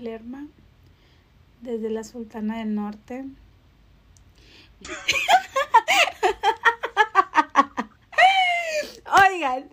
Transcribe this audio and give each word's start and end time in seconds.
Lerma 0.00 0.46
desde 1.60 1.90
la 1.90 2.04
Sultana 2.04 2.58
del 2.58 2.74
Norte. 2.74 3.24
Oigan, 9.30 9.68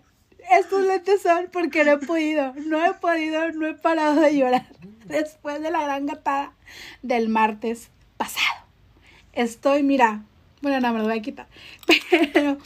estos 0.50 0.84
lentes 0.84 1.22
son 1.22 1.48
porque 1.52 1.84
no 1.84 1.92
he 1.92 1.98
podido, 1.98 2.52
no 2.54 2.84
he 2.84 2.94
podido, 2.94 3.52
no 3.52 3.66
he 3.66 3.74
parado 3.74 4.20
de 4.20 4.36
llorar 4.36 4.66
después 5.06 5.60
de 5.62 5.70
la 5.70 5.82
gran 5.82 6.06
gatada 6.06 6.52
del 7.02 7.28
martes 7.28 7.90
pasado. 8.16 8.64
Estoy, 9.32 9.82
mira, 9.82 10.22
bueno, 10.62 10.80
no 10.80 10.92
me 10.92 10.98
lo 11.00 11.04
voy 11.04 11.18
a 11.18 11.22
quitar, 11.22 11.46
pero 12.32 12.58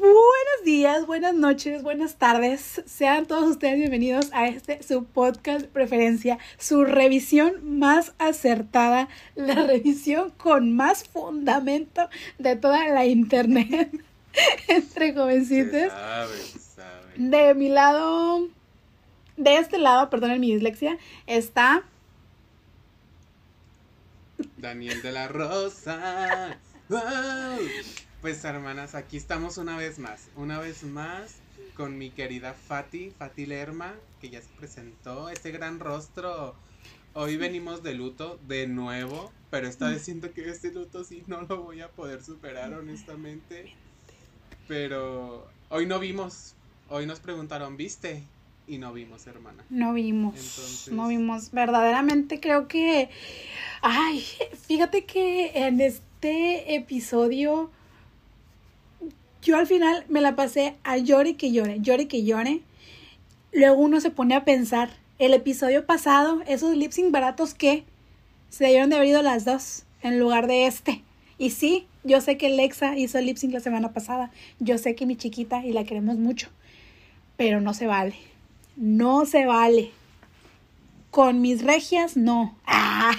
buenos 0.00 0.64
días, 0.64 1.06
buenas 1.06 1.34
noches, 1.34 1.82
buenas 1.82 2.16
tardes. 2.16 2.82
Sean 2.86 3.26
todos 3.26 3.44
ustedes 3.50 3.76
bienvenidos 3.76 4.30
a 4.32 4.48
este 4.48 4.82
su 4.82 5.04
podcast 5.04 5.66
preferencia, 5.66 6.38
su 6.58 6.84
revisión 6.84 7.78
más 7.78 8.14
acertada, 8.18 9.08
la 9.34 9.54
revisión 9.66 10.30
con 10.30 10.74
más 10.74 11.04
fundamento 11.04 12.08
de 12.38 12.56
toda 12.56 12.88
la 12.88 13.04
internet. 13.04 13.90
Entre 14.68 15.12
jovencitos. 15.12 15.92
De 17.16 17.54
mi 17.54 17.68
lado, 17.68 18.48
de 19.36 19.56
este 19.56 19.76
lado, 19.76 20.08
perdonen 20.08 20.40
mi 20.40 20.52
dislexia, 20.54 20.96
está 21.26 21.82
Daniel 24.56 25.02
de 25.02 25.12
la 25.12 25.28
Rosa. 25.28 26.58
¡Wow! 26.88 27.00
Pues 28.20 28.44
hermanas, 28.44 28.94
aquí 28.94 29.16
estamos 29.16 29.56
una 29.56 29.76
vez 29.76 29.98
más, 29.98 30.28
una 30.36 30.58
vez 30.58 30.82
más 30.82 31.36
con 31.74 31.96
mi 31.96 32.10
querida 32.10 32.52
Fati, 32.52 33.10
Fati 33.18 33.46
Lerma, 33.46 33.94
que 34.20 34.28
ya 34.28 34.42
se 34.42 34.48
presentó, 34.58 35.30
ese 35.30 35.50
gran 35.50 35.80
rostro. 35.80 36.54
Hoy 37.14 37.36
venimos 37.36 37.82
de 37.82 37.94
luto 37.94 38.38
de 38.46 38.66
nuevo, 38.66 39.32
pero 39.50 39.66
esta 39.66 39.88
vez 39.88 40.02
siento 40.02 40.32
que 40.32 40.48
este 40.48 40.70
luto 40.70 41.02
sí 41.02 41.24
no 41.26 41.42
lo 41.42 41.62
voy 41.62 41.80
a 41.80 41.88
poder 41.88 42.22
superar 42.22 42.74
honestamente. 42.74 43.72
Pero 44.68 45.48
hoy 45.70 45.86
no 45.86 45.98
vimos, 45.98 46.54
hoy 46.90 47.06
nos 47.06 47.20
preguntaron, 47.20 47.76
¿viste? 47.76 48.22
Y 48.68 48.78
no 48.78 48.92
vimos, 48.92 49.26
hermana. 49.26 49.64
No 49.70 49.94
vimos. 49.94 50.34
Entonces- 50.36 50.92
No 50.92 51.08
vimos. 51.08 51.50
Verdaderamente 51.50 52.38
creo 52.38 52.68
que. 52.68 53.08
Ay, 53.80 54.24
fíjate 54.68 55.06
que 55.06 55.50
en 55.66 55.80
este 55.80 56.74
episodio. 56.76 57.70
Yo 59.42 59.56
al 59.56 59.66
final 59.66 60.04
me 60.08 60.20
la 60.20 60.36
pasé 60.36 60.76
a 60.84 60.96
llore 60.98 61.36
que 61.36 61.52
llore, 61.52 61.80
llore 61.80 62.08
que 62.08 62.24
llore. 62.24 62.60
Luego 63.52 63.80
uno 63.80 64.00
se 64.00 64.10
pone 64.10 64.34
a 64.34 64.44
pensar. 64.44 64.90
El 65.18 65.34
episodio 65.34 65.84
pasado, 65.86 66.40
esos 66.46 66.76
lip 66.76 66.92
sync 66.92 67.10
baratos 67.10 67.54
que 67.54 67.84
se 68.48 68.64
debieron 68.64 68.90
de 68.90 68.96
haber 68.96 69.08
ido 69.08 69.22
las 69.22 69.44
dos 69.44 69.84
en 70.02 70.18
lugar 70.18 70.46
de 70.46 70.66
este. 70.66 71.02
Y 71.38 71.50
sí, 71.50 71.86
yo 72.04 72.20
sé 72.20 72.36
que 72.36 72.50
Lexa 72.50 72.96
hizo 72.96 73.20
lip 73.20 73.36
sync 73.36 73.52
la 73.52 73.60
semana 73.60 73.92
pasada. 73.92 74.30
Yo 74.58 74.78
sé 74.78 74.94
que 74.94 75.06
mi 75.06 75.16
chiquita 75.16 75.64
y 75.64 75.72
la 75.72 75.84
queremos 75.84 76.16
mucho. 76.16 76.48
Pero 77.36 77.60
no 77.60 77.74
se 77.74 77.86
vale. 77.86 78.16
No 78.76 79.26
se 79.26 79.46
vale. 79.46 79.90
Con 81.10 81.40
mis 81.40 81.62
regias, 81.62 82.16
no. 82.16 82.56
Ah, 82.66 83.12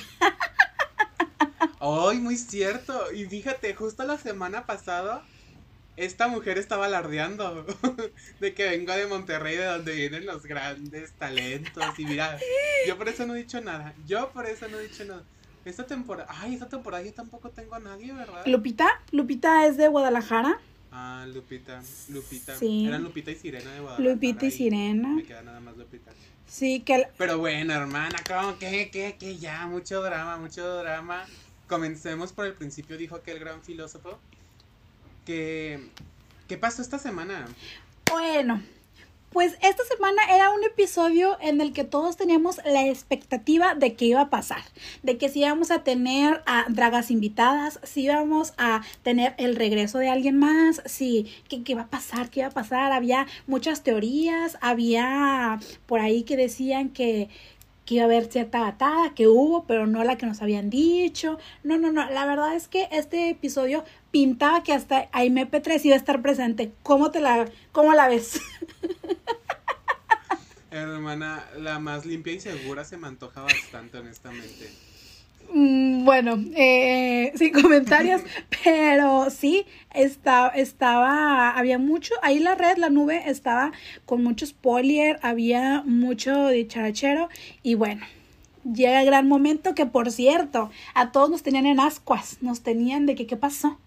Ay, 1.80 2.20
muy 2.20 2.38
cierto. 2.38 3.12
Y 3.12 3.26
fíjate, 3.26 3.74
justo 3.74 4.03
la 4.03 4.18
semana 4.18 4.68
pasada, 4.68 5.24
esta 5.97 6.28
mujer 6.28 6.57
estaba 6.57 6.85
alardeando 6.85 7.66
de 8.40 8.53
que 8.53 8.69
vengo 8.69 8.94
de 8.94 9.07
Monterrey, 9.07 9.57
de 9.57 9.66
donde 9.66 9.94
vienen 9.94 10.25
los 10.25 10.44
grandes 10.44 11.12
talentos. 11.13 11.84
Y 11.97 12.06
mira, 12.06 12.40
yo 12.88 12.97
por 12.97 13.09
eso 13.09 13.25
no 13.25 13.35
he 13.35 13.40
dicho 13.40 13.62
nada. 13.62 13.94
Yo 14.07 14.31
por 14.31 14.46
eso 14.46 14.68
no 14.68 14.79
he 14.79 14.88
dicho 14.88 15.06
nada. 15.06 15.24
Esta 15.63 15.85
temporada, 15.85 16.28
ay, 16.40 16.56
esta 16.56 16.68
temporada 16.68 17.03
yo 17.03 17.13
tampoco 17.13 17.50
tengo 17.50 17.75
a 17.75 17.79
nadie, 17.79 18.12
¿verdad? 18.13 18.44
Lupita, 18.47 18.90
Lupita 19.12 19.68
es 19.68 19.78
de 19.78 19.88
Guadalajara. 19.88 20.59
Ah, 20.91 21.25
Lupita, 21.31 21.81
Lupita. 22.09 22.56
Sí. 22.56 22.88
Eran 22.88 23.03
Lupita 23.03 23.31
y 23.31 23.35
Sirena 23.35 23.72
de 23.72 23.79
Guadalajara. 23.79 24.09
Lupita 24.09 24.46
y 24.46 24.52
Sirena. 24.52 25.09
Me 25.09 25.23
queda 25.23 25.44
nada 25.44 25.59
más 25.59 25.78
Lupita. 25.78 26.12
Sí, 26.47 26.81
que 26.81 27.08
Pero 27.18 27.38
bueno, 27.38 27.73
hermana, 27.73 28.18
¿cómo 28.28 28.58
que, 28.58 28.90
que, 28.91 29.16
que 29.18 29.38
ya? 29.38 29.68
Mucho 29.68 30.02
drama, 30.02 30.38
mucho 30.38 30.78
drama. 30.78 31.25
Comencemos 31.68 32.34
por 32.34 32.46
el 32.46 32.53
principio, 32.53 32.97
dijo 32.97 33.16
aquel 33.16 33.40
gran 33.40 33.62
filósofo. 33.62 34.19
Que. 35.26 35.90
¿Qué 36.48 36.58
pasó 36.58 36.82
esta 36.82 37.00
semana? 37.00 37.48
bueno. 38.09 38.62
Pues 39.32 39.54
esta 39.62 39.86
semana 39.86 40.22
era 40.30 40.52
un 40.52 40.62
episodio 40.66 41.38
en 41.40 41.62
el 41.62 41.72
que 41.72 41.86
todos 41.86 42.18
teníamos 42.18 42.59
la 42.66 42.86
expectativa 42.86 43.76
de 43.76 43.94
que 43.94 44.04
iba 44.04 44.20
a 44.20 44.30
pasar, 44.30 44.62
de 45.04 45.18
que 45.18 45.30
si 45.30 45.40
íbamos 45.40 45.72
a 45.72 45.86
tener 45.86 46.44
a 46.46 46.66
dragas 46.68 47.12
invitadas, 47.12 47.80
si 47.84 48.02
íbamos 48.02 48.54
a 48.58 48.82
tener 49.04 49.34
el 49.38 49.56
regreso 49.56 50.00
de 50.00 50.09
alguien 50.09 50.38
más, 50.38 50.82
si 50.86 51.32
qué, 51.48 51.64
qué 51.64 51.72
iba 51.72 51.84
a 51.84 51.88
pasar, 51.88 52.30
qué 52.30 52.42
iba 52.42 52.50
a 52.50 52.52
pasar. 52.52 52.92
Había 52.92 53.26
muchas 53.48 53.84
teorías, 53.84 54.58
había 54.59 55.62
por 55.86 56.02
ahí 56.02 56.24
que 56.24 56.36
decían 56.36 56.90
que, 56.90 57.30
que 57.86 57.96
iba 57.96 58.03
a 58.03 58.06
haber 58.06 58.25
cierta 58.25 58.62
batada, 58.62 59.14
que 59.14 59.28
hubo, 59.28 59.66
pero 59.66 59.88
no 59.88 60.03
la 60.03 60.18
que 60.18 60.25
nos 60.25 60.42
habían 60.42 60.69
dicho. 60.69 61.38
No, 61.64 61.78
no, 61.78 61.92
no. 61.92 62.09
La 62.09 62.25
verdad 62.25 62.56
es 62.56 62.68
que 62.68 62.88
este 62.92 63.30
episodio 63.30 63.84
pintaba 64.12 64.64
que 64.64 64.74
hasta 64.74 65.09
Aime 65.12 65.50
P3 65.50 65.86
iba 65.86 65.96
a 65.96 65.97
estar 65.97 66.22
presente. 66.22 66.72
¿Cómo 66.84 67.12
te 67.12 67.20
la, 67.20 67.50
cómo 67.72 67.94
la 67.94 68.08
ves? 68.08 68.40
Hermana, 70.72 71.46
la 71.58 71.80
más 71.80 72.06
limpia 72.06 72.34
y 72.34 72.40
segura 72.40 72.86
se 72.86 72.97
me 72.97 73.08
antoja 73.08 73.41
bastante, 73.41 73.97
honestamente. 73.97 74.91
Mm, 75.54 76.06
Bueno, 76.06 76.38
eh, 76.56 77.32
sin 77.36 77.52
comentarios, 77.54 78.22
pero 78.64 79.30
sí, 79.30 79.66
está, 79.94 80.48
estaba, 80.50 81.52
había 81.52 81.78
mucho, 81.78 82.14
ahí 82.22 82.40
la 82.40 82.56
red, 82.56 82.78
la 82.78 82.90
nube 82.90 83.24
estaba 83.30 83.72
con 84.06 84.24
mucho 84.24 84.46
spoiler, 84.46 85.20
había 85.22 85.84
mucho 85.86 86.48
dicharachero 86.50 87.30
y 87.64 87.76
bueno, 87.76 88.02
llega 88.64 89.00
el 89.02 89.06
gran 89.06 89.28
momento 89.28 89.76
que 89.76 89.86
por 89.86 90.12
cierto, 90.12 90.70
a 90.94 91.12
todos 91.12 91.30
nos 91.30 91.44
tenían 91.44 91.66
en 91.66 91.80
ascuas, 91.80 92.38
nos 92.42 92.62
tenían 92.62 93.06
de 93.06 93.16
que 93.16 93.28
qué 93.28 93.36
pasó, 93.38 93.78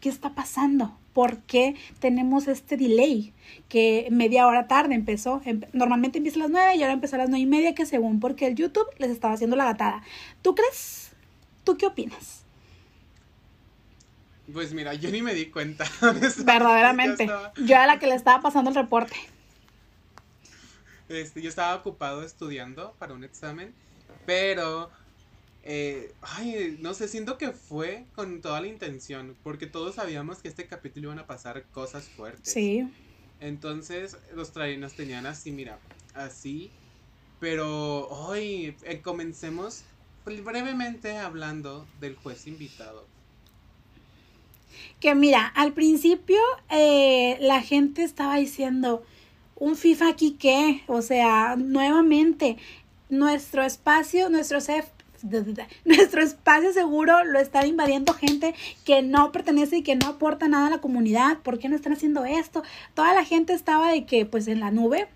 qué 0.00 0.08
está 0.08 0.30
pasando, 0.30 0.96
por 1.12 1.38
qué 1.42 1.76
tenemos 2.00 2.48
este 2.48 2.76
delay, 2.76 3.32
que 3.68 4.08
media 4.10 4.46
hora 4.46 4.66
tarde 4.66 4.94
empezó, 4.94 5.40
Empe- 5.42 5.68
normalmente 5.72 6.18
empieza 6.18 6.38
a 6.38 6.42
las 6.44 6.50
nueve 6.50 6.74
y 6.76 6.82
ahora 6.82 6.94
empezó 6.94 7.16
a 7.16 7.18
las 7.20 7.28
nueve 7.28 7.42
y 7.42 7.46
media, 7.46 7.74
que 7.74 7.86
según 7.86 8.18
porque 8.18 8.46
el 8.46 8.54
YouTube 8.56 8.86
les 8.98 9.10
estaba 9.10 9.34
haciendo 9.34 9.54
la 9.56 9.64
gatada. 9.66 10.02
¿Tú 10.40 10.54
crees? 10.54 11.11
¿Tú 11.64 11.76
qué 11.76 11.86
opinas? 11.86 12.42
Pues 14.52 14.72
mira, 14.72 14.94
yo 14.94 15.10
ni 15.10 15.22
me 15.22 15.34
di 15.34 15.46
cuenta. 15.46 15.84
Verdaderamente. 16.44 17.26
Yo 17.26 17.32
estaba, 17.32 17.52
Yo 17.56 17.74
era 17.74 17.86
la 17.86 17.98
que 17.98 18.06
le 18.06 18.14
estaba 18.14 18.42
pasando 18.42 18.70
el 18.70 18.76
reporte. 18.76 19.16
este, 21.08 21.42
yo 21.42 21.48
estaba 21.48 21.74
ocupado 21.76 22.22
estudiando 22.22 22.94
para 22.98 23.14
un 23.14 23.24
examen, 23.24 23.74
pero. 24.26 24.90
eh, 25.62 26.12
ay, 26.22 26.76
no 26.80 26.92
sé, 26.94 27.06
siento 27.08 27.38
que 27.38 27.52
fue 27.52 28.04
con 28.14 28.40
toda 28.40 28.60
la 28.60 28.66
intención, 28.66 29.36
porque 29.44 29.66
todos 29.66 29.94
sabíamos 29.94 30.38
que 30.38 30.48
este 30.48 30.66
capítulo 30.66 31.08
iban 31.08 31.20
a 31.20 31.26
pasar 31.26 31.64
cosas 31.70 32.08
fuertes. 32.08 32.52
Sí. 32.52 32.88
Entonces 33.40 34.16
los 34.34 34.52
nos 34.78 34.94
tenían 34.94 35.26
así, 35.26 35.50
mira, 35.52 35.78
así. 36.14 36.70
Pero 37.40 38.08
hoy 38.08 38.76
eh, 38.84 39.00
comencemos 39.02 39.84
brevemente 40.24 41.18
hablando 41.18 41.86
del 42.00 42.16
juez 42.16 42.46
invitado. 42.46 43.06
Que 45.00 45.14
mira, 45.14 45.46
al 45.46 45.72
principio 45.72 46.38
eh, 46.70 47.36
la 47.40 47.60
gente 47.60 48.02
estaba 48.02 48.36
diciendo, 48.36 49.02
un 49.56 49.76
FIFA 49.76 50.08
aquí 50.08 50.36
qué, 50.38 50.82
o 50.86 51.02
sea, 51.02 51.56
nuevamente, 51.56 52.56
nuestro 53.10 53.62
espacio, 53.62 54.30
nuestro 54.30 54.58
nuestro 55.84 56.22
espacio 56.22 56.72
seguro 56.72 57.24
lo 57.24 57.38
está 57.38 57.66
invadiendo 57.66 58.12
gente 58.14 58.54
que 58.84 59.02
no 59.02 59.32
pertenece 59.32 59.78
y 59.78 59.82
que 59.82 59.96
no 59.96 60.06
aporta 60.08 60.48
nada 60.48 60.66
a 60.66 60.70
la 60.70 60.80
comunidad. 60.80 61.38
¿Por 61.38 61.58
qué 61.58 61.68
no 61.68 61.76
están 61.76 61.92
haciendo 61.92 62.24
esto? 62.24 62.62
Toda 62.94 63.14
la 63.14 63.24
gente 63.24 63.52
estaba 63.52 63.92
de 63.92 64.04
que, 64.04 64.26
pues 64.26 64.48
en 64.48 64.60
la 64.60 64.70
nube, 64.70 65.08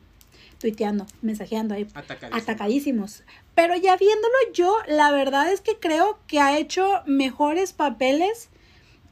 tuiteando, 0.58 1.06
mensajeando 1.22 1.74
ahí, 1.74 1.86
Atacadísimo. 1.94 2.42
atacadísimos. 2.42 3.22
Pero 3.54 3.76
ya 3.76 3.96
viéndolo 3.96 4.34
yo, 4.54 4.74
la 4.88 5.10
verdad 5.12 5.52
es 5.52 5.60
que 5.60 5.78
creo 5.78 6.18
que 6.26 6.40
ha 6.40 6.58
hecho 6.58 7.02
mejores 7.06 7.72
papeles 7.72 8.48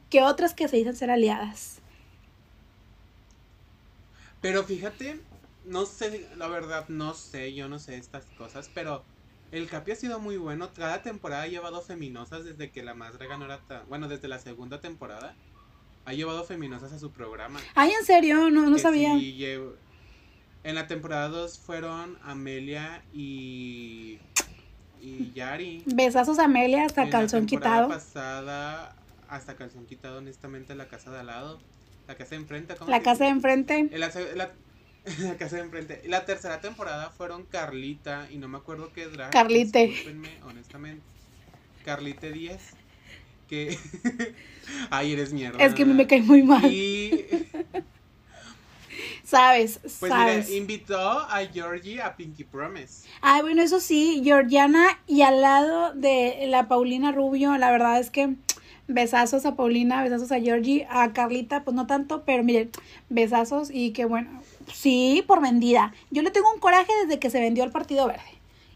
que 0.09 0.21
otras 0.21 0.53
que 0.53 0.67
se 0.67 0.77
dicen 0.77 0.95
ser 0.95 1.09
aliadas. 1.11 1.79
Pero 4.41 4.63
fíjate, 4.63 5.19
no 5.65 5.85
sé, 5.85 6.27
la 6.37 6.47
verdad, 6.47 6.87
no 6.89 7.13
sé, 7.13 7.53
yo 7.53 7.67
no 7.67 7.79
sé 7.79 7.97
estas 7.97 8.25
cosas, 8.37 8.69
pero 8.73 9.03
El 9.51 9.67
Capi 9.67 9.91
ha 9.91 9.95
sido 9.95 10.19
muy 10.19 10.37
bueno. 10.37 10.69
Cada 10.75 11.01
temporada 11.01 11.43
ha 11.43 11.47
llevado 11.47 11.81
feminosas 11.81 12.43
desde 12.45 12.71
que 12.71 12.83
la 12.83 12.93
más 12.93 13.13
draga 13.13 13.37
no 13.37 13.47
tan. 13.67 13.87
Bueno, 13.87 14.07
desde 14.07 14.27
la 14.27 14.39
segunda 14.39 14.81
temporada. 14.81 15.35
Ha 16.07 16.13
llevado 16.13 16.43
feminosas 16.43 16.93
a 16.93 16.99
su 16.99 17.09
programa. 17.11 17.59
Ay, 17.73 17.91
en 17.99 18.05
serio, 18.05 18.51
no, 18.51 18.69
no 18.69 18.75
Que 18.75 18.81
sabía. 18.81 19.17
sí 19.17 19.33
llevo- 19.33 19.73
En 20.65 20.73
la 20.73 20.87
temporada 20.87 21.27
2 21.27 21.59
fueron 21.59 22.17
Amelia 22.23 23.03
y. 23.13 24.17
y 24.99 25.31
Yari. 25.35 25.83
Besazos 25.85 26.39
a 26.39 26.45
Amelia 26.45 26.85
hasta 26.85 27.03
En 27.03 27.11
la 27.11 27.19
calzón 27.19 27.45
temporada 27.45 27.83
quitado. 27.85 27.87
pasada, 27.99 28.95
hasta 29.29 29.55
calzón 29.55 29.85
quitado, 29.85 30.17
honestamente, 30.17 30.73
la 30.73 30.87
casa 30.87 31.11
de 31.11 31.19
al 31.19 31.27
lado. 31.27 31.59
La 32.07 32.15
casa 32.15 32.31
de 32.31 32.37
enfrente, 32.37 32.75
¿cómo 32.75 32.89
La 32.89 33.03
casa 33.03 33.25
de 33.25 33.29
enfrente. 33.29 33.77
En 33.77 33.99
la, 33.99 34.11
la- 34.35 34.51
la 35.19 35.37
casa 35.37 35.57
de 35.57 35.61
enfrente. 35.61 36.01
La 36.07 36.25
tercera 36.25 36.59
temporada 36.61 37.11
fueron 37.11 37.43
Carlita 37.43 38.27
y 38.31 38.37
no 38.39 38.47
me 38.47 38.57
acuerdo 38.57 38.91
qué 38.91 39.05
drag. 39.05 39.29
Carlite. 39.31 39.85
Discúlpenme, 39.85 40.29
honestamente. 40.47 41.03
Carlite 41.85 42.31
10. 42.31 42.59
Que. 43.47 43.77
Ay, 44.89 45.13
eres 45.13 45.31
mierda. 45.31 45.63
Es 45.63 45.75
que 45.75 45.85
me 45.85 46.07
cae 46.07 46.23
muy 46.23 46.41
mal. 46.41 46.65
Y. 46.65 47.23
Sabes, 49.25 49.79
Pues 49.99 50.11
sabes. 50.11 50.47
mira, 50.47 50.57
invitó 50.57 50.97
a 50.99 51.39
Georgie 51.51 52.01
a 52.01 52.15
Pinky 52.15 52.43
Promise. 52.43 53.07
Ay, 53.21 53.41
bueno, 53.41 53.61
eso 53.63 53.79
sí, 53.79 54.21
Georgiana 54.23 54.99
y 55.07 55.23
al 55.23 55.41
lado 55.41 55.93
de 55.93 56.45
la 56.47 56.67
Paulina 56.67 57.11
Rubio, 57.11 57.57
la 57.57 57.71
verdad 57.71 57.99
es 57.99 58.11
que 58.11 58.35
besazos 58.87 59.45
a 59.45 59.55
Paulina, 59.55 60.03
besazos 60.03 60.31
a 60.31 60.39
Georgie, 60.39 60.85
a 60.89 61.11
Carlita, 61.11 61.63
pues 61.63 61.75
no 61.75 61.87
tanto, 61.87 62.23
pero 62.23 62.43
miren, 62.43 62.69
besazos 63.09 63.69
y 63.71 63.91
que 63.93 64.05
bueno, 64.05 64.43
sí, 64.71 65.23
por 65.25 65.41
vendida. 65.41 65.93
Yo 66.11 66.21
le 66.21 66.29
tengo 66.31 66.51
un 66.53 66.59
coraje 66.59 66.91
desde 67.03 67.19
que 67.19 67.29
se 67.31 67.39
vendió 67.39 67.63
el 67.63 67.71
Partido 67.71 68.07
Verde. 68.07 68.21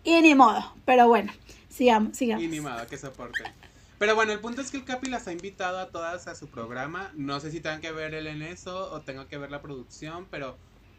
Y 0.04 0.19
ni 0.22 0.34
modo, 0.34 0.74
pero 0.86 1.07
bueno, 1.07 1.31
sigamos, 1.69 2.18
sigamos. 2.18 2.44
Y 2.44 2.48
ni 2.48 2.60
modo, 2.60 2.88
que 2.88 2.98
soporte. 2.98 3.44
Pero 4.00 4.16
bueno, 4.16 4.31
el 4.31 4.40
punto 4.40 4.62
es 4.62 4.72
que 4.72 4.78
el 4.78 4.86
Capi 4.86 5.10
las 5.10 5.28
ha 5.28 5.34
invitado 5.34 5.78
a 5.78 5.90
todas 5.90 6.28
a 6.28 6.36
su 6.36 6.48
programa. 6.48 7.12
No 7.16 7.40
sé 7.42 7.51
si 7.51 7.60
tengan 7.60 7.81
que 7.81 7.92
ver 7.92 8.13
él 8.13 8.28
en 8.28 8.42
eso 8.42 8.92
o 8.92 9.01
tenga 9.01 9.28
que 9.28 9.38
ver 9.38 9.51
la 9.51 9.62
producción, 9.62 10.25
pero 10.31 10.57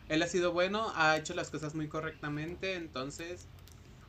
él 0.08 0.23
ha 0.23 0.26
sido 0.29 0.52
bueno, 0.52 0.93
ha 0.94 1.17
hecho 1.17 1.35
las 1.35 1.50
cosas 1.50 1.75
muy 1.75 1.88
correctamente. 1.88 2.75
Entonces, 2.75 3.47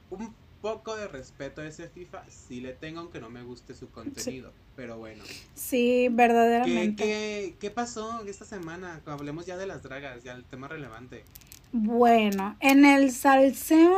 un 0.10 0.36
poco 0.62 0.96
de 0.98 1.08
respeto 1.08 1.62
a 1.62 1.68
ese 1.68 1.88
FIFA 1.88 2.24
sí 2.30 2.60
le 2.60 2.74
tengo, 2.74 3.00
aunque 3.00 3.22
no 3.22 3.30
me 3.30 3.44
guste 3.44 3.74
su 3.74 3.90
contenido. 3.90 4.52
Pero 4.76 4.98
bueno, 4.98 5.24
Sí, 5.56 6.08
¿Qué, 6.08 6.10
verdaderamente. 6.12 7.04
qué, 7.04 7.56
qué 7.60 7.72
pasó 7.72 8.22
esta 8.26 8.46
semana? 8.46 9.02
Hablemos 9.06 9.46
ya 9.46 9.58
de 9.58 9.68
las 9.68 9.84
dragas, 9.84 10.24
ya 10.24 10.34
el 10.34 10.44
tema 10.44 10.68
relevante. 10.68 11.24
Bueno, 11.72 12.58
en 12.60 12.84
el 12.86 13.12
salseo, 13.12 13.98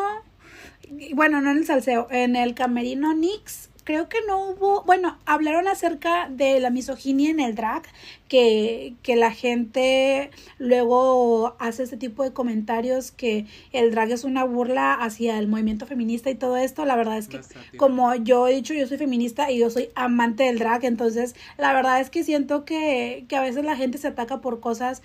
bueno, 1.16 1.42
no 1.42 1.52
en 1.52 1.58
el 1.58 1.66
salseo, 1.66 2.08
en 2.12 2.36
el 2.36 2.54
camerino 2.54 3.14
Nix, 3.16 3.70
creo 3.84 4.10
que 4.10 4.18
no 4.28 4.50
hubo, 4.50 4.84
bueno, 4.84 5.18
hablaron 5.26 5.68
acerca 5.68 6.30
de 6.30 6.60
la 6.60 6.70
misoginia 6.70 7.30
en 7.30 7.40
el 7.40 7.56
drag, 7.56 7.84
que, 8.28 8.96
que 9.04 9.16
la 9.16 9.32
gente 9.32 10.32
luego 10.58 11.56
hace 11.60 11.84
este 11.84 11.98
tipo 11.98 12.24
de 12.24 12.34
comentarios 12.34 13.12
que 13.12 13.46
el 13.72 13.92
drag 13.92 14.12
es 14.12 14.24
una 14.24 14.44
burla 14.44 14.94
hacia 14.94 15.38
el 15.38 15.48
movimiento 15.48 15.86
feminista 15.86 16.30
y 16.30 16.36
todo 16.36 16.58
esto, 16.58 16.86
la 16.86 16.96
verdad 16.96 17.18
es 17.18 17.28
que 17.28 17.42
como 17.78 18.16
yo 18.16 18.48
he 18.48 18.56
dicho, 18.56 18.74
yo 18.74 18.88
soy 18.88 18.98
feminista 18.98 19.52
y 19.52 19.60
yo 19.60 19.70
soy 19.70 19.90
amante 19.96 20.44
del 20.44 20.60
drag, 20.60 20.86
entonces 20.86 21.36
la 21.58 21.74
verdad 21.74 22.00
es 22.00 22.10
que 22.10 22.24
siento 22.24 22.66
que, 22.66 23.26
que 23.28 23.36
a 23.36 23.42
veces 23.42 23.64
la 23.66 23.76
gente 23.76 23.98
se 23.98 24.08
ataca 24.08 24.42
por 24.42 24.60
cosas 24.60 25.02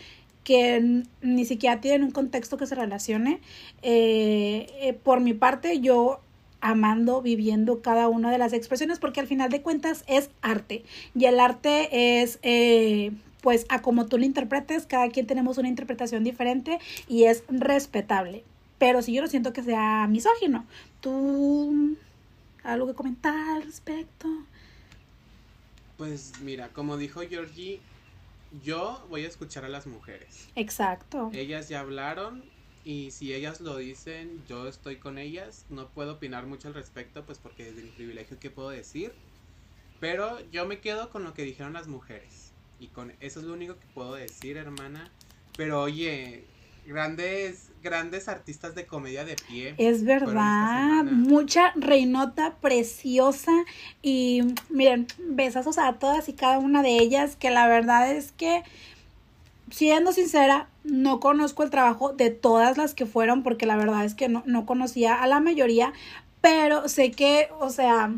que 0.48 1.02
ni 1.20 1.44
siquiera 1.44 1.78
tienen 1.82 2.04
un 2.04 2.10
contexto 2.10 2.56
que 2.56 2.66
se 2.66 2.75
relacione. 2.75 3.40
Eh, 3.82 4.66
eh, 4.80 4.94
por 4.94 5.20
mi 5.20 5.34
parte, 5.34 5.80
yo 5.80 6.20
amando, 6.60 7.22
viviendo 7.22 7.82
cada 7.82 8.08
una 8.08 8.31
de 8.31 8.38
las 8.38 8.52
expresiones, 8.52 8.99
porque 8.99 9.20
al 9.20 9.26
final 9.26 9.50
de 9.50 9.62
cuentas 9.62 10.05
es 10.06 10.31
arte. 10.43 10.84
Y 11.14 11.26
el 11.26 11.40
arte 11.40 12.22
es, 12.22 12.38
eh, 12.43 13.12
pues, 13.40 13.66
a 13.69 13.82
como 13.82 14.06
tú 14.06 14.19
lo 14.19 14.25
interpretes, 14.25 14.87
cada 14.87 15.08
quien 15.08 15.26
tenemos 15.26 15.58
una 15.58 15.69
interpretación 15.69 16.25
diferente 16.25 16.78
y 17.06 17.25
es 17.25 17.44
respetable. 17.49 18.44
Pero 18.78 19.02
si 19.02 19.12
yo 19.12 19.22
no 19.22 19.28
siento 19.28 19.52
que 19.52 19.62
sea 19.62 20.06
misógino, 20.08 20.64
tú, 21.00 21.96
algo 22.62 22.87
que 22.87 22.94
comentar 22.94 23.56
al 23.56 23.62
respecto. 23.62 24.28
Pues 25.96 26.34
mira, 26.43 26.69
como 26.69 26.96
dijo 26.96 27.20
Georgie, 27.28 27.81
yo 28.62 29.04
voy 29.11 29.25
a 29.25 29.28
escuchar 29.28 29.64
a 29.64 29.69
las 29.69 29.87
mujeres. 29.87 30.49
Exacto. 30.54 31.31
Ellas 31.32 31.69
ya 31.69 31.81
hablaron 31.81 32.44
y 32.88 33.11
si 33.11 33.35
ellas 33.35 33.61
lo 33.61 33.76
dicen, 33.76 34.43
yo 34.49 34.67
estoy 34.67 34.96
con 34.96 35.19
ellas. 35.19 35.67
No 35.69 35.90
puedo 35.90 36.14
opinar 36.14 36.46
mucho 36.46 36.69
al 36.69 36.75
respecto, 36.75 37.23
pues 37.26 37.37
porque 37.37 37.64
desde 37.64 37.82
mi 37.82 37.90
privilegio, 37.90 38.38
¿qué 38.40 38.49
puedo 38.49 38.70
decir? 38.70 39.12
Pero 40.00 40.38
yo 40.50 40.64
me 40.64 40.81
quedo 40.81 41.11
con 41.11 41.23
lo 41.23 41.35
que 41.35 41.43
dijeron 41.43 41.75
las 41.75 41.87
mujeres. 41.87 42.52
Y 42.81 42.87
con 42.87 43.12
eso 43.20 43.40
es 43.40 43.44
lo 43.44 43.52
único 43.52 43.79
que 43.79 43.85
puedo 43.93 44.14
decir, 44.14 44.56
hermana. 44.56 45.12
Pero 45.55 45.82
oye, 45.82 46.46
grandes, 46.87 47.73
grandes 47.82 48.26
artistas 48.26 48.75
de 48.75 48.87
comedia 48.87 49.26
de 49.26 49.37
pie. 49.37 49.75
Es 49.76 50.05
verdad, 50.05 51.05
mucha 51.05 51.75
reinota 51.76 52.56
preciosa 52.56 53.52
y 54.00 54.55
miren, 54.70 55.08
besazos 55.19 55.76
a 55.76 55.99
todas 55.99 56.31
y 56.31 56.32
cada 56.32 56.58
una 56.58 56.82
de 56.82 56.96
ellas, 56.96 57.37
que 57.37 57.50
la 57.50 57.69
verdad 57.69 58.11
es 58.11 58.32
que, 58.32 58.62
siendo 59.70 60.12
sincera, 60.12 60.68
no 60.84 61.20
conozco 61.20 61.62
el 61.62 61.70
trabajo 61.70 62.12
de 62.12 62.30
todas 62.30 62.76
las 62.78 62.94
que 62.94 63.06
fueron, 63.06 63.42
porque 63.42 63.66
la 63.66 63.76
verdad 63.76 64.04
es 64.04 64.14
que 64.14 64.28
no, 64.28 64.42
no 64.46 64.66
conocía 64.66 65.22
a 65.22 65.26
la 65.26 65.40
mayoría, 65.40 65.92
pero 66.40 66.88
sé 66.88 67.10
que, 67.10 67.48
o 67.60 67.70
sea, 67.70 68.12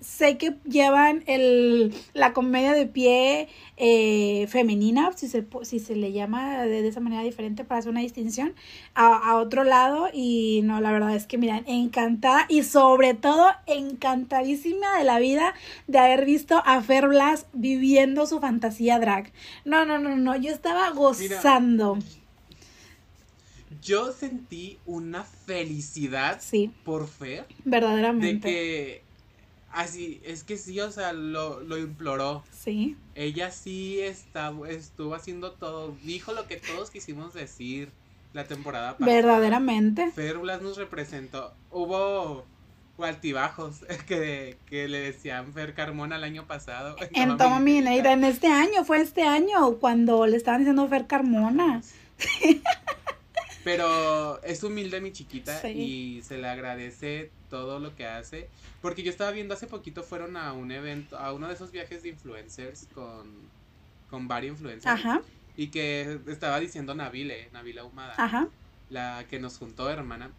sé 0.00 0.36
que 0.36 0.56
llevan 0.64 1.24
el, 1.26 1.94
la 2.12 2.32
comedia 2.32 2.72
de 2.72 2.86
pie 2.86 3.48
eh, 3.76 4.46
femenina, 4.48 5.10
si 5.16 5.26
se, 5.28 5.46
si 5.62 5.78
se 5.80 5.96
le 5.96 6.12
llama 6.12 6.62
de, 6.64 6.82
de 6.82 6.88
esa 6.88 7.00
manera 7.00 7.22
diferente 7.22 7.64
para 7.64 7.78
hacer 7.78 7.90
una 7.90 8.00
distinción, 8.00 8.54
a, 8.94 9.16
a 9.30 9.36
otro 9.36 9.64
lado. 9.64 10.08
Y 10.12 10.60
no, 10.64 10.80
la 10.80 10.92
verdad 10.92 11.14
es 11.16 11.26
que, 11.26 11.38
miren, 11.38 11.64
encantada 11.66 12.46
y 12.48 12.62
sobre 12.62 13.14
todo 13.14 13.48
encantadísima 13.66 14.98
de 14.98 15.04
la 15.04 15.18
vida 15.18 15.54
de 15.86 15.98
haber 15.98 16.24
visto 16.24 16.62
a 16.64 16.80
Fer 16.82 17.08
Blas 17.08 17.46
viviendo 17.52 18.26
su 18.26 18.38
fantasía 18.40 18.98
drag. 18.98 19.32
No, 19.64 19.84
no, 19.86 19.98
no, 19.98 20.16
no, 20.16 20.36
yo 20.36 20.52
estaba 20.52 20.90
gozando. 20.90 21.98
Yo 23.82 24.12
sentí 24.12 24.78
una 24.86 25.22
felicidad 25.24 26.38
Sí, 26.40 26.70
por 26.84 27.06
Fer. 27.08 27.46
de 27.48 27.54
verdaderamente. 27.64 28.48
que 28.48 29.05
así 29.76 30.20
es 30.24 30.42
que 30.42 30.56
sí 30.56 30.80
o 30.80 30.90
sea 30.90 31.12
lo, 31.12 31.60
lo 31.60 31.78
imploró. 31.78 32.42
Sí, 32.50 32.96
ella 33.14 33.50
sí 33.50 34.00
está, 34.00 34.52
estuvo 34.68 35.14
haciendo 35.14 35.52
todo 35.52 35.94
dijo 36.02 36.32
lo 36.32 36.46
que 36.46 36.56
todos 36.56 36.90
quisimos 36.90 37.34
decir 37.34 37.90
la 38.32 38.44
temporada 38.44 38.96
pasada. 38.96 39.14
Verdaderamente. 39.14 40.10
Fer 40.10 40.38
Blas 40.38 40.62
nos 40.62 40.76
representó. 40.76 41.54
Hubo 41.70 42.44
altibajos 42.98 43.84
que, 44.08 44.56
que 44.66 44.88
le 44.88 44.98
decían 44.98 45.52
Fer 45.52 45.74
Carmona 45.74 46.16
el 46.16 46.24
año 46.24 46.46
pasado. 46.46 46.96
En 47.12 47.36
Toma 47.36 47.60
Mi 47.60 47.74
Dinerita, 47.74 48.12
en 48.12 48.24
este 48.24 48.48
año, 48.48 48.84
fue 48.84 49.00
este 49.00 49.22
año 49.22 49.74
cuando 49.74 50.26
le 50.26 50.36
estaban 50.36 50.60
diciendo 50.60 50.88
Fer 50.88 51.06
Carmona. 51.06 51.82
Pero 53.66 54.40
es 54.44 54.62
humilde 54.62 55.00
mi 55.00 55.10
chiquita 55.10 55.60
Sí. 55.60 55.68
y 55.70 56.22
se 56.22 56.38
le 56.38 56.46
agradece 56.48 57.32
todo 57.50 57.80
lo 57.80 57.96
que 57.96 58.06
hace. 58.06 58.48
Porque 58.80 59.02
yo 59.02 59.10
estaba 59.10 59.32
viendo 59.32 59.54
hace 59.54 59.66
poquito 59.66 60.04
fueron 60.04 60.36
a 60.36 60.52
un 60.52 60.70
evento, 60.70 61.18
a 61.18 61.32
uno 61.32 61.48
de 61.48 61.54
esos 61.54 61.72
viajes 61.72 62.04
de 62.04 62.10
influencers 62.10 62.86
con, 62.94 63.26
con 64.08 64.28
varios 64.28 64.52
influencers. 64.52 64.86
Ajá, 64.86 65.20
Y 65.56 65.66
que 65.72 66.20
estaba 66.28 66.60
diciendo 66.60 66.94
Nabile, 66.94 67.48
Nabila 67.52 67.82
Humada, 67.82 68.14
ajá. 68.16 68.46
la 68.88 69.24
que 69.28 69.40
nos 69.40 69.58
juntó, 69.58 69.90
hermana, 69.90 70.30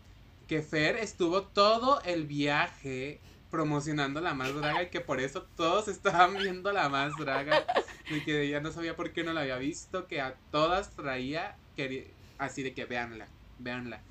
que 0.48 0.62
Fer 0.62 0.96
estuvo 0.96 1.41
todo 1.41 2.01
el 2.03 2.25
viaje 2.27 3.19
promocionando 3.51 4.22
la 4.22 4.34
más 4.36 4.55
draga 4.55 4.84
y 4.84 4.89
que 4.89 5.01
por 5.01 5.19
eso 5.19 5.46
todos 5.57 5.89
estaban 5.89 6.38
viendo 6.38 6.72
la 6.72 6.88
más 6.88 7.12
draga. 7.19 7.65
Y 8.10 8.22
que 8.22 8.43
ella 8.43 8.62
no 8.62 8.72
sabía 8.72 8.96
por 8.96 9.12
qué 9.12 9.25
no 9.25 9.34
la 9.34 9.41
había 9.41 9.57
visto, 9.57 10.07
que 10.07 10.22
a 10.22 10.36
todas 10.50 10.91
traía 10.91 11.57
quería- 11.75 12.05
así 12.38 12.63
de 12.63 12.74
que 12.74 12.86
véanla, 12.86 13.27
véanla. 13.60 14.01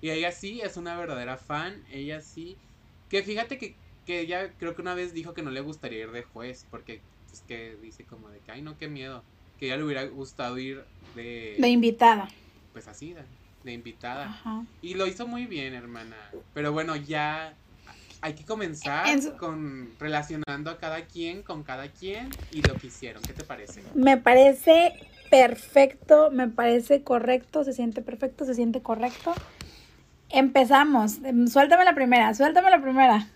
Y 0.00 0.10
ella 0.10 0.32
sí 0.32 0.60
es 0.60 0.76
una 0.76 0.96
verdadera 0.96 1.36
fan, 1.36 1.82
ella 1.92 2.20
sí. 2.20 2.56
Que 3.08 3.22
fíjate 3.22 3.58
que, 3.58 3.74
que 4.06 4.20
ella 4.20 4.52
creo 4.58 4.74
que 4.74 4.82
una 4.82 4.94
vez 4.94 5.14
dijo 5.14 5.34
que 5.34 5.42
no 5.42 5.50
le 5.50 5.60
gustaría 5.60 6.00
ir 6.00 6.10
de 6.12 6.22
juez, 6.22 6.66
porque 6.70 7.00
es 7.32 7.40
que 7.48 7.76
dice 7.76 8.04
como 8.04 8.28
de 8.28 8.38
que, 8.40 8.52
ay 8.52 8.62
no, 8.62 8.76
qué 8.78 8.88
miedo. 8.88 9.22
Que 9.58 9.66
ella 9.66 9.76
le 9.76 9.84
hubiera 9.84 10.04
gustado 10.04 10.58
ir 10.58 10.84
de, 11.14 11.56
De 11.58 11.68
invitada. 11.68 12.28
pues 12.72 12.88
así, 12.88 13.12
de, 13.14 13.22
de 13.62 13.72
invitada. 13.72 14.26
Ajá. 14.26 14.64
Y 14.82 14.94
lo 14.94 15.06
hizo 15.06 15.26
muy 15.26 15.46
bien, 15.46 15.74
hermana. 15.74 16.16
Pero 16.52 16.72
bueno, 16.72 16.96
ya 16.96 17.54
hay 18.20 18.34
que 18.34 18.44
comenzar 18.44 19.20
su- 19.22 19.36
con 19.36 19.88
relacionando 19.98 20.70
a 20.70 20.78
cada 20.78 21.06
quien 21.06 21.42
con 21.42 21.62
cada 21.62 21.88
quien 21.88 22.30
y 22.50 22.62
lo 22.62 22.74
que 22.74 22.88
hicieron. 22.88 23.22
¿Qué 23.22 23.32
te 23.32 23.44
parece? 23.44 23.82
Me 23.94 24.16
parece 24.16 24.92
perfecto, 25.30 26.30
me 26.30 26.48
parece 26.48 27.02
correcto, 27.02 27.64
se 27.64 27.72
siente 27.72 28.02
perfecto, 28.02 28.44
se 28.44 28.54
siente 28.54 28.82
correcto. 28.82 29.34
Empezamos. 30.30 31.18
Suéltame 31.48 31.84
la 31.84 31.94
primera, 31.94 32.34
suéltame 32.34 32.70
la 32.70 32.80
primera. 32.80 33.28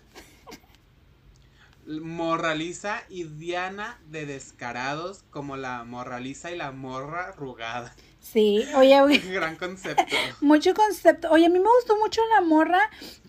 Morraliza 1.85 3.01
y 3.09 3.23
Diana 3.23 3.99
de 4.07 4.27
Descarados 4.27 5.23
como 5.31 5.57
la 5.57 5.83
Morraliza 5.85 6.51
y 6.51 6.57
la 6.57 6.71
Morra 6.71 7.31
Rugada. 7.31 7.95
Sí, 8.21 8.63
oye, 8.75 9.01
oye. 9.01 9.17
Gran 9.31 9.55
concepto. 9.55 10.03
Mucho 10.41 10.73
concepto. 10.73 11.29
Oye, 11.31 11.47
a 11.47 11.49
mí 11.49 11.59
me 11.59 11.69
gustó 11.77 11.97
mucho 11.97 12.21
la 12.35 12.41
morra 12.41 12.79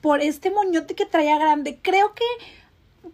por 0.02 0.20
este 0.20 0.50
moñote 0.50 0.94
que 0.94 1.06
traía 1.06 1.38
grande. 1.38 1.78
Creo 1.80 2.12
que, 2.12 2.24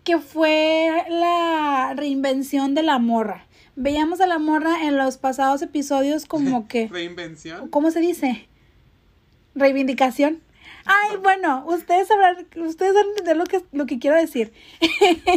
que 0.03 0.19
fue 0.19 1.05
la 1.09 1.93
reinvención 1.97 2.75
de 2.75 2.83
la 2.83 2.99
morra. 2.99 3.46
Veíamos 3.77 4.23
a 4.23 4.27
la 4.27 4.39
morra 4.39 4.85
en 4.85 4.97
los 4.97 5.19
pasados 5.19 5.61
episodios 5.63 6.25
como 6.25 6.67
que... 6.69 6.89
¿Reinvención? 6.89 7.69
¿Cómo 7.69 7.91
se 7.91 8.01
dice? 8.01 8.49
Reivindicación. 9.55 10.43
Ay, 10.85 11.17
bueno, 11.23 11.65
ustedes 11.67 12.09
sabrán, 12.09 12.47
ustedes 12.57 12.95
van 12.95 13.05
a 13.05 13.09
entender 13.11 13.37
lo 13.37 13.45
que, 13.45 13.63
lo 13.73 13.87
que 13.87 13.99
quiero 13.99 14.17
decir. 14.17 14.53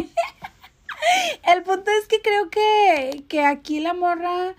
El 1.52 1.62
punto 1.62 1.90
es 2.00 2.06
que 2.06 2.20
creo 2.20 2.50
que, 2.50 3.24
que 3.28 3.44
aquí 3.44 3.80
la 3.80 3.94
morra 3.94 4.54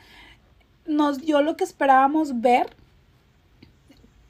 nos 0.85 1.19
dio 1.19 1.41
lo 1.41 1.55
que 1.55 1.63
esperábamos 1.63 2.41
ver. 2.41 2.75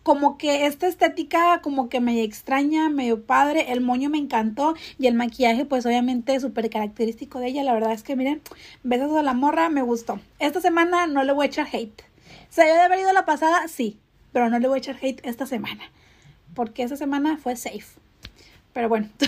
Como 0.03 0.37
que 0.37 0.65
esta 0.65 0.87
estética 0.87 1.61
como 1.61 1.87
que 1.89 1.99
me 1.99 2.23
extraña, 2.23 2.89
medio 2.89 3.23
padre, 3.23 3.71
el 3.71 3.81
moño 3.81 4.09
me 4.09 4.17
encantó 4.17 4.73
y 4.97 5.07
el 5.07 5.13
maquillaje 5.13 5.65
pues 5.65 5.85
obviamente 5.85 6.39
súper 6.39 6.69
característico 6.69 7.39
de 7.39 7.47
ella, 7.47 7.63
la 7.63 7.73
verdad 7.73 7.93
es 7.93 8.01
que 8.03 8.15
miren, 8.15 8.41
besos 8.83 9.15
a 9.15 9.21
la 9.21 9.33
morra, 9.33 9.69
me 9.69 9.83
gustó. 9.83 10.19
Esta 10.39 10.59
semana 10.61 11.05
no 11.07 11.23
le 11.23 11.33
voy 11.33 11.45
a 11.45 11.47
echar 11.49 11.67
hate. 11.71 12.01
¿Se 12.49 12.61
había 12.61 12.73
de 12.75 12.81
haber 12.81 12.99
ido 12.99 13.13
la 13.13 13.25
pasada? 13.25 13.67
Sí, 13.67 13.99
pero 14.31 14.49
no 14.49 14.57
le 14.59 14.67
voy 14.67 14.77
a 14.77 14.79
echar 14.79 14.97
hate 15.01 15.21
esta 15.23 15.45
semana 15.45 15.91
porque 16.53 16.83
esa 16.83 16.95
semana 16.97 17.37
fue 17.37 17.55
safe. 17.55 17.99
Pero 18.73 18.87
bueno, 18.87 19.09
¿tú, 19.17 19.25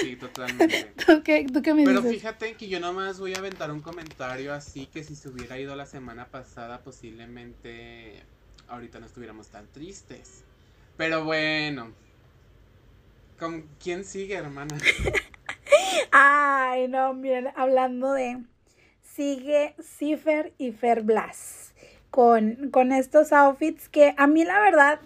sí, 0.00 0.16
totalmente. 0.16 0.92
¿tú 1.06 1.22
qué, 1.22 1.46
tú 1.52 1.60
qué 1.60 1.74
me 1.74 1.84
Pero 1.84 2.00
dices? 2.00 2.16
fíjate 2.16 2.54
que 2.54 2.68
yo 2.68 2.80
nomás 2.80 3.20
voy 3.20 3.34
a 3.34 3.38
aventar 3.38 3.70
un 3.70 3.80
comentario 3.80 4.54
así 4.54 4.86
que 4.86 5.04
si 5.04 5.14
se 5.14 5.28
hubiera 5.28 5.58
ido 5.58 5.76
la 5.76 5.84
semana 5.84 6.26
pasada 6.28 6.80
posiblemente 6.82 8.22
ahorita 8.68 9.00
no 9.00 9.06
estuviéramos 9.06 9.48
tan 9.48 9.66
tristes. 9.68 10.44
Pero 10.96 11.24
bueno. 11.24 11.92
¿Con 13.38 13.68
quién 13.82 14.04
sigue, 14.04 14.34
hermana? 14.34 14.76
Ay, 16.12 16.88
no, 16.88 17.12
miren, 17.14 17.48
hablando 17.56 18.12
de 18.12 18.42
sigue 19.02 19.74
Cifer 19.82 20.52
y 20.58 20.72
Fer 20.72 21.02
Blas 21.02 21.74
con, 22.10 22.70
con 22.70 22.92
estos 22.92 23.32
outfits 23.32 23.88
que 23.88 24.14
a 24.16 24.26
mí 24.26 24.44
la 24.44 24.60
verdad 24.60 25.00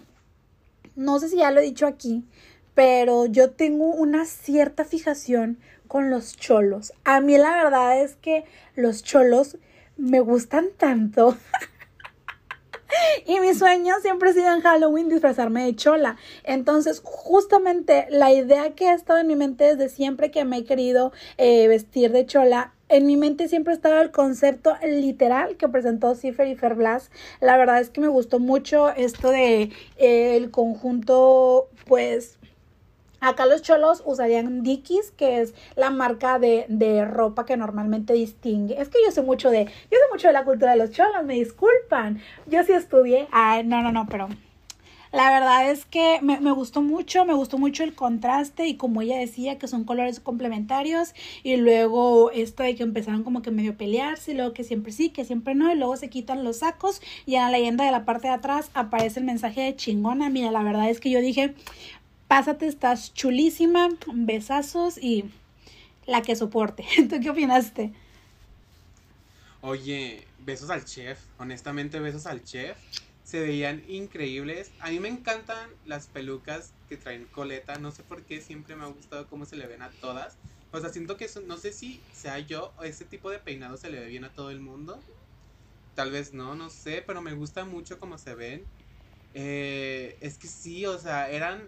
no 0.97 1.19
sé 1.19 1.29
si 1.29 1.37
ya 1.37 1.51
lo 1.51 1.61
he 1.61 1.63
dicho 1.63 1.85
aquí, 1.85 2.25
pero 2.73 3.27
yo 3.27 3.51
tengo 3.51 3.85
una 3.85 4.25
cierta 4.25 4.83
fijación 4.83 5.59
con 5.87 6.09
los 6.09 6.35
cholos. 6.35 6.91
A 7.05 7.21
mí 7.21 7.37
la 7.37 7.63
verdad 7.63 8.01
es 8.01 8.15
que 8.15 8.43
los 8.75 9.03
cholos 9.03 9.57
me 9.95 10.19
gustan 10.19 10.69
tanto. 10.75 11.37
y 13.25 13.39
mi 13.39 13.53
sueño 13.53 13.95
siempre 14.01 14.29
ha 14.29 14.33
sido 14.33 14.53
en 14.53 14.61
Halloween 14.61 15.09
disfrazarme 15.09 15.65
de 15.65 15.75
chola. 15.75 16.17
Entonces, 16.43 17.01
justamente 17.03 18.07
la 18.09 18.31
idea 18.31 18.75
que 18.75 18.89
ha 18.89 18.93
estado 18.93 19.19
en 19.19 19.27
mi 19.27 19.35
mente 19.35 19.75
desde 19.75 19.89
siempre 19.89 20.31
que 20.31 20.45
me 20.45 20.59
he 20.59 20.63
querido 20.65 21.11
eh, 21.37 21.67
vestir 21.67 22.11
de 22.11 22.25
chola 22.25 22.73
en 22.89 23.05
mi 23.05 23.17
mente 23.17 23.49
siempre 23.49 23.73
estaba 23.73 24.01
el 24.01 24.11
concepto 24.11 24.77
literal 24.81 25.57
que 25.57 25.67
presentó 25.67 26.15
Cipher 26.15 26.47
y 26.47 26.55
Ferblas. 26.55 27.11
La 27.41 27.57
verdad 27.57 27.81
es 27.81 27.89
que 27.89 27.99
me 27.99 28.07
gustó 28.07 28.39
mucho 28.39 28.89
esto 28.91 29.29
de 29.29 29.71
eh, 29.97 30.37
el 30.37 30.51
conjunto, 30.51 31.67
pues 31.85 32.36
Acá 33.27 33.45
los 33.45 33.61
cholos 33.61 34.01
usarían 34.05 34.63
Dickies, 34.63 35.11
que 35.11 35.41
es 35.41 35.53
la 35.75 35.89
marca 35.89 36.39
de, 36.39 36.65
de, 36.69 37.03
ropa 37.03 37.45
que 37.45 37.57
normalmente 37.57 38.13
distingue. 38.13 38.79
Es 38.79 38.87
que 38.87 38.99
yo 39.05 39.11
sé 39.11 39.21
mucho 39.21 39.49
de, 39.49 39.65
yo 39.65 39.71
sé 39.91 40.03
mucho 40.11 40.27
de 40.27 40.33
la 40.33 40.45
cultura 40.45 40.71
de 40.71 40.77
los 40.77 40.91
cholos, 40.91 41.25
me 41.25 41.33
disculpan. 41.33 42.21
Yo 42.45 42.63
sí 42.63 42.71
estudié. 42.71 43.27
Ay, 43.31 43.65
no, 43.65 43.81
no, 43.81 43.91
no, 43.91 44.07
pero 44.09 44.29
la 45.11 45.31
verdad 45.31 45.71
es 45.71 45.85
que 45.85 46.19
me, 46.21 46.39
me, 46.41 46.51
gustó 46.51 46.81
mucho, 46.81 47.23
me 47.23 47.33
gustó 47.33 47.57
mucho 47.57 47.83
el 47.83 47.95
contraste 47.95 48.67
y 48.67 48.75
como 48.75 49.01
ella 49.01 49.17
decía 49.17 49.57
que 49.57 49.67
son 49.67 49.85
colores 49.85 50.19
complementarios 50.19 51.13
y 51.43 51.55
luego 51.55 52.29
esto 52.31 52.63
de 52.63 52.75
que 52.75 52.83
empezaron 52.83 53.23
como 53.23 53.41
que 53.41 53.49
medio 53.49 53.77
pelearse 53.77 54.31
y 54.31 54.35
luego 54.35 54.53
que 54.53 54.65
siempre 54.65 54.91
sí, 54.91 55.09
que 55.09 55.23
siempre 55.23 55.55
no 55.55 55.71
y 55.71 55.77
luego 55.77 55.95
se 55.95 56.09
quitan 56.09 56.43
los 56.43 56.57
sacos 56.57 57.01
y 57.25 57.35
en 57.35 57.41
la 57.43 57.51
leyenda 57.51 57.85
de 57.85 57.91
la 57.91 58.03
parte 58.03 58.27
de 58.27 58.33
atrás 58.33 58.69
aparece 58.73 59.19
el 59.21 59.25
mensaje 59.25 59.61
de 59.61 59.75
chingona. 59.75 60.29
Mira, 60.29 60.51
la 60.51 60.63
verdad 60.63 60.89
es 60.89 60.99
que 60.99 61.09
yo 61.09 61.21
dije, 61.21 61.55
pásate, 62.27 62.67
estás 62.67 63.13
chulísima, 63.13 63.89
besazos 64.13 64.97
y 64.97 65.25
la 66.05 66.21
que 66.21 66.35
soporte. 66.35 66.85
¿Tú 67.09 67.19
qué 67.21 67.29
opinaste? 67.29 67.93
Oye, 69.61 70.25
besos 70.39 70.69
al 70.69 70.85
chef, 70.85 71.19
honestamente 71.39 71.99
besos 71.99 72.25
al 72.25 72.43
chef 72.43 72.77
se 73.27 73.41
veían 73.41 73.83
increíbles. 73.89 74.71
A 74.79 74.89
mí 74.89 75.01
me 75.01 75.09
encantan 75.09 75.69
las 75.85 76.07
pelucas 76.07 76.71
que 76.87 76.95
traen 76.95 77.25
coleta. 77.25 77.77
No 77.77 77.91
sé 77.91 78.01
por 78.01 78.23
qué 78.23 78.39
siempre 78.39 78.77
me 78.77 78.85
ha 78.85 78.87
gustado 78.87 79.27
cómo 79.27 79.43
se 79.43 79.57
le 79.57 79.67
ven 79.67 79.81
a 79.81 79.89
todas. 79.89 80.37
O 80.71 80.79
sea, 80.79 80.93
siento 80.93 81.17
que 81.17 81.25
eso, 81.25 81.41
no 81.41 81.57
sé 81.57 81.73
si 81.73 81.99
sea 82.13 82.39
yo 82.39 82.71
o 82.77 82.85
ese 82.85 83.03
tipo 83.03 83.29
de 83.29 83.39
peinado 83.39 83.75
se 83.75 83.89
le 83.89 83.99
ve 83.99 84.07
bien 84.07 84.23
a 84.23 84.31
todo 84.31 84.49
el 84.49 84.61
mundo. 84.61 84.97
Tal 85.93 86.09
vez 86.09 86.33
no, 86.33 86.55
no 86.55 86.69
sé, 86.69 87.03
pero 87.05 87.21
me 87.21 87.33
gusta 87.33 87.65
mucho 87.65 87.99
cómo 87.99 88.17
se 88.17 88.33
ven. 88.33 88.63
Eh, 89.33 90.17
es 90.21 90.37
que 90.37 90.47
sí, 90.47 90.85
o 90.85 90.97
sea, 90.97 91.29
eran 91.29 91.67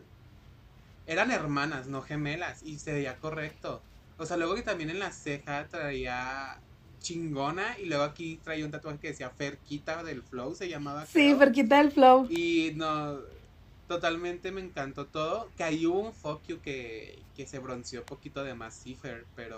eran 1.09 1.31
hermanas, 1.31 1.87
no 1.87 2.03
gemelas, 2.03 2.61
y 2.63 2.77
se 2.77 2.93
veía 2.93 3.17
correcto. 3.17 3.81
O 4.19 4.27
sea, 4.27 4.37
luego 4.37 4.53
que 4.53 4.61
también 4.61 4.91
en 4.91 4.99
la 4.99 5.11
ceja 5.11 5.67
traía 5.67 6.59
chingona 6.99 7.79
y 7.79 7.85
luego 7.85 8.03
aquí 8.03 8.39
traía 8.43 8.63
un 8.63 8.69
tatuaje 8.69 8.99
que 8.99 9.07
decía 9.07 9.31
Ferquita 9.31 10.03
del 10.03 10.21
Flow, 10.21 10.53
se 10.53 10.69
llamaba. 10.69 11.07
Sí, 11.07 11.13
creo. 11.13 11.39
Ferquita 11.39 11.79
del 11.79 11.91
Flow. 11.91 12.27
Y 12.29 12.73
no, 12.75 13.17
totalmente 13.87 14.51
me 14.51 14.61
encantó 14.61 15.07
todo. 15.07 15.49
Que 15.57 15.63
ahí 15.63 15.87
hubo 15.87 15.99
un 15.99 16.13
fuck 16.13 16.45
you 16.47 16.59
que, 16.61 17.17
que 17.35 17.47
se 17.47 17.57
bronceó 17.57 18.01
un 18.01 18.05
poquito 18.05 18.43
de 18.43 18.53
más 18.53 18.79
Cipher, 18.83 19.25
pero... 19.35 19.57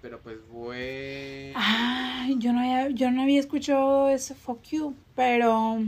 Pero 0.00 0.20
pues 0.20 0.38
bueno. 0.48 1.58
Ay, 1.60 2.36
yo 2.38 2.54
no 2.54 2.60
había, 2.60 2.88
yo 2.90 3.10
no 3.10 3.22
había 3.22 3.40
escuchado 3.40 4.08
ese 4.08 4.34
fuck 4.34 4.62
you, 4.70 4.94
pero... 5.14 5.82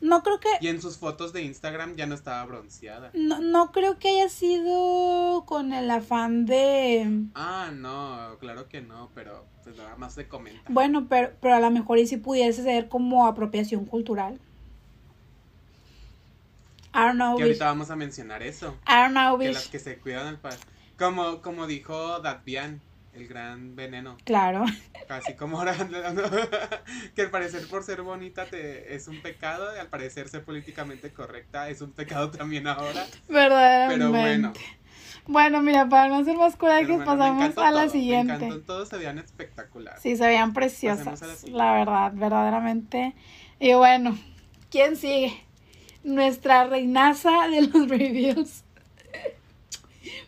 No 0.00 0.22
creo 0.22 0.40
que. 0.40 0.48
Y 0.60 0.68
en 0.68 0.82
sus 0.82 0.98
fotos 0.98 1.32
de 1.32 1.42
Instagram 1.42 1.96
ya 1.96 2.06
no 2.06 2.14
estaba 2.14 2.44
bronceada. 2.44 3.10
No, 3.14 3.40
no 3.40 3.72
creo 3.72 3.98
que 3.98 4.08
haya 4.08 4.28
sido 4.28 5.44
con 5.46 5.72
el 5.72 5.90
afán 5.90 6.44
de. 6.44 7.24
Ah, 7.34 7.70
no, 7.74 8.36
claro 8.38 8.68
que 8.68 8.82
no, 8.82 9.10
pero 9.14 9.44
pues 9.64 9.76
nada 9.76 9.96
más 9.96 10.14
se 10.14 10.28
comenta. 10.28 10.62
Bueno, 10.68 11.06
pero, 11.08 11.32
pero 11.40 11.54
a 11.54 11.60
lo 11.60 11.70
mejor 11.70 11.98
y 11.98 12.06
si 12.06 12.18
pudiese 12.18 12.62
ser 12.62 12.88
como 12.88 13.26
apropiación 13.26 13.86
cultural. 13.86 14.38
I 16.94 16.98
don't 16.98 17.16
know. 17.16 17.36
Que 17.36 17.42
ahorita 17.42 17.66
vamos 17.66 17.90
a 17.90 17.96
mencionar 17.96 18.42
eso. 18.42 18.74
I 18.86 19.02
don't 19.02 19.10
know, 19.10 19.38
Que 19.38 19.52
las 19.52 19.68
que 19.68 19.78
se 19.78 19.98
cuidan 19.98 20.26
al 20.26 20.38
par. 20.38 20.54
Como, 20.98 21.42
como 21.42 21.66
dijo 21.66 22.20
Datbian, 22.20 22.80
el 23.16 23.26
gran 23.26 23.74
veneno. 23.76 24.16
Claro. 24.24 24.64
Así 25.08 25.34
como 25.34 25.58
ahora, 25.58 25.74
que 27.14 27.22
al 27.22 27.30
parecer 27.30 27.66
por 27.68 27.82
ser 27.82 28.02
bonita 28.02 28.46
te, 28.46 28.94
es 28.94 29.08
un 29.08 29.20
pecado, 29.22 29.74
y 29.74 29.78
al 29.78 29.88
parecer 29.88 30.28
ser 30.28 30.44
políticamente 30.44 31.12
correcta 31.12 31.68
es 31.68 31.80
un 31.80 31.92
pecado 31.92 32.30
también 32.30 32.66
ahora. 32.66 33.06
Verdaderamente. 33.28 33.96
Pero 33.96 34.10
bueno. 34.10 34.52
Bueno, 35.28 35.60
mira, 35.60 35.88
para 35.88 36.08
no 36.08 36.18
hacer 36.18 36.36
más 36.36 36.54
corajes, 36.54 37.02
pasamos 37.04 37.58
a 37.58 37.70
la 37.72 37.80
todo, 37.82 37.90
siguiente. 37.90 38.38
Me 38.38 38.46
encantó, 38.46 38.66
todos 38.66 38.88
se 38.88 38.96
veían 38.96 39.18
espectaculares. 39.18 40.00
Sí, 40.00 40.16
se 40.16 40.24
veían 40.24 40.52
preciosas. 40.52 41.44
La, 41.44 41.56
la 41.56 41.72
verdad, 41.72 42.12
verdaderamente. 42.14 43.14
Y 43.58 43.72
bueno, 43.74 44.16
¿quién 44.70 44.96
sigue? 44.96 45.44
Nuestra 46.04 46.68
reinaza 46.68 47.48
de 47.48 47.62
los 47.62 47.88
reviews. 47.88 48.62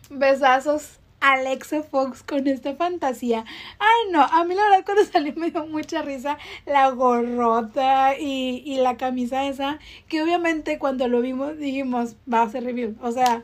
Besazos 0.09 0.99
Alexa 1.21 1.83
Fox 1.83 2.23
con 2.23 2.47
esta 2.47 2.75
fantasía. 2.75 3.45
Ay, 3.79 4.11
no, 4.11 4.21
a 4.21 4.43
mí 4.45 4.55
la 4.55 4.63
verdad 4.63 4.85
cuando 4.85 5.03
salió 5.05 5.33
me 5.35 5.51
dio 5.51 5.65
mucha 5.67 6.01
risa 6.01 6.37
la 6.65 6.89
gorrota 6.89 8.17
y, 8.17 8.63
y, 8.65 8.77
la 8.77 8.97
camisa 8.97 9.45
esa, 9.45 9.79
que 10.07 10.21
obviamente 10.21 10.79
cuando 10.79 11.07
lo 11.07 11.21
vimos 11.21 11.57
dijimos, 11.57 12.15
va 12.31 12.43
a 12.43 12.49
ser 12.49 12.63
review. 12.63 12.95
O 13.01 13.11
sea, 13.11 13.43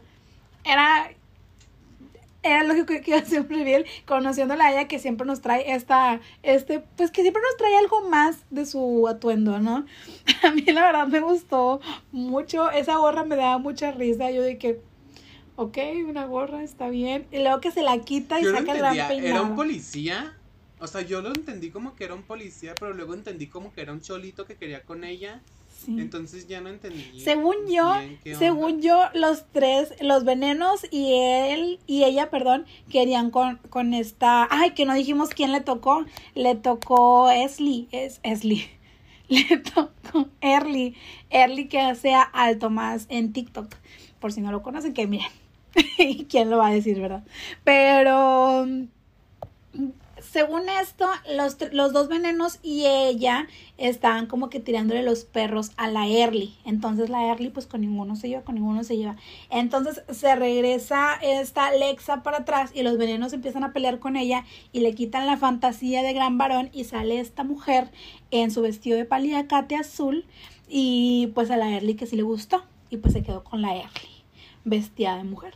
era, 0.64 1.12
era 2.44 2.64
lógico 2.64 2.94
que 3.02 3.12
iba 3.12 3.18
a 3.18 3.26
ser 3.26 3.42
un 3.42 3.50
review, 3.50 3.84
conociéndola 4.06 4.66
a 4.66 4.72
ella 4.72 4.88
que 4.88 5.00
siempre 5.00 5.26
nos 5.28 5.42
trae 5.42 5.74
esta, 5.74 6.22
este, 6.44 6.80
pues 6.80 7.12
que 7.12 7.22
siempre 7.22 7.42
nos 7.42 7.58
trae 7.58 7.76
algo 7.78 8.08
más 8.10 8.46
de 8.50 8.66
su 8.66 9.08
atuendo, 9.08 9.60
¿no? 9.60 9.86
A 10.44 10.52
mí 10.52 10.62
la 10.64 10.86
verdad 10.86 11.08
me 11.08 11.20
gustó 11.20 11.82
mucho, 12.12 12.72
esa 12.72 12.98
gorra 12.98 13.24
me 13.24 13.36
daba 13.36 13.58
mucha 13.58 13.92
risa, 13.92 14.32
yo 14.32 14.42
de 14.42 14.58
que 14.58 14.80
ok, 15.56 15.78
una 16.08 16.26
gorra, 16.26 16.64
está 16.64 16.90
bien. 16.90 17.26
Y 17.32 17.40
luego 17.40 17.60
que 17.62 17.72
se 17.72 17.82
la 17.82 18.00
quita 18.00 18.40
y 18.40 18.44
yo 18.44 18.52
saca 18.52 18.74
gran 18.74 18.96
peinado. 19.08 19.28
¿Era 19.28 19.42
un 19.42 19.56
policía? 19.56 20.36
O 20.80 20.88
sea, 20.88 21.02
yo 21.02 21.22
lo 21.22 21.30
entendí 21.30 21.72
como 21.72 21.96
que 21.96 22.04
era 22.04 22.14
un 22.14 22.24
policía, 22.24 22.76
pero 22.80 22.94
luego 22.94 23.14
entendí 23.14 23.48
como 23.48 23.74
que 23.74 23.82
era 23.82 23.94
un 23.94 24.02
cholito 24.02 24.46
que 24.46 24.56
quería 24.56 24.84
con 24.84 25.04
ella. 25.04 25.42
Sí. 25.84 26.00
Entonces 26.00 26.48
ya 26.48 26.62
no 26.62 26.70
entendí. 26.70 27.20
Según 27.20 27.56
yo, 27.68 27.94
según 28.38 28.82
yo, 28.82 29.04
los 29.14 29.46
tres, 29.52 29.94
los 30.02 30.24
venenos 30.24 30.86
y 30.90 31.14
él 31.14 31.80
y 31.86 32.06
ella, 32.06 32.30
perdón, 32.30 32.66
querían 32.90 33.30
con, 33.30 33.58
con 33.70 33.94
esta. 33.94 34.48
Ay, 34.50 34.72
que 34.72 34.86
no 34.86 34.94
dijimos 34.94 35.30
quién 35.30 35.52
le 35.52 35.62
tocó. 35.62 36.06
Le 36.34 36.56
tocó 36.56 37.30
Esli. 37.30 37.88
Es 37.92 38.20
Esli. 38.24 38.70
Le 39.28 39.58
tocó 39.58 40.30
Early. 40.42 40.96
Early 41.30 41.68
que 41.68 41.96
sea 41.96 42.22
alto 42.22 42.70
más 42.70 43.06
en 43.10 43.34
TikTok. 43.34 43.74
Por 44.20 44.32
si 44.32 44.42
no 44.42 44.52
lo 44.52 44.62
conocen, 44.62 44.94
que 44.94 45.08
miren. 45.08 45.32
¿Quién 46.30 46.50
lo 46.50 46.58
va 46.58 46.68
a 46.68 46.74
decir, 46.74 47.00
verdad? 47.00 47.24
Pero 47.64 48.66
según 50.36 50.68
esto, 50.68 51.08
los, 51.34 51.56
los 51.72 51.94
dos 51.94 52.10
venenos 52.10 52.60
y 52.62 52.86
ella 52.86 53.48
estaban 53.78 54.28
como 54.28 54.50
que 54.50 54.60
tirándole 54.60 55.02
los 55.02 55.24
perros 55.24 55.72
a 55.78 55.88
la 55.88 56.08
Early. 56.08 56.56
Entonces 56.66 57.10
la 57.10 57.28
Early 57.28 57.50
pues 57.50 57.68
con 57.68 57.82
ninguno 57.82 58.18
se 58.18 58.28
lleva, 58.28 58.44
con 58.44 58.56
ninguno 58.56 58.84
se 58.84 58.98
lleva. 58.98 59.16
Entonces 59.50 60.04
se 60.10 60.36
regresa 60.36 61.16
esta 61.22 61.72
Lexa 61.72 62.24
para 62.24 62.40
atrás 62.40 62.72
y 62.74 62.84
los 62.84 62.98
venenos 62.98 63.32
empiezan 63.32 63.64
a 63.64 63.72
pelear 63.72 64.00
con 64.00 64.18
ella 64.18 64.44
y 64.74 64.82
le 64.82 64.94
quitan 64.94 65.26
la 65.26 65.38
fantasía 65.38 66.04
de 66.04 66.14
gran 66.14 66.38
varón 66.38 66.70
y 66.74 66.84
sale 66.84 67.20
esta 67.20 67.44
mujer 67.44 67.90
en 68.32 68.52
su 68.52 68.62
vestido 68.62 68.98
de 68.98 69.06
paliacate 69.06 69.76
azul 69.76 70.26
y 70.68 71.32
pues 71.34 71.52
a 71.52 71.58
la 71.58 71.72
Early 71.72 71.96
que 71.96 72.08
sí 72.08 72.16
le 72.16 72.24
gustó 72.24 72.64
y 72.90 72.98
pues 72.98 73.14
se 73.14 73.24
quedó 73.24 73.44
con 73.44 73.62
la 73.62 73.76
Early 73.76 74.15
vestida 74.66 75.16
de 75.18 75.24
mujer. 75.24 75.54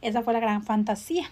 Esa 0.00 0.22
fue 0.22 0.32
la 0.32 0.40
gran 0.40 0.62
fantasía. 0.62 1.28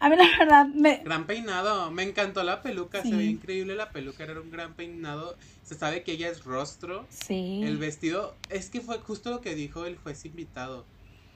A 0.00 0.08
mí 0.08 0.16
la 0.16 0.24
verdad 0.38 0.66
me, 0.66 0.98
Gran 1.04 1.26
peinado, 1.26 1.90
me 1.90 2.02
encantó 2.02 2.42
la 2.42 2.62
peluca, 2.62 3.00
Sí. 3.02 3.10
se 3.10 3.16
ve 3.16 3.24
increíble 3.24 3.74
la 3.76 3.90
peluca, 3.90 4.24
era 4.24 4.40
un 4.40 4.50
gran 4.50 4.74
peinado. 4.74 5.36
Se 5.62 5.74
sabe 5.74 6.02
que 6.02 6.12
ella 6.12 6.28
es 6.28 6.44
rostro. 6.44 7.06
Sí. 7.08 7.60
El 7.62 7.78
vestido, 7.78 8.34
es 8.50 8.68
que 8.70 8.80
fue 8.80 8.98
justo 8.98 9.30
lo 9.30 9.40
que 9.40 9.54
dijo 9.54 9.86
el 9.86 9.96
juez 9.96 10.24
invitado, 10.26 10.84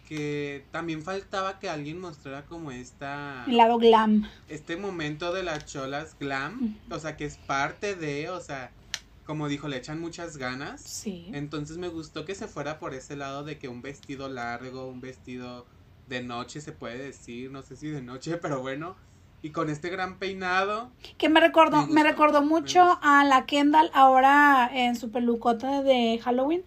que 0.09 0.65
también 0.73 1.03
faltaba 1.03 1.59
que 1.61 1.69
alguien 1.71 2.01
mostrara 2.01 2.45
como 2.47 2.71
esta 2.73 3.45
El 3.47 3.57
lado 3.59 3.79
glam. 3.79 4.29
este 4.49 4.77
momento 4.77 5.33
de 5.33 5.45
las 5.45 5.65
cholas 5.67 6.17
glam, 6.19 6.77
o 6.91 6.99
sea, 6.99 7.17
que 7.17 7.25
es 7.27 7.37
parte 7.37 7.95
de, 7.95 8.29
o 8.31 8.41
sea, 8.41 8.71
como 9.29 9.47
dijo, 9.47 9.69
le 9.69 9.77
echan 9.77 10.01
muchas 10.01 10.39
ganas. 10.39 10.81
Sí. 10.81 11.29
Entonces 11.35 11.77
me 11.77 11.89
gustó 11.89 12.25
que 12.25 12.35
se 12.35 12.49
fuera 12.49 12.79
por 12.79 12.95
ese 12.95 13.15
lado 13.15 13.45
de 13.45 13.59
que 13.59 13.69
un 13.69 13.83
vestido 13.83 14.31
largo, 14.31 14.89
un 14.89 15.03
vestido 15.03 15.67
de 16.09 16.23
noche 16.23 16.63
se 16.63 16.73
puede 16.73 16.97
decir, 16.97 17.51
no 17.51 17.61
sé 17.61 17.77
si 17.77 17.89
de 17.89 18.01
noche, 18.01 18.39
pero 18.43 18.63
bueno, 18.63 18.97
y 19.43 19.51
con 19.51 19.69
este 19.69 19.91
gran 19.91 20.17
peinado, 20.17 20.91
Que 21.19 21.29
me 21.29 21.41
recordó, 21.41 21.87
Me 21.89 22.03
recordó 22.03 22.41
mucho 22.41 22.99
a 23.03 23.23
la 23.27 23.45
Kendall 23.45 23.91
ahora 23.93 24.71
en 24.73 24.97
su 24.97 25.11
pelucota 25.11 25.83
de 25.83 26.19
Halloween. 26.25 26.63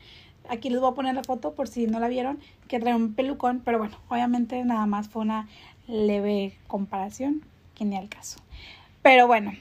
Aquí 0.48 0.70
les 0.70 0.80
voy 0.80 0.92
a 0.92 0.94
poner 0.94 1.16
la 1.16 1.24
foto 1.24 1.54
por 1.56 1.68
si 1.68 1.88
no 1.88 2.00
la 2.00 2.10
vieron, 2.10 2.40
que 2.68 2.80
trae 2.80 2.94
un 2.94 3.16
pelucón, 3.16 3.64
pero 3.66 3.80
bueno, 3.80 3.98
obviamente 4.08 4.64
nada 4.64 4.86
más 4.86 5.10
fue 5.10 5.24
una 5.24 5.48
leve 5.88 6.60
comparación, 6.68 7.42
que 7.74 7.86
ni 7.86 7.98
al 7.98 8.08
caso. 8.08 8.38
Pero 9.02 9.26
bueno, 9.26 9.52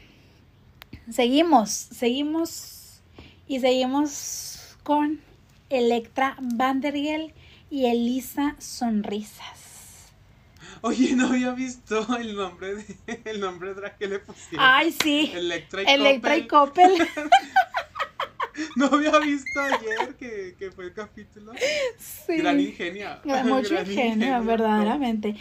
seguimos, 1.09 1.71
seguimos 1.71 2.80
y 3.51 3.59
seguimos 3.59 4.77
con 4.85 5.21
Electra 5.71 6.37
Vandergel 6.41 7.35
y 7.69 7.87
Elisa 7.87 8.55
Sonrisas. 8.61 10.13
oye, 10.83 11.17
no 11.17 11.27
había 11.27 11.51
visto 11.51 12.07
el 12.17 12.37
nombre 12.37 12.77
de, 12.77 13.21
el 13.25 13.41
nombre 13.41 13.75
drag 13.75 13.99
que 13.99 14.07
le 14.07 14.21
pusieron. 14.21 14.65
Ay, 14.65 14.95
sí. 15.03 15.33
Electra 15.35 15.83
y 15.83 15.87
Electra 15.87 16.37
y 16.37 16.47
Coppel. 16.47 16.93
No 18.77 18.87
había 18.87 19.19
visto 19.21 19.59
ayer 19.59 20.17
que, 20.17 20.55
que 20.59 20.71
fue 20.71 20.85
el 20.85 20.93
capítulo. 20.93 21.53
Sí. 21.99 22.37
Gran 22.37 22.61
ingenio. 22.61 23.09
Mucho 23.25 23.71
Gran 23.71 23.91
ingenio, 23.91 24.45
verdaderamente. 24.45 25.35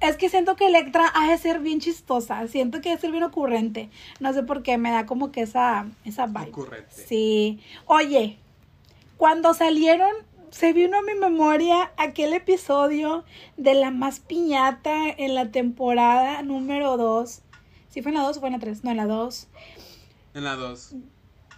Es 0.00 0.16
que 0.16 0.30
siento 0.30 0.56
que 0.56 0.66
Electra 0.66 1.10
ha 1.14 1.30
de 1.30 1.36
ser 1.36 1.60
bien 1.60 1.80
chistosa. 1.80 2.46
Siento 2.48 2.80
que 2.80 2.90
ha 2.90 2.94
de 2.94 3.00
ser 3.00 3.10
bien 3.10 3.22
ocurrente. 3.22 3.90
No 4.18 4.32
sé 4.32 4.42
por 4.42 4.62
qué, 4.62 4.78
me 4.78 4.90
da 4.90 5.04
como 5.04 5.30
que 5.30 5.42
esa, 5.42 5.86
esa 6.04 6.26
vibe. 6.26 6.48
Ocurrente. 6.48 6.90
Sí. 6.90 7.60
Oye, 7.86 8.38
cuando 9.18 9.52
salieron, 9.52 10.10
se 10.50 10.72
vino 10.72 10.98
a 10.98 11.02
mi 11.02 11.14
memoria 11.14 11.92
aquel 11.96 12.32
episodio 12.32 13.24
de 13.56 13.74
la 13.74 13.90
más 13.90 14.20
piñata 14.20 15.10
en 15.10 15.34
la 15.34 15.50
temporada 15.50 16.42
número 16.42 16.96
2. 16.96 17.42
¿Sí 17.90 18.02
fue 18.02 18.10
en 18.10 18.18
la 18.18 18.24
2 18.24 18.36
o 18.36 18.40
fue 18.40 18.48
en 18.48 18.54
la 18.54 18.58
3? 18.60 18.84
No, 18.84 18.90
en 18.90 18.96
la 18.96 19.06
2. 19.06 19.48
En 20.34 20.44
la 20.44 20.56
2. 20.56 20.94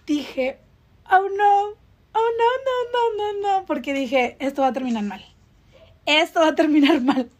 Dije, 0.07 0.59
oh 1.11 1.28
no, 1.37 1.68
oh 1.68 2.28
no, 2.38 2.50
no, 2.66 2.90
no, 2.92 3.33
no, 3.33 3.59
no. 3.61 3.66
Porque 3.66 3.94
dije, 3.94 4.37
esto 4.40 4.62
va 4.62 4.68
a 4.68 4.72
terminar 4.72 5.05
mal. 5.05 5.24
Esto 6.05 6.40
va 6.40 6.48
a 6.48 6.55
terminar 6.55 7.00
mal. 7.00 7.31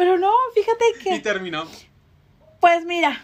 Pero 0.00 0.16
no, 0.16 0.32
fíjate 0.54 0.84
Y 1.00 1.04
que, 1.04 1.20
terminó. 1.20 1.64
pues 2.58 2.86
mira, 2.86 3.22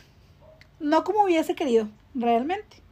no 0.79 1.05
como 1.05 1.25
hubiese 1.25 1.55
querido, 1.55 1.89
realmente. 2.15 2.83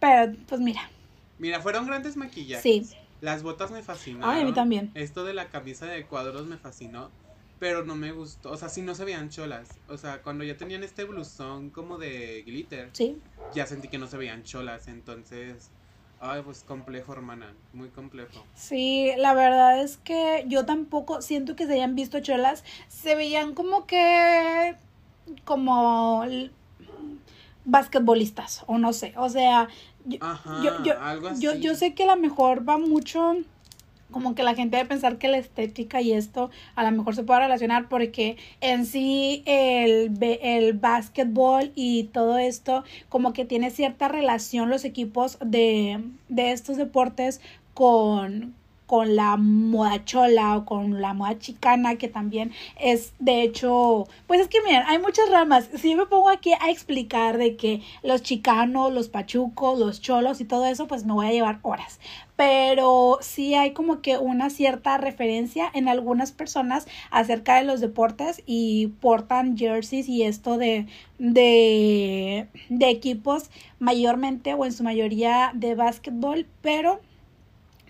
Pero, 0.00 0.32
pues 0.48 0.60
mira, 0.60 0.90
Mira, 1.38 1.60
fueron 1.60 1.86
grandes 1.86 2.16
maquillajes. 2.16 2.62
Sí. 2.62 2.96
Las 3.20 3.44
botas 3.44 3.70
me 3.70 3.82
fascinaron. 3.82 4.28
Ay, 4.28 4.42
a 4.42 4.44
mí 4.44 4.52
también. 4.52 4.90
Esto 4.94 5.24
de 5.24 5.32
la 5.32 5.48
camisa 5.48 5.86
de 5.86 6.04
cuadros 6.06 6.46
me 6.46 6.58
fascinó. 6.58 7.12
Pero 7.60 7.84
no 7.84 7.94
me 7.94 8.10
gustó. 8.10 8.50
O 8.50 8.56
sea, 8.56 8.68
sí 8.68 8.82
no 8.82 8.96
se 8.96 9.04
veían 9.04 9.30
cholas. 9.30 9.68
O 9.88 9.96
sea, 9.96 10.20
cuando 10.22 10.42
ya 10.42 10.56
tenían 10.56 10.82
este 10.82 11.04
blusón 11.04 11.70
como 11.70 11.98
de 11.98 12.42
glitter, 12.44 12.90
sí. 12.92 13.16
ya 13.54 13.64
sentí 13.66 13.86
que 13.86 13.98
no 13.98 14.08
se 14.08 14.16
veían 14.16 14.42
cholas. 14.42 14.88
Entonces, 14.88 15.70
ay, 16.22 16.42
pues 16.42 16.64
complejo, 16.64 17.12
hermana. 17.12 17.52
Muy 17.72 17.88
complejo. 17.88 18.44
Sí, 18.54 19.10
la 19.18 19.34
verdad 19.34 19.82
es 19.82 19.98
que 19.98 20.44
yo 20.48 20.64
tampoco 20.64 21.20
siento 21.20 21.56
que 21.56 21.66
se 21.66 21.74
hayan 21.74 21.94
visto 21.94 22.20
cholas. 22.20 22.64
Se 22.88 23.14
veían 23.14 23.54
como 23.54 23.86
que. 23.86 24.76
como. 25.44 26.24
basquetbolistas, 27.64 28.64
o 28.66 28.78
no 28.78 28.92
sé. 28.92 29.12
O 29.16 29.28
sea, 29.28 29.68
yo, 30.04 30.18
Ajá, 30.20 30.60
yo, 30.62 30.82
yo, 30.84 31.00
algo 31.00 31.28
así. 31.28 31.42
yo, 31.42 31.54
yo 31.54 31.74
sé 31.74 31.94
que 31.94 32.04
a 32.04 32.14
lo 32.14 32.16
mejor 32.16 32.66
va 32.68 32.78
mucho 32.78 33.36
como 34.12 34.34
que 34.34 34.42
la 34.42 34.54
gente 34.54 34.76
debe 34.76 34.88
pensar 34.88 35.18
que 35.18 35.28
la 35.28 35.38
estética 35.38 36.00
y 36.00 36.12
esto 36.12 36.50
a 36.76 36.84
lo 36.84 36.92
mejor 36.96 37.16
se 37.16 37.24
puede 37.24 37.40
relacionar 37.40 37.88
porque 37.88 38.36
en 38.60 38.86
sí 38.86 39.42
el, 39.46 40.16
el 40.20 40.74
básquetbol 40.74 41.72
y 41.74 42.04
todo 42.04 42.38
esto 42.38 42.84
como 43.08 43.32
que 43.32 43.44
tiene 43.44 43.70
cierta 43.70 44.08
relación 44.08 44.70
los 44.70 44.84
equipos 44.84 45.38
de, 45.44 46.00
de 46.28 46.52
estos 46.52 46.76
deportes 46.76 47.40
con 47.74 48.54
con 48.92 49.16
la 49.16 49.38
moda 49.38 50.04
chola 50.04 50.54
o 50.54 50.66
con 50.66 51.00
la 51.00 51.14
moda 51.14 51.38
chicana 51.38 51.96
que 51.96 52.08
también 52.08 52.52
es 52.78 53.14
de 53.18 53.40
hecho 53.40 54.06
pues 54.26 54.38
es 54.38 54.48
que 54.48 54.60
miren 54.66 54.82
hay 54.86 54.98
muchas 54.98 55.30
ramas. 55.30 55.70
Si 55.74 55.92
yo 55.92 55.96
me 55.96 56.04
pongo 56.04 56.28
aquí 56.28 56.52
a 56.52 56.70
explicar 56.70 57.38
de 57.38 57.56
que 57.56 57.80
los 58.02 58.22
chicanos 58.22 58.92
los 58.92 59.08
pachucos 59.08 59.78
los 59.78 60.02
cholos 60.02 60.42
y 60.42 60.44
todo 60.44 60.66
eso 60.66 60.88
pues 60.88 61.06
me 61.06 61.14
voy 61.14 61.26
a 61.26 61.32
llevar 61.32 61.58
horas. 61.62 62.00
Pero 62.36 63.16
sí 63.22 63.54
hay 63.54 63.72
como 63.72 64.02
que 64.02 64.18
una 64.18 64.50
cierta 64.50 64.98
referencia 64.98 65.70
en 65.72 65.88
algunas 65.88 66.30
personas 66.30 66.86
acerca 67.10 67.56
de 67.56 67.64
los 67.64 67.80
deportes 67.80 68.42
y 68.44 68.88
portan 69.00 69.56
jerseys 69.56 70.06
y 70.06 70.24
esto 70.24 70.58
de, 70.58 70.86
de, 71.18 72.46
de 72.68 72.90
equipos 72.90 73.50
mayormente 73.78 74.52
o 74.52 74.66
en 74.66 74.72
su 74.74 74.82
mayoría 74.84 75.52
de 75.54 75.76
básquetbol, 75.76 76.46
pero 76.60 77.00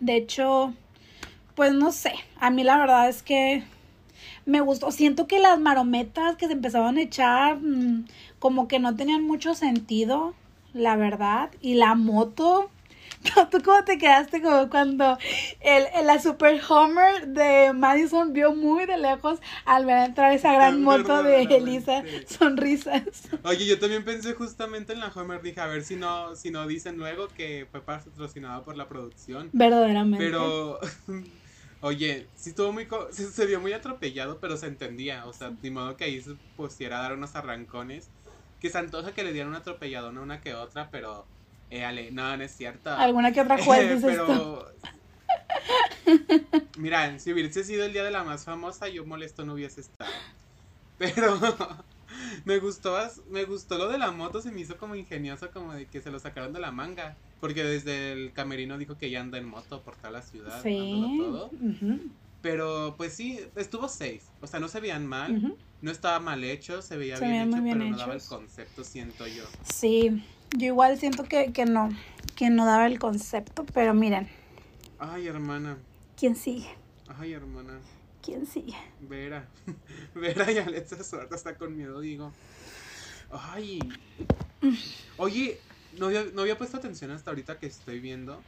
de 0.03 0.17
hecho, 0.17 0.75
pues 1.55 1.73
no 1.75 1.93
sé, 1.93 2.13
a 2.41 2.51
mí 2.51 2.65
la 2.65 2.79
verdad 2.79 3.09
es 3.09 3.23
que 3.23 3.65
me 4.47 4.61
gustó, 4.61 4.91
siento 4.93 5.27
que 5.27 5.39
las 5.41 5.59
marometas 5.61 6.37
que 6.37 6.47
se 6.47 6.53
empezaban 6.53 6.97
a 6.99 7.03
echar 7.03 7.59
mm, 7.61 8.07
como 8.39 8.69
que 8.69 8.79
no 8.79 8.97
tenían 8.97 9.23
mucho 9.25 9.55
sentido, 9.55 10.35
la 10.73 10.97
verdad, 10.97 11.51
y 11.61 11.75
la 11.75 11.95
moto... 11.95 12.71
¿Tú 13.53 13.63
cómo 13.65 13.85
te 13.85 13.99
quedaste 13.99 14.43
como 14.43 14.69
cuando 14.69 15.17
el, 15.61 15.85
el- 15.95 16.07
la 16.07 16.21
Super 16.21 16.61
Homer 16.69 17.29
de 17.29 17.73
Madison 17.73 18.33
vio 18.33 18.53
muy 18.55 18.87
de 18.87 18.97
lejos 18.97 19.39
al 19.65 19.87
ver 19.87 19.99
entrar 19.99 20.33
esa 20.33 20.53
gran 20.53 20.83
moto 20.83 21.23
de 21.23 21.43
Elisa. 21.43 22.03
Sonrisas? 22.27 23.29
Oye, 23.45 23.67
yo 23.67 23.79
también 23.79 24.05
pensé 24.05 24.35
justamente 24.35 24.93
en 24.93 25.01
la 25.01 25.09
Homer. 25.15 25.41
Dije, 25.41 25.61
a 25.61 25.67
ver 25.67 25.85
si 25.85 25.95
no, 25.97 26.35
si 26.35 26.51
no 26.51 26.67
dicen 26.67 26.97
luego 26.97 27.29
que 27.29 27.67
fue 27.71 27.81
patrocinado 27.83 28.65
por 28.65 28.77
la 28.77 28.89
producción. 28.89 29.51
Verdaderamente. 29.53 30.25
Pero, 30.25 30.81
oye, 31.83 32.33
sí 32.37 32.51
estuvo 32.51 32.73
muy, 32.73 32.89
co- 32.89 33.13
se, 33.13 33.31
se 33.33 33.47
vio 33.47 33.61
muy 33.61 33.75
atropellado, 33.75 34.41
pero 34.41 34.59
se 34.59 34.69
entendía. 34.69 35.27
O 35.27 35.35
sea, 35.35 35.57
ni 35.63 35.71
modo 35.73 35.97
que 35.99 36.05
ahí 36.07 36.23
se 36.23 36.37
pusiera 36.57 37.01
a 37.01 37.03
dar 37.05 37.15
unos 37.15 37.37
arrancones. 37.37 38.13
Que 38.61 38.71
se 38.71 38.79
antoja 38.79 39.15
que 39.15 39.25
le 39.25 39.33
dieran 39.35 39.51
un 39.51 39.57
atropelladón 39.57 40.19
a 40.19 40.23
una 40.23 40.41
que 40.43 40.55
otra, 40.55 40.91
pero, 40.91 41.31
éale, 41.71 42.13
no, 42.13 42.37
no 42.37 42.45
es 42.45 42.57
cierto. 42.57 42.91
Alguna 42.97 43.33
que 43.33 43.41
otra 43.43 43.59
juez 43.59 43.89
dices 44.05 44.05
pero, 44.07 44.65
mira, 46.77 47.19
si 47.19 47.33
hubiese 47.33 47.65
sido 47.65 47.85
el 47.85 47.93
día 47.93 48.05
de 48.05 48.11
la 48.11 48.25
más 48.25 48.45
famosa, 48.45 48.89
yo 48.89 49.05
molesto 49.07 49.45
no 49.45 49.55
hubiese 49.55 49.81
estado. 49.81 50.27
Pero 50.99 51.39
me 52.47 52.59
gustó, 52.61 52.99
me 53.29 53.45
gustó 53.45 53.79
lo 53.79 53.89
de 53.89 53.99
la 53.99 54.13
moto, 54.13 54.41
se 54.43 54.53
me 54.53 54.61
hizo 54.63 54.79
como 54.79 54.97
ingenioso, 54.97 55.51
como 55.53 55.75
de 55.75 55.91
que 55.91 56.03
se 56.03 56.11
lo 56.13 56.21
sacaron 56.21 56.53
de 56.53 56.61
la 56.61 56.73
manga. 56.73 57.21
Porque 57.43 57.65
desde 57.65 58.13
el 58.13 58.33
camerino 58.33 58.79
dijo 58.79 58.97
que 58.97 59.11
ya 59.11 59.21
anda 59.21 59.37
en 59.37 59.47
moto 59.47 59.83
por 59.83 59.97
toda 59.97 60.13
la 60.13 60.23
ciudad. 60.23 60.63
Sí. 60.63 61.19
todo. 61.19 61.51
Pero 62.41 62.95
pues 62.97 63.15
sí, 63.15 63.41
estuvo 63.57 63.89
safe. 63.89 64.23
O 64.41 64.47
sea, 64.47 64.61
no 64.61 64.69
se 64.69 64.79
veían 64.79 65.09
mal. 65.09 65.57
No 65.81 65.91
estaba 65.91 66.21
mal 66.21 66.45
hecho, 66.45 66.83
se 66.83 66.97
veía 66.97 67.17
Se 67.17 67.27
bien 67.27 67.49
hecho, 67.49 67.61
bien 67.61 67.79
pero 67.79 67.91
no 67.91 67.97
daba 67.97 68.15
el 68.15 68.23
concepto, 68.23 68.85
siento 68.85 69.27
yo. 69.27 69.43
Sí, 69.65 70.23
yo 70.57 70.67
igual 70.67 71.01
siento 71.01 71.25
que, 71.25 71.53
que 71.53 71.65
no, 71.65 71.89
que 72.37 72.49
no 72.49 72.65
daba 72.65 72.87
el 72.87 73.01
concepto, 73.01 73.67
pero 73.75 73.93
miren, 73.93 74.29
Ay, 75.01 75.27
hermana. 75.27 75.79
¿quién 76.17 76.37
sigue? 76.37 76.69
Ay, 77.19 77.33
hermana. 77.33 77.81
¿Quién 78.23 78.47
sigue? 78.47 78.77
Vera. 79.01 79.49
Vera 80.15 80.53
y 80.53 80.59
Alexa 80.59 81.03
Suárez 81.03 81.33
está 81.33 81.57
con 81.57 81.77
miedo, 81.77 81.99
digo. 81.99 82.33
Ay. 83.33 83.81
Oye, 85.17 85.59
no 85.99 86.07
había, 86.07 86.25
no 86.33 86.43
había 86.43 86.59
puesto 86.59 86.77
atención 86.77 87.11
hasta 87.11 87.31
ahorita 87.31 87.59
que 87.59 87.67
estoy 87.67 88.01
viendo. 88.01 88.41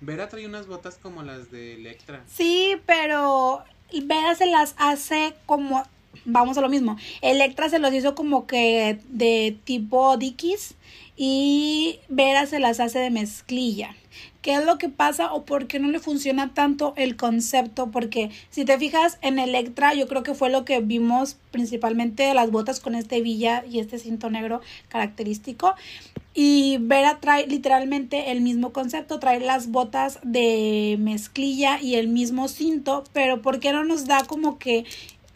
Vera 0.00 0.28
trae 0.28 0.46
unas 0.46 0.66
botas 0.66 0.98
como 1.00 1.22
las 1.22 1.50
de 1.50 1.74
Electra. 1.74 2.24
Sí, 2.26 2.76
pero 2.86 3.64
Vera 4.04 4.34
se 4.34 4.46
las 4.46 4.74
hace 4.78 5.34
como, 5.46 5.84
vamos 6.24 6.58
a 6.58 6.60
lo 6.60 6.68
mismo, 6.68 6.96
Electra 7.20 7.68
se 7.68 7.78
los 7.78 7.92
hizo 7.92 8.14
como 8.14 8.46
que 8.46 8.98
de 9.08 9.56
tipo 9.64 10.16
Dickies 10.16 10.74
y 11.16 11.98
Vera 12.08 12.46
se 12.46 12.58
las 12.58 12.80
hace 12.80 12.98
de 12.98 13.10
mezclilla. 13.10 13.94
¿Qué 14.42 14.54
es 14.54 14.64
lo 14.64 14.76
que 14.76 14.88
pasa 14.88 15.32
o 15.32 15.44
por 15.44 15.68
qué 15.68 15.78
no 15.78 15.88
le 15.88 16.00
funciona 16.00 16.52
tanto 16.52 16.94
el 16.96 17.16
concepto? 17.16 17.92
Porque 17.92 18.30
si 18.50 18.64
te 18.64 18.76
fijas 18.76 19.18
en 19.22 19.38
Electra, 19.38 19.94
yo 19.94 20.08
creo 20.08 20.24
que 20.24 20.34
fue 20.34 20.50
lo 20.50 20.64
que 20.64 20.80
vimos 20.80 21.36
principalmente 21.52 22.24
de 22.24 22.34
las 22.34 22.50
botas 22.50 22.80
con 22.80 22.96
este 22.96 23.22
villa 23.22 23.64
y 23.70 23.78
este 23.78 24.00
cinto 24.00 24.30
negro 24.30 24.60
característico. 24.88 25.76
Y 26.34 26.78
Vera 26.80 27.20
trae 27.20 27.46
literalmente 27.46 28.32
el 28.32 28.40
mismo 28.40 28.72
concepto, 28.72 29.20
trae 29.20 29.38
las 29.38 29.70
botas 29.70 30.18
de 30.24 30.96
mezclilla 30.98 31.80
y 31.80 31.94
el 31.94 32.08
mismo 32.08 32.48
cinto, 32.48 33.04
pero 33.12 33.42
¿por 33.42 33.60
qué 33.60 33.72
no 33.72 33.84
nos 33.84 34.06
da 34.06 34.24
como 34.24 34.58
que 34.58 34.84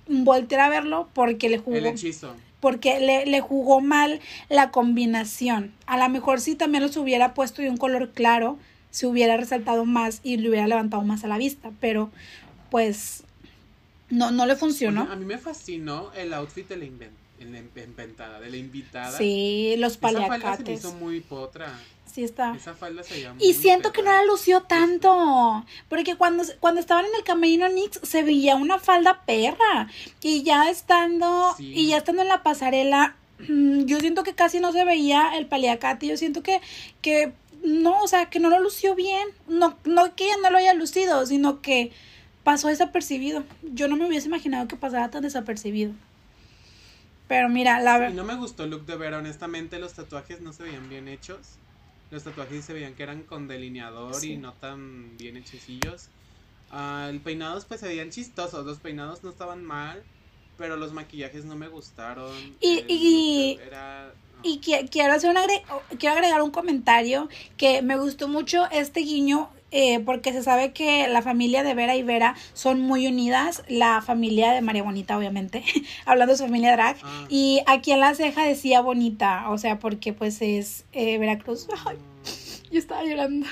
voltear 0.09 0.61
a 0.63 0.69
verlo? 0.69 1.09
Porque 1.13 1.49
le 1.49 1.59
jugó 1.59 1.77
El 1.77 1.87
hechizo. 1.87 2.35
porque 2.61 3.01
le, 3.01 3.27
le 3.27 3.41
jugó 3.41 3.81
mal 3.81 4.21
la 4.49 4.71
combinación. 4.71 5.73
A 5.87 5.99
lo 5.99 6.09
mejor 6.09 6.41
si 6.41 6.55
también 6.55 6.83
los 6.83 6.97
hubiera 6.97 7.35
puesto 7.35 7.63
de 7.63 7.71
un 7.71 7.77
color 7.77 8.11
claro, 8.13 8.59
se 8.91 9.07
hubiera 9.07 9.37
resaltado 9.37 9.85
más 9.85 10.21
y 10.23 10.37
le 10.39 10.49
hubiera 10.49 10.67
levantado 10.67 11.03
más 11.03 11.23
a 11.25 11.29
la 11.29 11.37
vista, 11.39 11.71
pero 11.81 12.11
pues 12.71 13.25
no, 14.09 14.31
no 14.31 14.47
le 14.47 14.57
funcionó. 14.57 15.03
Oye, 15.03 15.13
a 15.13 15.17
mí 15.17 15.25
me 15.27 15.39
fascinó 15.39 16.13
el 16.15 16.33
outfit 16.35 16.69
de 16.69 16.77
la, 16.77 16.85
inven- 16.85 17.11
en 17.41 17.53
la 17.53 17.59
inventada, 17.59 18.41
de 18.41 18.51
la 18.51 18.57
invitada. 18.57 19.19
Sí, 19.19 19.75
los 19.79 19.93
Esa 19.93 20.01
falda 20.01 20.19
se 20.21 20.25
me 20.25 20.29
paliacates. 20.39 20.79
hizo 20.81 20.93
muy 20.95 21.21
potra. 21.21 21.73
Sí 22.17 22.25
está. 22.25 22.55
Esa 22.57 22.73
falda 22.73 23.03
se 23.03 23.31
muy 23.31 23.45
Y 23.45 23.53
siento 23.53 23.93
que 23.93 24.03
no 24.03 24.11
la 24.11 24.25
lució 24.25 24.63
tanto, 24.63 25.67
porque 25.91 26.17
cuando, 26.17 26.45
cuando 26.61 26.81
estaban 26.81 27.05
en 27.05 27.15
el 27.15 27.25
camerino 27.25 27.69
Nix 27.69 28.01
se 28.03 28.23
veía 28.23 28.57
una 28.57 28.79
falda 28.79 29.21
perra 29.27 29.91
y 30.23 30.43
ya 30.43 30.71
estando 30.71 31.53
Sí. 31.59 31.75
y 31.77 31.89
ya 31.89 31.99
estando 31.99 32.23
en 32.23 32.29
la 32.29 32.43
pasarela 32.43 33.17
yo 33.39 34.01
siento 34.01 34.23
que 34.23 34.35
casi 34.35 34.61
no 34.61 34.73
se 34.73 34.87
veía 34.87 35.37
el 35.37 35.45
paliacate, 35.45 36.07
yo 36.07 36.17
siento 36.17 36.43
que 36.43 36.63
que 37.03 37.35
no, 37.63 38.01
o 38.01 38.09
sea, 38.09 38.31
que 38.31 38.41
no 38.41 38.49
lo 38.49 38.61
lució 38.61 38.95
bien, 38.95 39.29
no 39.47 39.77
no 39.85 40.17
que 40.17 40.25
ella 40.25 40.37
no 40.43 40.49
lo 40.49 40.57
haya 40.57 40.73
lucido, 40.73 41.27
sino 41.27 41.61
que 41.61 41.93
pasó 42.45 42.69
desapercibido. 42.69 43.45
Yo 43.75 43.89
no 43.89 43.97
me 43.99 44.07
hubiese 44.07 44.29
imaginado 44.29 44.69
que 44.69 44.77
pasara 44.77 45.11
tan 45.11 45.21
desapercibido. 45.23 45.93
Pero 47.29 47.51
mira, 47.51 47.79
la 47.79 47.99
verdad 47.99 48.15
no 48.17 48.25
me 48.25 48.37
gustó 48.37 48.65
el 48.65 48.71
look 48.71 48.87
de 48.87 48.97
Vera, 48.97 49.19
honestamente 49.19 49.79
los 49.79 49.93
tatuajes 49.93 50.41
no 50.41 50.55
se 50.55 50.63
veían 50.63 50.89
bien 50.89 51.09
hechos. 51.09 51.59
Los 52.11 52.23
tatuajes 52.25 52.65
se 52.65 52.73
veían 52.73 52.95
que 52.95 53.03
eran 53.03 53.23
con 53.23 53.49
delineador 53.49 54.15
Sí. 54.15 54.33
y 54.33 54.37
no 54.37 54.53
tan 54.55 55.17
bien 55.17 55.37
hechecillos. 55.37 56.09
Ah, 56.71 57.07
el 57.11 57.21
peinados 57.21 57.65
pues 57.65 57.81
se 57.81 57.89
veían 57.89 58.11
chistosos, 58.11 58.65
los 58.65 58.79
peinados 58.79 59.23
no 59.25 59.31
estaban 59.31 59.65
mal, 59.65 60.03
pero 60.59 60.77
los 60.77 60.93
maquillajes 60.93 61.45
no 61.45 61.57
me 61.57 61.69
gustaron. 61.69 62.33
Y- 62.61 62.79
El 62.81 62.91
y- 62.91 63.59
no. 63.71 64.27
Y 64.43 64.61
qui- 64.61 64.89
quiero 64.91 65.15
hacer 65.15 65.31
un 65.31 65.37
agre- 65.37 65.63
quiero 65.99 66.15
agregar 66.15 66.43
un 66.43 66.51
comentario 66.51 67.29
que 67.57 67.83
me 67.83 67.97
gustó 67.97 68.29
mucho 68.29 68.67
este 68.71 69.01
guiño 69.01 69.51
eh, 69.71 70.01
porque 70.01 70.33
se 70.33 70.43
sabe 70.43 70.73
que 70.73 71.09
la 71.09 71.23
familia 71.23 71.63
de 71.63 71.75
Vera 71.75 71.97
y 71.97 72.03
Vera 72.03 72.35
son 72.53 72.81
muy 72.81 73.07
unidas, 73.07 73.63
la 73.69 74.01
familia 74.03 74.53
de 74.53 74.61
María 74.61 74.83
Bonita 74.83 75.17
obviamente, 75.19 75.63
hablando 76.07 76.33
de 76.33 76.39
su 76.39 76.45
familia 76.45 76.73
drag 76.73 76.97
Ah. 77.03 77.27
y 77.29 77.61
aquí 77.67 77.93
en 77.93 78.01
la 78.01 78.15
ceja 78.15 78.45
decía 78.45 78.81
Bonita, 78.81 79.51
o 79.51 79.59
sea 79.59 79.79
porque 79.79 80.13
pues 80.13 80.41
es 80.43 80.85
eh, 80.93 81.19
Veracruz. 81.19 81.67
Ay, 81.87 81.97
yo 82.77 82.81
estaba 82.81 83.03
llorando. 83.05 83.47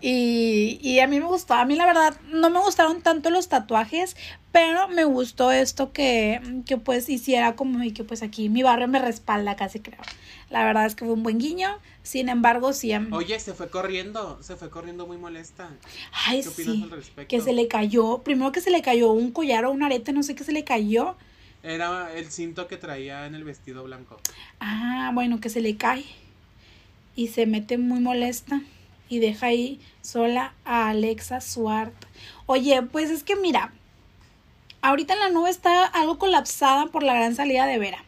Y, 0.00 0.78
y 0.82 1.00
a 1.00 1.06
mí 1.06 1.18
me 1.20 1.26
gustó. 1.26 1.54
A 1.54 1.64
mí 1.64 1.74
la 1.76 1.86
verdad 1.86 2.20
no 2.32 2.50
me 2.50 2.58
gustaron 2.60 3.00
tanto 3.02 3.30
los 3.30 3.48
tatuajes, 3.48 4.16
pero 4.52 4.88
me 4.88 5.04
gustó 5.04 5.50
esto 5.52 5.92
que, 5.92 6.40
que 6.66 6.76
pues 6.76 7.08
hiciera 7.08 7.56
como 7.56 7.82
y 7.82 7.92
que 7.92 8.04
pues 8.04 8.22
aquí 8.22 8.48
mi 8.48 8.62
barrio 8.62 8.88
me 8.88 8.98
respalda 8.98 9.56
casi 9.56 9.80
creo. 9.80 10.00
La 10.50 10.64
verdad 10.64 10.86
es 10.86 10.94
que 10.94 11.04
fue 11.04 11.14
un 11.14 11.22
buen 11.22 11.38
guiño. 11.38 11.78
Sin 12.02 12.28
embargo, 12.28 12.72
sí. 12.72 12.92
a 12.92 13.00
mí- 13.00 13.08
Oye, 13.12 13.38
se 13.40 13.52
fue 13.54 13.68
corriendo, 13.68 14.38
se 14.42 14.54
fue 14.56 14.70
corriendo 14.70 15.06
muy 15.06 15.16
molesta. 15.16 15.70
Ay, 16.26 16.42
¿Qué 16.42 16.48
opinas 16.50 16.74
sí. 16.76 16.82
al 16.84 16.90
respecto? 16.90 17.28
Que 17.28 17.40
se 17.42 17.52
le 17.52 17.66
cayó. 17.66 18.18
Primero 18.18 18.52
que 18.52 18.60
se 18.60 18.70
le 18.70 18.82
cayó 18.82 19.10
un 19.12 19.32
collar 19.32 19.64
o 19.64 19.72
un 19.72 19.82
arete, 19.82 20.12
no 20.12 20.22
sé 20.22 20.34
qué 20.34 20.44
se 20.44 20.52
le 20.52 20.62
cayó. 20.64 21.16
Era 21.64 22.12
el 22.14 22.30
cinto 22.30 22.68
que 22.68 22.76
traía 22.76 23.26
en 23.26 23.34
el 23.34 23.42
vestido 23.42 23.82
blanco. 23.82 24.18
Ah, 24.60 25.10
bueno, 25.14 25.40
que 25.40 25.48
se 25.48 25.60
le 25.60 25.76
cae. 25.76 26.04
Y 27.16 27.28
se 27.28 27.46
mete 27.46 27.78
muy 27.78 27.98
molesta. 27.98 28.62
Y 29.08 29.18
deja 29.18 29.46
ahí 29.46 29.80
sola 30.02 30.54
a 30.64 30.90
Alexa 30.90 31.40
Swart. 31.40 31.94
Oye, 32.46 32.82
pues 32.82 33.10
es 33.10 33.24
que 33.24 33.34
mira. 33.34 33.72
Ahorita 34.82 35.14
en 35.14 35.20
la 35.20 35.30
nube 35.30 35.50
está 35.50 35.84
algo 35.84 36.18
colapsada 36.18 36.86
por 36.86 37.02
la 37.02 37.14
gran 37.14 37.34
salida 37.34 37.66
de 37.66 37.78
Vera. 37.78 38.04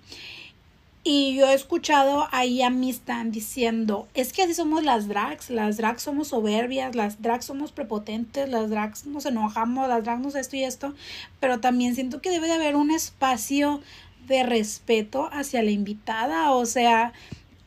Y 1.11 1.35
yo 1.37 1.47
he 1.49 1.55
escuchado 1.55 2.29
ahí 2.33 2.61
a 2.61 2.69
Mistan 2.69 3.31
diciendo, 3.31 4.09
es 4.13 4.35
que 4.35 4.43
así 4.43 4.53
somos 4.53 4.85
las 4.85 5.09
drags, 5.09 5.49
las 5.49 5.79
drags 5.79 6.03
somos 6.03 6.29
soberbias, 6.29 6.95
las 6.95 7.23
drags 7.23 7.47
somos 7.47 7.73
prepotentes, 7.73 8.49
las 8.49 8.69
drags 8.69 9.07
nos 9.07 9.25
enojamos, 9.25 9.89
las 9.89 10.05
drags 10.05 10.21
nos 10.21 10.35
esto 10.35 10.57
y 10.57 10.65
esto, 10.65 10.95
pero 11.41 11.61
también 11.61 11.95
siento 11.95 12.21
que 12.21 12.31
debe 12.31 12.49
de 12.49 12.55
haber 12.55 12.77
un 12.77 12.91
espacio 12.91 13.81
de 14.27 14.43
respeto 14.43 15.31
hacia 15.33 15.63
la 15.63 15.71
invitada, 15.71 16.51
o 16.51 16.67
sea, 16.67 17.15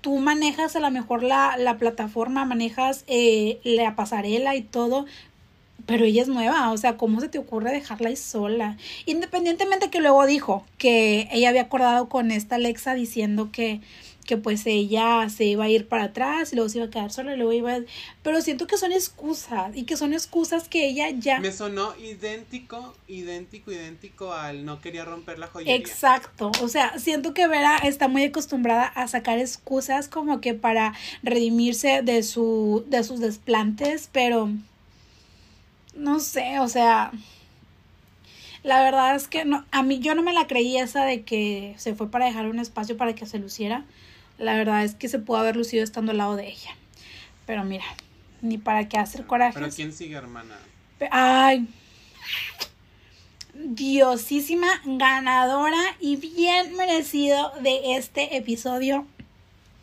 tú 0.02 0.18
manejas 0.18 0.76
a 0.76 0.80
lo 0.80 0.92
mejor 0.92 1.24
la, 1.24 1.56
la 1.58 1.78
plataforma, 1.78 2.46
manejas 2.46 3.04
eh, 3.08 3.60
la 3.64 3.96
pasarela 3.96 4.56
y 4.56 4.62
todo, 4.62 5.06
pero 5.86 6.06
ella 6.06 6.22
es 6.22 6.28
nueva, 6.28 6.72
o 6.72 6.78
sea, 6.78 6.98
¿cómo 6.98 7.22
se 7.22 7.30
te 7.30 7.40
ocurre 7.40 7.72
dejarla 7.72 8.10
ahí 8.10 8.16
sola? 8.16 8.78
Independientemente 9.06 9.90
que 9.90 10.00
luego 10.00 10.26
dijo 10.26 10.66
que 10.78 11.28
ella 11.32 11.50
había 11.50 11.64
acordado 11.64 12.10
con 12.10 12.32
esta 12.32 12.56
Alexa 12.56 12.94
diciendo 12.94 13.50
que, 13.52 13.82
que 14.26 14.38
pues 14.38 14.66
ella 14.66 15.28
se 15.30 15.46
iba 15.46 15.66
a 15.66 15.70
ir 15.70 15.88
para 15.88 16.06
atrás 16.06 16.54
y 16.54 16.56
luego 16.56 16.70
se 16.70 16.78
iba 16.78 16.88
a 16.88 16.90
quedar 16.90 17.12
sola 17.12 17.34
y 17.34 17.38
luego 17.38 17.54
iba 17.54 17.74
a... 17.74 17.80
Pero 18.24 18.42
siento 18.42 18.68
que 18.68 18.78
son 18.78 18.92
excusas 18.92 19.76
y 19.76 19.84
que 19.84 19.98
son 19.98 20.14
excusas 20.14 20.68
que 20.68 20.88
ella 20.88 21.10
ya... 21.10 21.40
Me 21.40 21.52
sonó 21.52 21.96
idéntico, 21.98 22.96
idéntico, 23.08 23.72
idéntico 23.72 24.34
al 24.34 24.66
no 24.66 24.80
quería 24.80 25.06
romper 25.06 25.40
la 25.40 25.48
joyería. 25.48 25.76
Exacto, 25.76 26.52
o 26.62 26.68
sea, 26.68 26.98
siento 27.00 27.34
que 27.34 27.48
Vera 27.48 27.78
está 27.78 28.08
muy 28.08 28.24
acostumbrada 28.24 28.86
a 28.86 29.08
sacar 29.08 29.40
excusas 29.40 30.08
como 30.08 30.42
que 30.42 30.54
para 30.54 30.94
redimirse 31.24 32.02
de 32.02 32.24
su 32.24 32.86
de 32.88 33.04
sus 33.04 33.20
desplantes, 33.20 34.10
pero 34.12 34.50
no 35.96 36.20
sé, 36.20 36.60
o 36.60 36.68
sea, 36.68 37.12
la 38.64 38.84
verdad 38.84 39.16
es 39.16 39.28
que 39.28 39.46
no 39.46 39.66
a 39.72 39.84
mí 39.84 40.00
yo 40.00 40.16
no 40.16 40.24
me 40.24 40.34
la 40.34 40.48
creí 40.48 40.78
esa 40.78 41.04
de 41.06 41.24
que 41.24 41.74
se 41.78 41.96
fue 41.96 42.10
para 42.10 42.26
dejar 42.26 42.48
un 42.48 42.60
espacio 42.60 42.98
para 42.98 43.16
que 43.16 43.26
se 43.26 43.40
luciera. 43.40 43.86
La 44.42 44.56
verdad 44.56 44.84
es 44.84 44.96
que 44.96 45.08
se 45.08 45.20
pudo 45.20 45.38
haber 45.38 45.56
lucido 45.56 45.84
estando 45.84 46.12
al 46.12 46.18
lado 46.18 46.36
de 46.36 46.50
ella. 46.50 46.72
Pero 47.46 47.64
mira, 47.64 47.86
ni 48.42 48.58
para 48.58 48.90
qué 48.90 48.98
hacer 48.98 49.28
corajes. 49.28 49.54
Pero 49.54 49.70
¿quién 49.70 49.94
sigue, 49.94 50.16
hermana? 50.16 50.58
Ay. 51.12 51.68
Diosísima 53.54 54.82
ganadora 54.84 55.80
y 56.00 56.16
bien 56.16 56.76
merecido 56.76 57.52
de 57.62 57.96
este 57.96 58.36
episodio. 58.36 59.06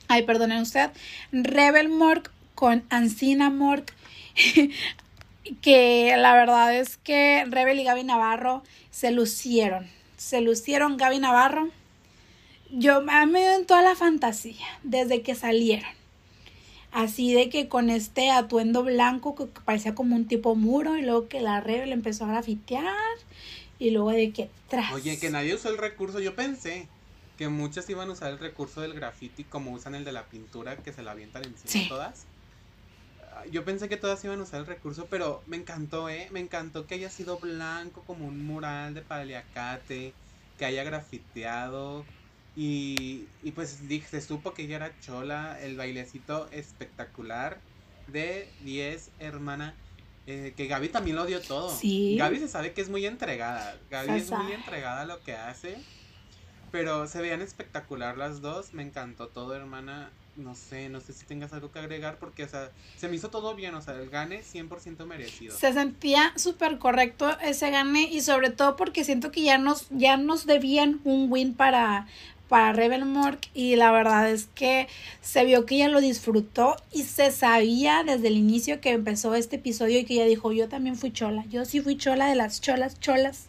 Ay, 0.09 0.23
perdonen 0.23 0.63
usted. 0.63 0.91
Rebel 1.31 1.89
Mork 1.89 2.33
con 2.57 2.83
Ancina 2.91 3.51
Mork. 3.51 3.95
que 5.63 6.15
la 6.17 6.35
verdad 6.35 6.75
es 6.75 6.97
que 6.97 7.47
Rebel 7.49 7.79
y 7.79 7.85
Gaby 7.85 8.03
Navarro 8.03 8.65
se 8.91 9.13
lucieron. 9.13 9.87
Se 10.17 10.41
lucieron 10.41 10.97
Gaby 10.97 11.21
Navarro. 11.21 11.71
Yo 12.71 13.03
a 13.09 13.27
mí 13.27 13.33
me 13.33 13.41
dio 13.41 13.53
en 13.55 13.67
toda 13.67 13.83
la 13.83 13.95
fantasía 13.97 14.67
desde 14.83 15.23
que 15.23 15.35
salieron. 15.35 15.91
Así 16.91 17.35
de 17.35 17.49
que 17.51 17.69
con 17.69 17.91
este 17.91 18.31
atuendo 18.31 18.83
blanco 18.83 19.35
que 19.35 19.47
parecía 19.65 19.95
como 19.95 20.17
un 20.17 20.27
tipo 20.27 20.55
muro 20.55 20.97
y 20.97 21.03
luego 21.03 21.29
que 21.29 21.41
la 21.41 21.61
Rebel 21.61 21.93
empezó 21.93 22.25
a 22.25 22.29
grafitear 22.29 22.95
y 23.79 23.91
luego 23.91 24.11
de 24.11 24.33
que 24.33 24.51
tras. 24.69 24.93
Oye, 24.93 25.19
que 25.19 25.31
nadie 25.31 25.55
usó 25.55 25.69
el 25.69 25.79
recurso. 25.79 26.19
Yo 26.21 26.35
pensé 26.35 26.89
que 27.37 27.49
muchas 27.49 27.89
iban 27.89 28.09
a 28.09 28.13
usar 28.13 28.33
el 28.33 28.39
recurso 28.39 28.81
del 28.81 28.95
graffiti 28.95 29.45
como 29.45 29.71
usan 29.73 29.95
el 29.95 30.05
de 30.05 30.13
la 30.13 30.25
pintura, 30.25 30.77
que 30.77 30.93
se 30.93 31.03
la 31.03 31.13
avientan 31.13 31.45
encima 31.45 31.71
Sí. 31.71 31.87
todas. 31.89 32.27
yo 33.53 33.65
pensé 33.65 33.89
que 33.89 33.97
todas 33.97 34.25
iban 34.25 34.41
a 34.41 34.43
usar 34.43 34.61
el 34.61 34.67
recurso, 34.67 35.07
pero 35.09 35.43
me 35.47 35.57
encantó, 35.57 36.09
¿eh? 36.09 36.29
Me 36.33 36.41
encantó 36.41 36.89
que 36.89 36.97
haya 36.97 37.09
sido 37.09 37.39
blanco 37.39 38.03
como 38.05 38.27
un 38.27 38.45
mural 38.45 38.95
de 38.95 39.03
paliacate, 39.03 40.13
que 40.59 40.65
haya 40.65 40.83
grafiteado. 40.83 42.05
Y, 42.59 43.29
y 43.45 43.53
pues 43.53 43.87
dije, 43.87 44.09
se 44.09 44.21
supo 44.21 44.53
que 44.53 44.63
ella 44.63 44.75
era 44.75 45.01
chola, 45.01 45.57
el 45.63 45.77
bailecito 45.77 46.49
espectacular 46.51 47.61
de 48.09 48.51
10, 48.65 49.13
hermana. 49.21 49.77
Eh, 50.27 50.55
que 50.57 50.67
Gaby 50.67 50.89
también 50.89 51.15
lo 51.15 51.25
dio 51.25 51.41
todo. 51.41 51.71
Sí. 51.71 52.17
Gaby 52.19 52.41
se 52.41 52.49
sabe 52.49 52.73
que 52.73 52.81
es 52.81 52.89
muy 52.89 53.07
entregada. 53.07 53.79
Gaby 53.93 54.19
es 54.19 54.33
muy 54.33 54.51
entregada 54.51 55.03
a 55.03 55.05
lo 55.05 55.23
que 55.23 55.35
hace. 55.35 55.79
Pero 56.73 57.07
se 57.07 57.21
veían 57.21 57.43
espectacular 57.43 58.19
las 58.19 58.41
dos. 58.41 58.75
Me 58.75 58.83
encantó 58.83 59.29
todo, 59.29 59.55
hermana 59.55 60.11
no 60.39 60.55
sé, 60.55 60.89
no 60.89 61.01
sé 61.01 61.13
si 61.13 61.27
tengas 61.27 61.53
algo 61.53 61.71
que 61.71 61.81
agregar 61.81 62.19
porque, 62.19 62.45
o 62.45 62.49
sea, 62.49 62.71
se 62.97 63.09
me 63.09 63.17
hizo 63.17 63.29
todo 63.29 63.55
bien, 63.55 63.75
o 63.75 63.83
sea, 63.83 63.95
el 63.95 64.09
gane 64.09 64.43
100% 64.43 65.05
merecido. 65.05 65.57
Se 65.57 65.73
sentía 65.73 66.33
súper 66.37 66.79
correcto 66.79 67.37
ese 67.41 67.71
gane 67.71 68.03
y 68.05 68.21
sobre 68.21 68.51
todo 68.51 68.77
porque 68.77 69.05
siento 69.05 69.31
que 69.31 69.43
ya 69.43 69.59
nos, 69.59 69.89
ya 69.91 70.17
nos 70.17 70.47
debían 70.47 71.01
un 71.05 71.31
win 71.31 71.55
para, 71.55 72.07
para 72.49 72.73
Rebel 72.73 73.05
Mork 73.05 73.49
y 73.55 73.77
la 73.77 73.93
verdad 73.93 74.31
es 74.31 74.47
que 74.55 74.89
se 75.21 75.45
vio 75.45 75.67
que 75.67 75.77
ella 75.77 75.89
lo 75.89 76.01
disfrutó 76.01 76.77
y 76.93 77.03
se 77.03 77.31
sabía 77.31 78.03
desde 78.05 78.29
el 78.29 78.37
inicio 78.37 78.81
que 78.81 78.91
empezó 78.91 79.35
este 79.35 79.57
episodio 79.57 80.01
y 80.01 80.05
que 80.05 80.15
ella 80.15 80.25
dijo, 80.25 80.53
yo 80.53 80.69
también 80.69 80.97
fui 80.97 81.13
chola, 81.13 81.45
yo 81.51 81.65
sí 81.65 81.81
fui 81.81 81.97
chola 81.97 82.27
de 82.27 82.35
las 82.35 82.61
cholas, 82.61 82.99
cholas 83.01 83.48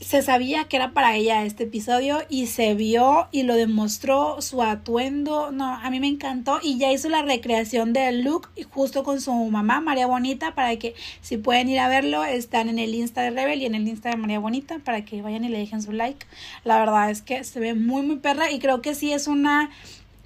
se 0.00 0.22
sabía 0.22 0.64
que 0.64 0.76
era 0.76 0.92
para 0.92 1.14
ella 1.14 1.44
este 1.44 1.64
episodio 1.64 2.22
y 2.30 2.46
se 2.46 2.74
vio 2.74 3.28
y 3.32 3.42
lo 3.42 3.54
demostró 3.54 4.40
su 4.40 4.62
atuendo. 4.62 5.52
No, 5.52 5.74
a 5.74 5.90
mí 5.90 6.00
me 6.00 6.08
encantó 6.08 6.58
y 6.62 6.78
ya 6.78 6.90
hizo 6.90 7.08
la 7.08 7.22
recreación 7.22 7.92
del 7.92 8.22
look 8.22 8.48
justo 8.70 9.04
con 9.04 9.20
su 9.20 9.32
mamá, 9.32 9.80
María 9.80 10.06
Bonita, 10.06 10.54
para 10.54 10.76
que 10.76 10.94
si 11.20 11.36
pueden 11.36 11.68
ir 11.68 11.78
a 11.80 11.88
verlo, 11.88 12.24
están 12.24 12.68
en 12.68 12.78
el 12.78 12.94
Insta 12.94 13.22
de 13.22 13.30
Rebel 13.30 13.60
y 13.60 13.66
en 13.66 13.74
el 13.74 13.86
Insta 13.86 14.10
de 14.10 14.16
María 14.16 14.38
Bonita 14.38 14.78
para 14.78 15.04
que 15.04 15.20
vayan 15.20 15.44
y 15.44 15.48
le 15.48 15.58
dejen 15.58 15.82
su 15.82 15.92
like. 15.92 16.26
La 16.64 16.78
verdad 16.78 17.10
es 17.10 17.20
que 17.20 17.44
se 17.44 17.60
ve 17.60 17.74
muy, 17.74 18.02
muy 18.02 18.16
perra 18.16 18.50
y 18.50 18.58
creo 18.58 18.80
que 18.80 18.94
sí 18.94 19.12
es 19.12 19.26
una 19.26 19.70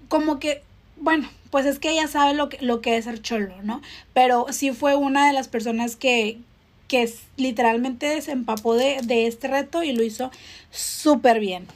como 0.09 0.39
que 0.39 0.63
bueno, 0.97 1.29
pues 1.51 1.67
es 1.67 1.81
que 1.81 1.91
ella 1.91 2.07
sabe 2.07 2.35
lo 2.35 2.49
que, 2.49 2.65
lo 2.65 2.81
que 2.81 2.97
es 2.97 3.05
ser 3.05 3.21
cholo, 3.21 3.55
¿no? 3.63 3.83
Pero 4.13 4.47
sí 4.51 4.71
fue 4.71 4.95
una 4.95 5.27
de 5.27 5.33
las 5.33 5.49
personas 5.49 5.97
que, 5.97 6.39
que 6.89 7.13
literalmente 7.37 8.21
se 8.23 8.33
empapó 8.33 8.75
de, 8.75 9.01
de 9.03 9.27
este 9.27 9.49
reto 9.49 9.83
y 9.83 9.93
lo 9.93 10.03
hizo 10.03 10.31
súper 10.71 11.41
bien. 11.41 11.67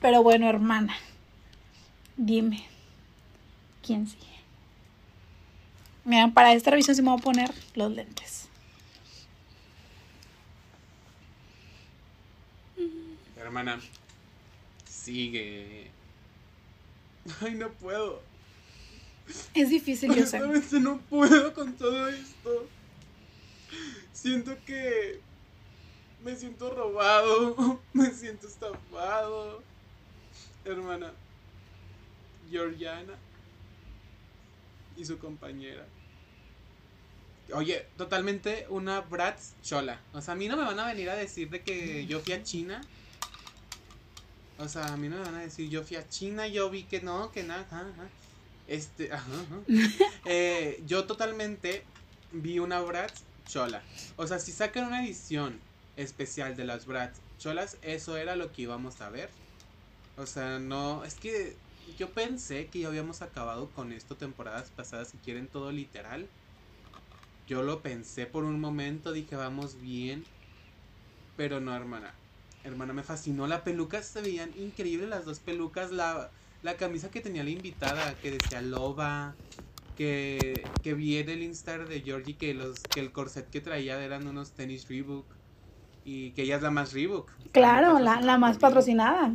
Pero 0.00 0.22
bueno, 0.22 0.48
hermana, 0.48 0.94
dime, 2.16 2.64
¿quién 3.84 4.06
sigue? 4.06 4.24
Mira, 6.04 6.28
para 6.28 6.52
esta 6.52 6.70
revisión 6.70 6.96
sí 6.96 7.02
me 7.02 7.10
voy 7.10 7.18
a 7.18 7.22
poner 7.22 7.50
los 7.74 7.92
lentes. 7.92 8.48
Hermana, 13.36 13.80
sigue. 14.88 15.90
Ay, 17.40 17.54
no 17.54 17.70
puedo. 17.70 18.22
Es 19.54 19.68
difícil, 19.68 20.14
yo 20.14 20.24
sé. 20.24 20.40
no 20.80 20.98
puedo 21.10 21.52
con 21.52 21.74
todo 21.74 22.08
esto 22.08 22.68
siento 24.12 24.56
que 24.64 25.20
me 26.24 26.36
siento 26.36 26.70
robado, 26.70 27.80
me 27.92 28.10
siento 28.10 28.46
estafado. 28.46 29.62
Hermana, 30.64 31.12
Georgiana 32.50 33.14
y 34.96 35.04
su 35.04 35.18
compañera. 35.18 35.86
Oye, 37.54 37.86
totalmente 37.96 38.66
una 38.68 39.00
Bratz 39.00 39.54
chola. 39.62 40.00
O 40.12 40.20
sea, 40.20 40.34
a 40.34 40.36
mí 40.36 40.48
no 40.48 40.56
me 40.56 40.64
van 40.64 40.78
a 40.78 40.86
venir 40.88 41.08
a 41.08 41.14
decir 41.14 41.48
de 41.48 41.62
que 41.62 42.06
yo 42.06 42.20
fui 42.20 42.34
a 42.34 42.42
China. 42.42 42.82
O 44.58 44.68
sea, 44.68 44.86
a 44.86 44.96
mí 44.96 45.08
no 45.08 45.16
me 45.16 45.22
van 45.22 45.36
a 45.36 45.40
decir 45.40 45.70
yo 45.70 45.82
fui 45.82 45.96
a 45.96 46.08
China, 46.08 46.46
yo 46.48 46.68
vi 46.68 46.82
que 46.82 47.00
no, 47.00 47.32
que 47.32 47.44
nada. 47.44 47.66
Este, 48.66 49.10
ajá, 49.10 49.30
eh, 50.26 50.82
yo 50.86 51.04
totalmente 51.06 51.84
vi 52.32 52.58
una 52.58 52.80
Bratz 52.80 53.22
chola. 53.48 53.88
O 54.16 54.26
sea, 54.26 54.38
si 54.38 54.52
sacan 54.52 54.86
una 54.86 55.04
edición 55.04 55.60
especial 55.96 56.56
de 56.56 56.64
las 56.64 56.86
Bratz 56.86 57.22
cholas, 57.38 57.78
eso 57.82 58.16
era 58.16 58.36
lo 58.36 58.52
que 58.52 58.62
íbamos 58.62 59.00
a 59.00 59.10
ver. 59.10 59.30
O 60.16 60.26
sea, 60.26 60.58
no, 60.58 61.04
es 61.04 61.16
que 61.16 61.64
yo 61.98 62.14
pensé 62.14 62.70
que 62.70 62.80
ya 62.80 62.88
habíamos 62.88 63.22
acabado 63.22 63.72
con 63.72 63.92
esto 63.92 64.16
temporadas 64.16 64.70
pasadas, 64.70 65.08
si 65.10 65.18
quieren 65.18 65.48
todo 65.48 65.72
literal. 65.72 66.34
Yo 67.46 67.62
lo 67.62 67.82
pensé 67.82 68.26
por 68.26 68.44
un 68.44 68.60
momento, 68.60 69.12
dije, 69.12 69.36
vamos 69.36 69.80
bien. 69.80 70.30
Pero 71.36 71.60
no, 71.60 71.74
hermana. 71.74 72.20
Hermana, 72.62 72.92
me 72.92 73.02
fascinó. 73.04 73.46
La 73.46 73.64
peluca 73.64 74.02
se 74.02 74.20
veían 74.20 74.52
increíbles 74.56 75.08
las 75.08 75.24
dos 75.24 75.40
pelucas. 75.40 75.90
La, 75.90 76.34
la 76.62 76.76
camisa 76.76 77.10
que 77.10 77.20
tenía 77.20 77.44
la 77.44 77.50
invitada, 77.50 78.18
que 78.18 78.30
decía 78.30 78.60
loba 78.60 79.40
que, 79.98 80.62
que 80.80 80.94
vi 80.94 81.18
en 81.18 81.28
el 81.28 81.42
Instagram 81.42 81.88
de 81.88 82.02
Georgie 82.02 82.36
que 82.36 82.54
los 82.54 82.78
que 82.78 83.00
el 83.00 83.10
corset 83.10 83.50
que 83.50 83.60
traía 83.60 84.00
eran 84.00 84.28
unos 84.28 84.52
tenis 84.52 84.88
Reebok 84.88 85.26
y 86.04 86.30
que 86.30 86.42
ella 86.42 86.54
es 86.54 86.62
la 86.62 86.70
más 86.70 86.92
Reebok. 86.92 87.28
Claro, 87.50 87.98
la, 87.98 88.20
la 88.20 88.38
más 88.38 88.58
patrocinada. 88.58 89.34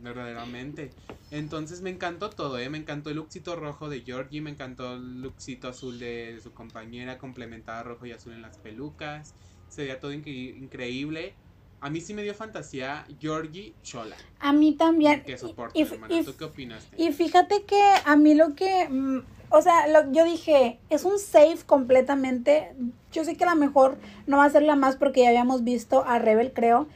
Verdaderamente. 0.00 0.90
Entonces 1.30 1.80
me 1.80 1.90
encantó 1.90 2.30
todo, 2.30 2.58
¿eh? 2.58 2.68
Me 2.70 2.78
encantó 2.78 3.10
el 3.10 3.16
lookcito 3.16 3.54
rojo 3.54 3.88
de 3.88 4.00
Georgie, 4.00 4.40
me 4.40 4.50
encantó 4.50 4.94
el 4.94 5.22
lookcito 5.22 5.68
azul 5.68 6.00
de 6.00 6.40
su 6.42 6.52
compañera, 6.52 7.18
complementada 7.18 7.84
rojo 7.84 8.04
y 8.04 8.10
azul 8.10 8.32
en 8.32 8.42
las 8.42 8.58
pelucas. 8.58 9.32
Se 9.68 9.82
veía 9.82 10.00
todo 10.00 10.12
increíble. 10.12 11.34
A 11.80 11.90
mí 11.90 12.00
sí 12.00 12.12
me 12.12 12.22
dio 12.22 12.34
fantasía 12.34 13.06
Georgie 13.20 13.72
Chola. 13.82 14.16
A 14.40 14.52
mí 14.52 14.74
también. 14.74 15.22
¿Qué 15.24 15.38
soporte, 15.38 15.80
hermana? 15.80 16.24
¿Tú 16.24 16.36
qué 16.36 16.44
opinaste? 16.44 17.00
Y 17.00 17.12
fíjate 17.12 17.62
que 17.64 17.80
a 18.04 18.16
mí 18.16 18.34
lo 18.34 18.54
que. 18.54 18.88
Mm, 18.88 19.20
o 19.50 19.62
sea, 19.62 19.86
lo, 19.86 20.12
yo 20.12 20.24
dije, 20.24 20.78
es 20.90 21.04
un 21.04 21.18
safe 21.18 21.58
completamente. 21.64 22.74
Yo 23.12 23.24
sé 23.24 23.36
que 23.36 23.44
a 23.44 23.50
lo 23.50 23.56
mejor 23.56 23.98
no 24.26 24.38
va 24.38 24.44
a 24.44 24.50
ser 24.50 24.62
la 24.62 24.76
más 24.76 24.96
porque 24.96 25.22
ya 25.22 25.28
habíamos 25.28 25.62
visto 25.64 26.04
a 26.04 26.18
Rebel, 26.18 26.52
creo. 26.52 26.88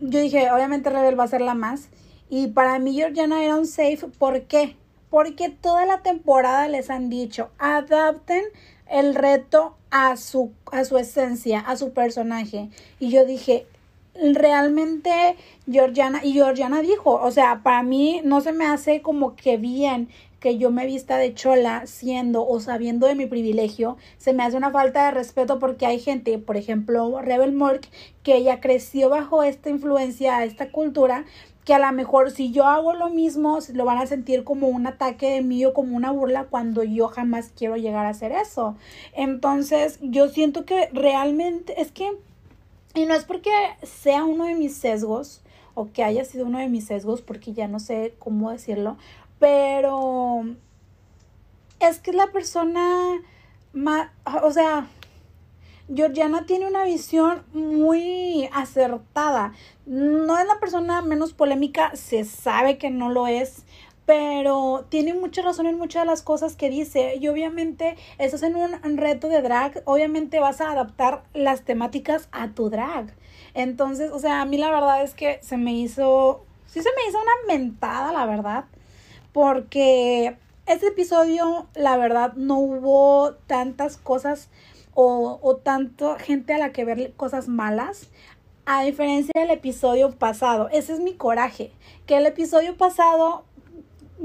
Yo 0.00 0.18
dije, 0.18 0.50
obviamente 0.50 0.90
Rebel 0.90 1.18
va 1.18 1.24
a 1.24 1.28
ser 1.28 1.40
la 1.40 1.54
más. 1.54 1.88
Y 2.28 2.48
para 2.48 2.78
mí 2.78 2.94
Georgiana 2.94 3.44
era 3.44 3.54
un 3.54 3.66
safe. 3.66 4.08
¿Por 4.18 4.42
qué? 4.42 4.76
Porque 5.10 5.48
toda 5.48 5.86
la 5.86 6.02
temporada 6.02 6.66
les 6.66 6.90
han 6.90 7.08
dicho, 7.08 7.50
adapten 7.58 8.42
el 8.90 9.14
reto 9.14 9.76
a 9.90 10.16
su, 10.16 10.52
a 10.72 10.84
su 10.84 10.98
esencia, 10.98 11.60
a 11.60 11.76
su 11.76 11.92
personaje. 11.92 12.68
Y 12.98 13.10
yo 13.10 13.24
dije, 13.24 13.66
realmente 14.34 15.36
Georgiana, 15.70 16.24
y 16.24 16.32
Georgiana 16.32 16.80
dijo, 16.80 17.20
o 17.20 17.30
sea, 17.30 17.62
para 17.62 17.82
mí 17.82 18.20
no 18.24 18.40
se 18.40 18.52
me 18.52 18.66
hace 18.66 19.02
como 19.02 19.34
que 19.36 19.56
bien 19.56 20.08
que 20.40 20.58
yo 20.58 20.70
me 20.70 20.84
vista 20.84 21.16
de 21.16 21.32
chola 21.32 21.86
siendo 21.86 22.46
o 22.46 22.60
sabiendo 22.60 23.06
de 23.06 23.14
mi 23.14 23.24
privilegio, 23.24 23.96
se 24.18 24.34
me 24.34 24.42
hace 24.42 24.58
una 24.58 24.70
falta 24.70 25.06
de 25.06 25.10
respeto 25.10 25.58
porque 25.58 25.86
hay 25.86 25.98
gente, 25.98 26.36
por 26.38 26.58
ejemplo, 26.58 27.22
Rebel 27.22 27.52
Mork, 27.52 27.88
que 28.22 28.36
ella 28.36 28.60
creció 28.60 29.08
bajo 29.08 29.42
esta 29.42 29.70
influencia, 29.70 30.44
esta 30.44 30.70
cultura, 30.70 31.24
que 31.64 31.72
a 31.72 31.78
lo 31.78 31.90
mejor 31.92 32.30
si 32.30 32.52
yo 32.52 32.66
hago 32.66 32.92
lo 32.92 33.08
mismo, 33.08 33.58
lo 33.72 33.86
van 33.86 33.96
a 33.96 34.06
sentir 34.06 34.44
como 34.44 34.68
un 34.68 34.86
ataque 34.86 35.30
de 35.30 35.40
mí 35.40 35.64
o 35.64 35.72
como 35.72 35.96
una 35.96 36.10
burla 36.10 36.44
cuando 36.44 36.82
yo 36.82 37.08
jamás 37.08 37.50
quiero 37.56 37.76
llegar 37.76 38.04
a 38.04 38.10
hacer 38.10 38.32
eso. 38.32 38.76
Entonces, 39.14 39.98
yo 40.02 40.28
siento 40.28 40.66
que 40.66 40.90
realmente 40.92 41.80
es 41.80 41.90
que 41.90 42.18
y 42.94 43.06
no 43.06 43.14
es 43.14 43.24
porque 43.24 43.50
sea 43.82 44.24
uno 44.24 44.44
de 44.44 44.54
mis 44.54 44.76
sesgos 44.76 45.42
o 45.74 45.90
que 45.92 46.04
haya 46.04 46.24
sido 46.24 46.46
uno 46.46 46.58
de 46.58 46.68
mis 46.68 46.86
sesgos, 46.86 47.20
porque 47.20 47.52
ya 47.52 47.68
no 47.68 47.80
sé 47.80 48.14
cómo 48.18 48.50
decirlo, 48.50 48.96
pero 49.38 50.44
es 51.80 51.98
que 51.98 52.10
es 52.10 52.16
la 52.16 52.28
persona 52.28 53.20
más, 53.72 54.10
o 54.42 54.52
sea, 54.52 54.86
Georgiana 55.92 56.46
tiene 56.46 56.66
una 56.66 56.84
visión 56.84 57.42
muy 57.52 58.48
acertada. 58.52 59.52
No 59.84 60.38
es 60.38 60.46
la 60.46 60.58
persona 60.58 61.02
menos 61.02 61.34
polémica, 61.34 61.94
se 61.94 62.24
sabe 62.24 62.78
que 62.78 62.88
no 62.88 63.10
lo 63.10 63.26
es, 63.26 63.64
pero 64.06 64.84
tiene 64.88 65.14
mucha 65.14 65.42
razón 65.42 65.66
en 65.66 65.78
muchas 65.78 66.02
de 66.02 66.10
las 66.10 66.22
cosas 66.22 66.56
que 66.56 66.70
dice 66.70 67.16
y 67.20 67.28
obviamente 67.28 67.96
estás 68.18 68.42
en 68.42 68.56
un 68.56 68.96
reto 68.96 69.28
de 69.28 69.40
drag, 69.40 69.82
obviamente 69.86 70.40
vas 70.40 70.60
a 70.60 70.72
adaptar 70.72 71.22
las 71.32 71.62
temáticas 71.62 72.28
a 72.32 72.48
tu 72.48 72.68
drag. 72.70 73.14
Entonces, 73.54 74.10
o 74.12 74.18
sea, 74.18 74.42
a 74.42 74.44
mí 74.44 74.58
la 74.58 74.70
verdad 74.70 75.02
es 75.02 75.14
que 75.14 75.38
se 75.42 75.56
me 75.56 75.72
hizo, 75.72 76.44
sí 76.66 76.82
se 76.82 76.90
me 76.90 77.08
hizo 77.08 77.18
una 77.18 77.54
mentada, 77.54 78.12
la 78.12 78.26
verdad, 78.26 78.64
porque 79.32 80.36
este 80.66 80.88
episodio, 80.88 81.66
la 81.74 81.96
verdad, 81.96 82.34
no 82.34 82.58
hubo 82.58 83.34
tantas 83.46 83.96
cosas 83.96 84.48
o, 84.94 85.38
o 85.42 85.56
tanto 85.56 86.16
gente 86.18 86.52
a 86.52 86.58
la 86.58 86.72
que 86.72 86.84
ver 86.84 87.12
cosas 87.14 87.48
malas. 87.48 88.10
A 88.66 88.82
diferencia 88.82 89.32
del 89.38 89.50
episodio 89.50 90.12
pasado, 90.12 90.70
ese 90.72 90.94
es 90.94 91.00
mi 91.00 91.12
coraje, 91.12 91.70
que 92.06 92.16
el 92.16 92.24
episodio 92.24 92.78
pasado 92.78 93.44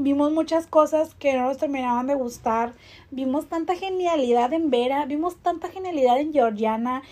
vimos 0.04 0.32
muchas 0.32 0.68
cosas 0.68 1.14
que 1.16 1.34
no 1.34 1.44
nos 1.48 1.58
terminaban 1.58 2.08
de 2.08 2.16
gustar. 2.16 2.74
Vimos 3.12 3.48
tanta 3.48 3.76
genialidad 3.76 4.54
en 4.54 4.70
Vera, 4.70 5.06
vimos 5.06 5.38
tanta 5.38 5.70
genialidad 5.70 6.20
en 6.20 6.34
Georgiana, 6.34 7.04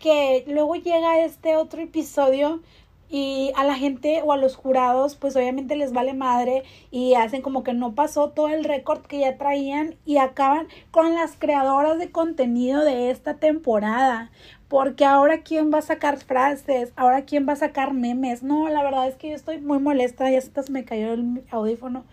que 0.00 0.44
luego 0.48 0.76
llega 0.76 1.24
este 1.24 1.56
otro 1.56 1.80
episodio 1.80 2.60
y 3.08 3.52
a 3.56 3.64
la 3.64 3.74
gente 3.74 4.22
o 4.24 4.32
a 4.32 4.36
los 4.36 4.54
jurados 4.54 5.16
pues 5.16 5.34
obviamente 5.34 5.74
les 5.74 5.92
vale 5.92 6.14
madre 6.14 6.62
y 6.92 7.14
hacen 7.14 7.42
como 7.42 7.64
que 7.64 7.72
no 7.72 7.94
pasó 7.94 8.30
todo 8.30 8.48
el 8.48 8.64
récord 8.64 9.02
que 9.02 9.18
ya 9.18 9.36
traían 9.36 9.96
y 10.06 10.18
acaban 10.18 10.68
con 10.92 11.14
las 11.14 11.32
creadoras 11.36 11.98
de 11.98 12.12
contenido 12.12 12.84
de 12.84 13.10
esta 13.10 13.38
temporada. 13.38 14.30
Porque 14.70 15.04
ahora 15.04 15.42
quién 15.42 15.70
va 15.70 15.78
a 15.78 15.82
sacar 15.82 16.18
frases, 16.24 16.92
ahora 16.96 17.24
quién 17.26 17.46
va 17.46 17.52
a 17.54 17.56
sacar 17.56 17.92
memes. 17.92 18.42
No, 18.42 18.68
la 18.70 18.82
verdad 18.82 19.08
es 19.08 19.16
que 19.16 19.28
yo 19.30 19.34
estoy 19.34 19.58
muy 19.60 19.80
molesta, 19.80 20.30
ya 20.30 20.38
hasta 20.38 20.62
se 20.62 20.70
me 20.72 20.84
cayó 20.84 21.12
el 21.12 21.42
audífono. 21.50 22.06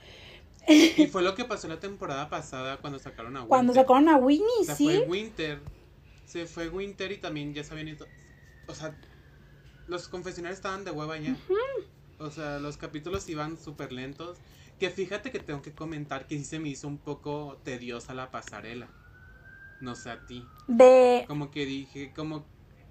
Y 0.68 1.06
fue 1.12 1.22
lo 1.22 1.36
que 1.36 1.46
pasó 1.46 1.68
la 1.70 1.80
temporada 1.80 2.30
pasada 2.30 2.78
cuando 2.78 3.00
sacaron 3.00 3.38
a 3.38 3.42
Winter. 3.42 3.48
Cuando 3.48 3.74
sacaron 3.74 4.10
a 4.10 4.18
Winnie, 4.18 4.44
O 4.62 4.64
sea, 4.66 4.76
sí. 4.76 4.86
fue 4.86 5.00
Winter. 5.08 5.60
Se 6.26 6.46
fue 6.48 6.68
Winter 6.68 7.12
y 7.12 7.18
también 7.18 7.54
ya 7.54 7.64
sabían. 7.64 7.88
ido- 7.90 8.08
O 8.68 8.74
sea, 8.76 8.94
los 9.88 10.10
confesionarios 10.10 10.58
estaban 10.58 10.84
de 10.84 10.92
hueva 10.92 11.18
ya. 11.18 11.38
O 12.20 12.32
sea, 12.32 12.58
los 12.60 12.76
capítulos 12.78 13.30
iban 13.30 13.56
súper 13.58 13.94
lentos. 13.94 14.40
Que 14.80 14.90
fíjate 14.90 15.32
que 15.32 15.40
tengo 15.40 15.62
que 15.62 15.72
comentar 15.74 16.26
que 16.28 16.38
sí 16.38 16.44
se 16.44 16.60
me 16.60 16.70
hizo 16.70 16.88
un 16.88 16.98
poco 16.98 17.60
tediosa 17.64 18.14
la 18.16 18.30
pasarela. 18.32 18.88
No 19.80 19.96
sé 19.96 20.10
a 20.12 20.26
ti. 20.26 20.46
De. 20.68 21.26
Como 21.28 21.52
que 21.52 21.66
dije, 21.66 22.12
como 22.16 22.46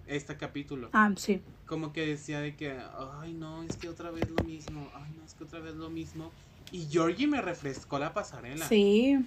este 0.07 0.37
capítulo. 0.37 0.90
Ah, 0.92 1.11
sí. 1.16 1.42
Como 1.66 1.92
que 1.92 2.07
decía 2.07 2.40
de 2.40 2.55
que, 2.55 2.79
ay 3.20 3.33
no, 3.33 3.62
es 3.64 3.77
que 3.77 3.88
otra 3.88 4.11
vez 4.11 4.29
lo 4.31 4.44
mismo. 4.44 4.88
Ay 4.94 5.12
no, 5.16 5.25
es 5.25 5.35
que 5.35 5.44
otra 5.44 5.61
vez 5.61 5.75
lo 5.75 5.90
mismo. 5.90 6.31
Y 6.70 6.87
Georgie 6.87 7.27
me 7.27 7.40
refrescó 7.42 7.99
la 7.99 8.14
pasarela. 8.14 8.66
Sí. 8.66 9.18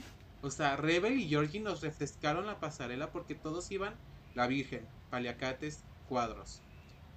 O 0.42 0.52
sea, 0.52 0.78
Rebel 0.78 1.20
y 1.20 1.28
Georgie 1.28 1.60
nos 1.60 1.82
refrescaron 1.82 2.46
la 2.46 2.60
pasarela 2.60 3.12
porque 3.12 3.36
todos 3.36 3.70
iban 3.72 3.94
la 4.36 4.48
Virgen, 4.48 4.86
paliacates, 5.10 5.84
cuadros. 6.08 6.62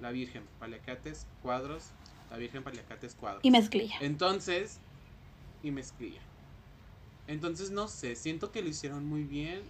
La 0.01 0.11
Virgen, 0.11 0.45
paliacates, 0.59 1.27
cuadros. 1.43 1.91
La 2.31 2.37
Virgen, 2.37 2.65
paliacates, 2.65 3.15
cuadros. 3.15 3.45
Y 3.45 3.51
mezclilla. 3.51 3.97
Entonces, 4.01 4.81
y 5.63 5.71
mezclilla. 5.71 6.21
Entonces, 7.29 7.71
no 7.71 7.87
sé, 7.87 8.17
siento 8.17 8.51
que 8.51 8.63
lo 8.63 8.69
hicieron 8.69 9.07
muy 9.07 9.23
bien. 9.23 9.63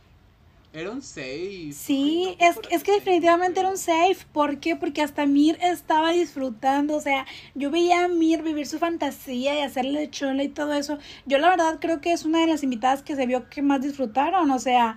Era 0.75 0.91
un 0.91 1.03
6. 1.03 1.77
Sí, 1.77 2.35
es, 2.39 2.59
es 2.71 2.83
que 2.83 2.93
definitivamente 2.93 3.61
era 3.61 3.69
un 3.69 3.77
safe. 3.77 4.17
¿Por 4.33 4.59
qué? 4.59 4.75
Porque 4.75 5.03
hasta 5.03 5.27
Mir 5.27 5.59
estaba 5.61 6.13
disfrutando. 6.13 6.97
O 6.97 7.01
sea, 7.01 7.27
yo 7.55 7.71
veía 7.71 8.05
a 8.05 8.09
Mir 8.09 8.43
vivir 8.43 8.67
su 8.67 8.79
fantasía 8.79 9.55
y 9.59 9.63
hacerle 9.63 10.09
chola 10.09 10.43
y 10.43 10.49
todo 10.49 10.73
eso. 10.73 10.99
Yo 11.27 11.37
la 11.37 11.51
verdad 11.51 11.79
creo 11.79 12.01
que 12.01 12.13
es 12.13 12.25
una 12.25 12.41
de 12.41 12.47
las 12.47 12.63
invitadas 12.63 13.03
que 13.03 13.17
se 13.17 13.27
vio 13.27 13.51
que 13.51 13.61
más 13.61 13.83
disfrutaron. 13.83 14.51
O 14.51 14.59
sea, 14.59 14.97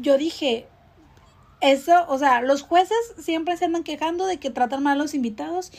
yo 0.00 0.16
dije, 0.16 0.66
eso, 1.60 2.06
o 2.08 2.18
sea, 2.18 2.40
los 2.40 2.62
jueces 2.62 2.96
siempre 3.18 3.58
se 3.58 3.66
andan 3.66 3.82
quejando 3.82 4.24
de 4.24 4.38
que 4.38 4.48
tratan 4.48 4.82
mal 4.82 4.98
a 4.98 5.02
los 5.02 5.12
invitados. 5.12 5.70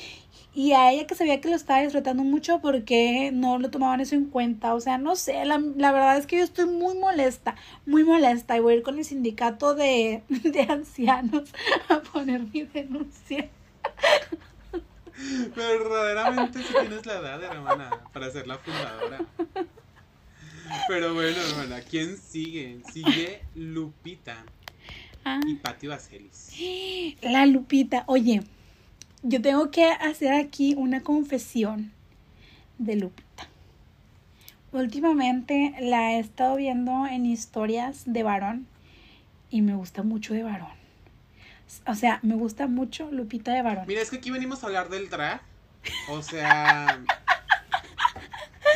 Y 0.53 0.73
a 0.73 0.91
ella 0.91 1.07
que 1.07 1.15
se 1.15 1.23
veía 1.23 1.39
que 1.39 1.49
lo 1.49 1.55
estaba 1.55 1.81
disfrutando 1.81 2.23
mucho 2.23 2.59
porque 2.59 3.31
no 3.33 3.57
lo 3.57 3.69
tomaban 3.69 4.01
eso 4.01 4.15
en 4.15 4.25
cuenta. 4.25 4.73
O 4.73 4.81
sea, 4.81 4.97
no 4.97 5.15
sé, 5.15 5.45
la, 5.45 5.59
la 5.77 5.91
verdad 5.93 6.17
es 6.17 6.27
que 6.27 6.37
yo 6.37 6.43
estoy 6.43 6.65
muy 6.65 6.95
molesta, 6.97 7.55
muy 7.85 8.03
molesta. 8.03 8.57
Y 8.57 8.59
voy 8.59 8.73
a 8.73 8.77
ir 8.77 8.83
con 8.83 8.97
el 8.97 9.05
sindicato 9.05 9.75
de, 9.75 10.23
de 10.29 10.61
ancianos 10.63 11.53
a 11.87 12.01
poner 12.01 12.41
mi 12.41 12.63
denuncia. 12.63 13.49
Verdaderamente 15.55 16.63
si 16.63 16.73
tienes 16.73 17.05
la 17.05 17.13
edad, 17.19 17.43
hermana, 17.43 17.89
para 18.11 18.29
ser 18.31 18.47
la 18.47 18.57
fundadora. 18.57 19.19
Pero 20.87 21.13
bueno, 21.13 21.37
hermana, 21.49 21.81
¿quién 21.81 22.17
sigue? 22.17 22.79
Sigue 22.91 23.41
Lupita 23.55 24.43
Ah, 25.23 25.39
y 25.45 25.55
Patti 25.55 25.87
Vaselis. 25.87 26.53
la 27.21 27.45
Lupita. 27.45 28.03
Oye, 28.07 28.41
yo 29.23 29.41
tengo 29.41 29.71
que 29.71 29.85
hacer 29.85 30.33
aquí 30.33 30.73
una 30.77 31.01
confesión 31.01 31.91
de 32.77 32.95
Lupita. 32.95 33.47
Últimamente 34.71 35.75
la 35.79 36.13
he 36.13 36.19
estado 36.19 36.55
viendo 36.55 37.05
en 37.05 37.25
historias 37.25 38.03
de 38.05 38.23
varón 38.23 38.67
y 39.49 39.61
me 39.61 39.75
gusta 39.75 40.03
mucho 40.03 40.33
de 40.33 40.43
varón. 40.43 40.81
O 41.87 41.95
sea, 41.95 42.19
me 42.23 42.35
gusta 42.35 42.67
mucho 42.67 43.11
Lupita 43.11 43.53
de 43.53 43.61
varón. 43.61 43.85
Mira, 43.87 44.01
es 44.01 44.09
que 44.09 44.17
aquí 44.17 44.31
venimos 44.31 44.63
a 44.63 44.67
hablar 44.67 44.89
del 44.89 45.09
drag. 45.09 45.41
O 46.09 46.21
sea. 46.21 47.01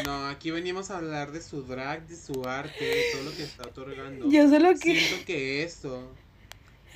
No, 0.03 0.27
aquí 0.27 0.51
venimos 0.51 0.91
a 0.91 0.97
hablar 0.97 1.31
de 1.31 1.41
su 1.41 1.63
drag, 1.63 2.05
de 2.07 2.15
su 2.15 2.45
arte, 2.45 2.83
de 2.83 3.03
todo 3.13 3.23
lo 3.23 3.35
que 3.35 3.43
está 3.43 3.63
otorgando. 3.63 4.29
Yo 4.29 4.49
solo 4.49 4.73
que... 4.73 4.99
Siento 4.99 5.25
que 5.25 5.63
eso 5.63 6.11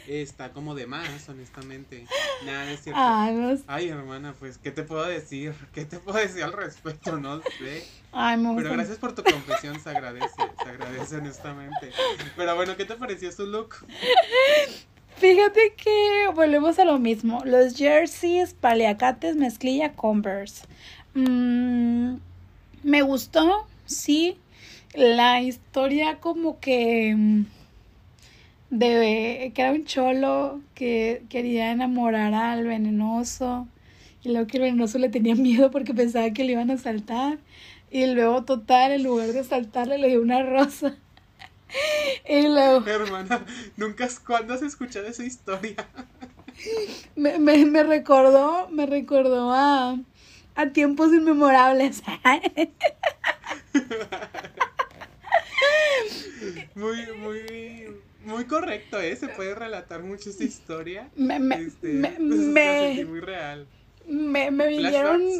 está 0.09 0.51
como 0.51 0.73
de 0.73 0.87
más, 0.87 1.29
honestamente. 1.29 2.05
Nada, 2.45 2.71
es 2.71 2.81
cierto. 2.81 2.99
Ay, 3.01 3.35
no 3.35 3.55
sé. 3.55 3.63
Ay, 3.67 3.89
hermana, 3.89 4.33
pues, 4.39 4.57
¿qué 4.57 4.71
te 4.71 4.83
puedo 4.83 5.05
decir? 5.05 5.53
¿Qué 5.73 5.85
te 5.85 5.99
puedo 5.99 6.17
decir 6.17 6.43
al 6.43 6.53
respecto? 6.53 7.17
No 7.17 7.41
sé. 7.59 7.85
Ay, 8.11 8.37
me. 8.37 8.55
Pero 8.55 8.73
gracias 8.73 8.97
por 8.97 9.13
tu 9.13 9.23
confesión, 9.23 9.79
se 9.79 9.89
agradece, 9.89 10.27
se 10.63 10.69
agradece 10.69 11.17
honestamente. 11.17 11.91
Pero 12.35 12.55
bueno, 12.55 12.75
¿qué 12.75 12.85
te 12.85 12.95
pareció 12.95 13.31
su 13.31 13.45
look? 13.45 13.75
Fíjate 15.17 15.73
que 15.75 16.27
volvemos 16.33 16.79
a 16.79 16.85
lo 16.85 16.97
mismo. 16.97 17.41
Los 17.45 17.75
jerseys, 17.75 18.53
paliacates, 18.53 19.35
mezclilla, 19.35 19.93
Converse. 19.93 20.65
Mm, 21.13 22.15
me 22.83 23.01
gustó, 23.01 23.67
sí. 23.85 24.37
La 24.95 25.41
historia 25.41 26.19
como 26.19 26.59
que 26.59 27.13
mm, 27.15 27.45
de 28.69 29.51
que 29.53 29.61
era 29.61 29.71
un 29.71 29.85
cholo 29.85 30.61
que 30.75 31.23
quería 31.29 31.71
enamorar 31.71 32.33
al 32.33 32.65
venenoso 32.65 33.67
y 34.23 34.29
luego 34.29 34.47
que 34.47 34.57
el 34.57 34.63
venenoso 34.63 34.97
le 34.99 35.09
tenía 35.09 35.35
miedo 35.35 35.71
porque 35.71 35.93
pensaba 35.93 36.29
que 36.31 36.43
le 36.43 36.53
iban 36.53 36.71
a 36.71 36.77
saltar 36.77 37.39
y 37.91 38.05
luego 38.07 38.43
total 38.43 38.91
en 38.91 39.03
lugar 39.03 39.29
de 39.29 39.43
saltarle 39.43 39.97
le 39.97 40.09
dio 40.09 40.21
una 40.21 40.43
rosa 40.43 40.95
y 42.29 42.43
luego 42.43 42.85
Hermana, 42.85 43.45
nunca 43.77 44.05
has, 44.05 44.19
¿cuándo 44.19 44.53
has 44.53 44.61
escuchado 44.61 45.07
esa 45.07 45.23
historia? 45.23 45.75
me, 47.15 47.39
me, 47.39 47.65
me 47.65 47.83
recordó, 47.83 48.69
me 48.69 48.85
recordó 48.85 49.51
a, 49.51 49.97
a 50.55 50.69
tiempos 50.71 51.13
inmemorables. 51.13 52.03
Muy, 56.75 57.05
muy, 57.17 58.01
muy 58.25 58.45
correcto, 58.45 58.99
¿eh? 58.99 59.15
Se 59.15 59.29
puede 59.29 59.55
relatar 59.55 60.03
mucho 60.03 60.29
esa 60.29 60.43
historia. 60.43 61.09
me, 61.15 61.39
me, 61.39 61.55
Este, 61.55 61.87
me, 61.93 62.09
pues, 62.27 62.39
me, 62.39 62.87
sentí 62.95 63.05
muy 63.05 63.19
real. 63.21 63.67
me, 64.07 64.51
me 64.51 64.67
vinieron. 64.67 65.21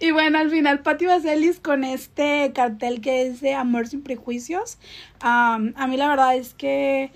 Y 0.00 0.10
bueno, 0.10 0.38
al 0.38 0.50
final 0.50 0.80
Patti 0.82 1.06
Vaselis 1.06 1.58
con 1.58 1.84
este 1.84 2.52
cartel 2.54 3.00
que 3.00 3.30
dice 3.30 3.54
Amor 3.54 3.88
sin 3.88 4.02
prejuicios. 4.02 4.78
am, 5.20 5.72
a 5.76 5.86
mí 5.86 5.96
la 5.96 6.08
verdad 6.08 6.36
es 6.36 6.54
que 6.54 7.10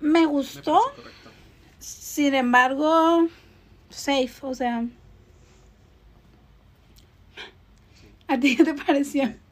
me 0.00 0.20
Me 0.20 0.26
gustó. 0.26 0.80
correcto. 0.96 1.30
Sin 1.78 2.34
embargo, 2.34 3.28
safe, 3.90 4.32
o 4.42 4.54
sea. 4.54 4.84
¿A 8.28 8.38
ti 8.38 8.56
qué 8.56 8.64
te 8.64 8.74
pareció? 8.74 9.34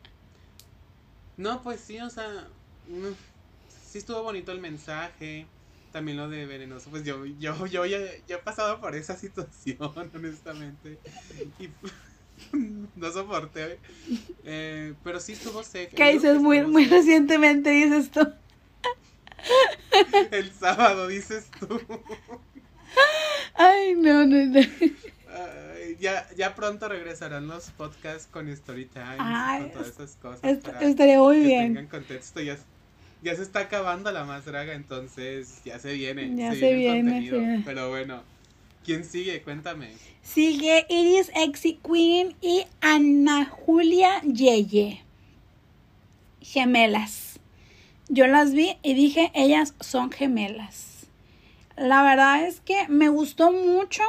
No, 1.38 1.62
pues 1.62 1.81
sí, 1.81 1.98
o 2.01 2.11
sea, 2.11 2.48
mm, 2.89 3.12
sí 3.68 3.99
estuvo 3.99 4.22
bonito 4.22 4.53
el 4.53 4.61
mensaje. 4.61 5.47
También 5.93 6.18
lo 6.18 6.28
de 6.28 6.45
venenoso, 6.45 6.91
pues 6.91 7.05
yo, 7.05 7.24
yo, 7.24 7.66
yo 7.66 7.86
ya, 7.86 7.99
ya 8.26 8.36
he 8.36 8.39
pasado 8.39 8.80
por 8.80 8.95
esa 8.95 9.16
situación, 9.16 9.78
honestamente. 9.80 10.99
Y 11.59 11.68
no 12.97 13.12
soporté. 13.12 13.78
Eh, 14.45 14.95
pero 15.03 15.20
sí 15.20 15.32
estuvo 15.32 15.62
safe. 15.62 15.91
¿Qué 15.95 16.12
dices? 16.12 16.41
Muy, 16.41 16.62
muy 16.66 16.84
safe. 16.84 16.97
recientemente 16.97 17.70
dices 17.70 18.11
tú. 18.11 18.20
El 20.32 20.53
sábado, 20.53 21.07
dices 21.07 21.51
tú. 21.59 21.80
Ay, 23.55 23.95
no, 23.95 24.26
no, 24.26 24.45
no. 24.45 24.61
Ya, 26.01 26.26
ya 26.36 26.55
pronto 26.55 26.89
regresarán 26.89 27.47
los 27.47 27.70
podcasts 27.70 28.28
con 28.30 28.55
Storytime 28.55 29.16
Ay, 29.18 29.62
con 29.62 29.72
todas 29.72 29.89
esas 29.89 30.16
cosas. 30.16 30.45
Est- 30.45 30.62
para 30.66 30.82
estaría 30.82 31.18
muy 31.18 31.36
que 31.41 31.47
bien. 31.47 31.74
tengan 31.74 31.86
contexto. 31.86 32.41
Ya, 32.41 32.57
ya 33.22 33.34
se 33.34 33.43
está 33.43 33.61
acabando 33.61 34.11
la 34.12 34.24
más 34.24 34.45
draga, 34.45 34.74
entonces 34.74 35.61
ya 35.64 35.78
se 35.78 35.93
viene. 35.95 36.34
Ya 36.36 36.53
se, 36.53 36.61
se 36.61 36.74
viene, 36.74 37.20
viene. 37.20 37.62
Pero 37.64 37.89
bueno, 37.91 38.22
¿quién 38.84 39.05
sigue? 39.05 39.43
Cuéntame. 39.43 39.91
Sigue 40.22 40.86
Iris 40.89 41.30
Exy 41.34 41.78
Queen 41.82 42.34
y 42.41 42.64
Ana 42.80 43.47
Julia 43.47 44.20
Yeye. 44.22 45.03
Gemelas. 46.41 47.41
Yo 48.09 48.26
las 48.26 48.53
vi 48.53 48.76
y 48.82 48.95
dije, 48.95 49.30
ellas 49.34 49.74
son 49.80 50.11
gemelas. 50.11 51.07
La 51.76 52.03
verdad 52.03 52.47
es 52.47 52.61
que 52.61 52.89
me 52.89 53.09
gustó 53.09 53.53
mucho 53.53 54.03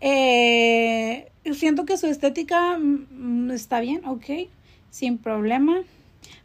Eh, 0.00 1.30
siento 1.54 1.84
que 1.84 1.96
su 1.96 2.06
estética 2.06 2.78
mm, 2.78 3.50
está 3.50 3.80
bien, 3.80 4.02
ok, 4.06 4.24
sin 4.90 5.18
problema. 5.18 5.82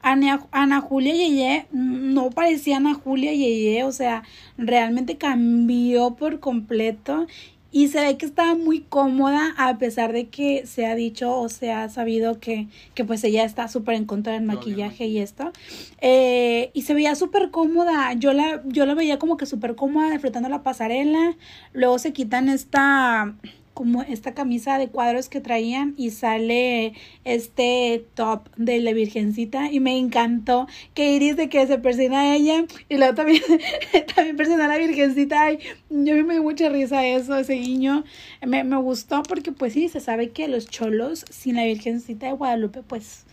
Ana, 0.02 0.46
Ana 0.52 0.82
Julia 0.82 1.14
Yeye 1.14 1.66
mm, 1.72 2.14
no 2.14 2.30
parecía 2.30 2.78
Ana 2.78 2.94
Julia 2.94 3.34
Yeye, 3.34 3.84
o 3.84 3.92
sea, 3.92 4.24
realmente 4.58 5.18
cambió 5.18 6.16
por 6.16 6.40
completo 6.40 7.28
y 7.76 7.90
se 7.90 8.00
ve 8.00 8.16
que 8.16 8.26
estaba 8.26 8.56
muy 8.56 8.80
cómoda 8.80 9.54
a 9.58 9.78
pesar 9.78 10.14
de 10.14 10.30
que 10.30 10.66
se 10.66 10.86
ha 10.86 10.96
dicho 10.96 11.38
o 11.38 11.50
se 11.50 11.74
ha 11.74 11.90
sabido 11.90 12.40
que, 12.40 12.70
que 12.94 13.04
pues 13.04 13.22
ella 13.26 13.44
está 13.44 13.68
súper 13.68 13.96
en 13.96 14.06
contra 14.06 14.32
del 14.32 14.44
maquillaje 14.44 15.08
y 15.08 15.18
esto. 15.18 15.52
Eh, 16.00 16.72
y 16.72 16.84
se 16.84 16.94
veía 16.94 17.16
súper 17.16 17.52
cómoda. 17.52 18.14
Yo 18.14 18.32
la, 18.32 18.62
yo 18.64 18.86
la 18.86 18.94
veía 18.94 19.20
como 19.20 19.36
que 19.36 19.46
súper 19.46 19.76
cómoda 19.76 20.10
disfrutando 20.10 20.48
la 20.48 20.64
pasarela. 20.64 21.36
Luego 21.74 22.00
se 22.00 22.14
quitan 22.14 22.48
esta 22.48 23.36
como 23.76 24.02
esta 24.02 24.34
camisa 24.34 24.80
de 24.80 24.88
cuadros 24.88 25.30
que 25.30 25.40
traían 25.40 25.94
y 25.98 26.10
sale 26.10 26.94
este 27.26 28.04
top 28.16 28.50
de 28.56 28.80
la 28.80 28.94
virgencita 28.94 29.72
y 29.72 29.80
me 29.80 29.96
encantó 30.00 30.68
que 30.96 31.12
Iris 31.12 31.38
de 31.38 31.48
que 31.48 31.68
se 31.68 31.78
persina 31.78 32.22
a 32.22 32.36
ella 32.36 32.66
y 32.90 32.98
luego 32.98 33.14
también, 33.14 33.44
también 34.16 34.36
persina 34.36 34.66
a 34.66 34.70
la 34.70 34.78
virgencita. 34.80 35.52
Y 35.52 35.60
yo 35.90 36.16
me 36.26 36.34
dio 36.34 36.42
mucha 36.42 36.70
risa 36.70 37.06
eso, 37.06 37.38
ese 37.38 37.54
guiño. 37.54 38.04
Me, 38.44 38.64
me 38.64 38.78
gustó 38.78 39.22
porque 39.22 39.52
pues 39.52 39.74
sí, 39.74 39.90
se 39.90 40.00
sabe 40.00 40.32
que 40.32 40.48
los 40.48 40.68
cholos 40.68 41.24
sin 41.30 41.58
la 41.58 41.66
virgencita 41.66 42.26
de 42.26 42.32
Guadalupe 42.32 42.82
pues 42.82 43.26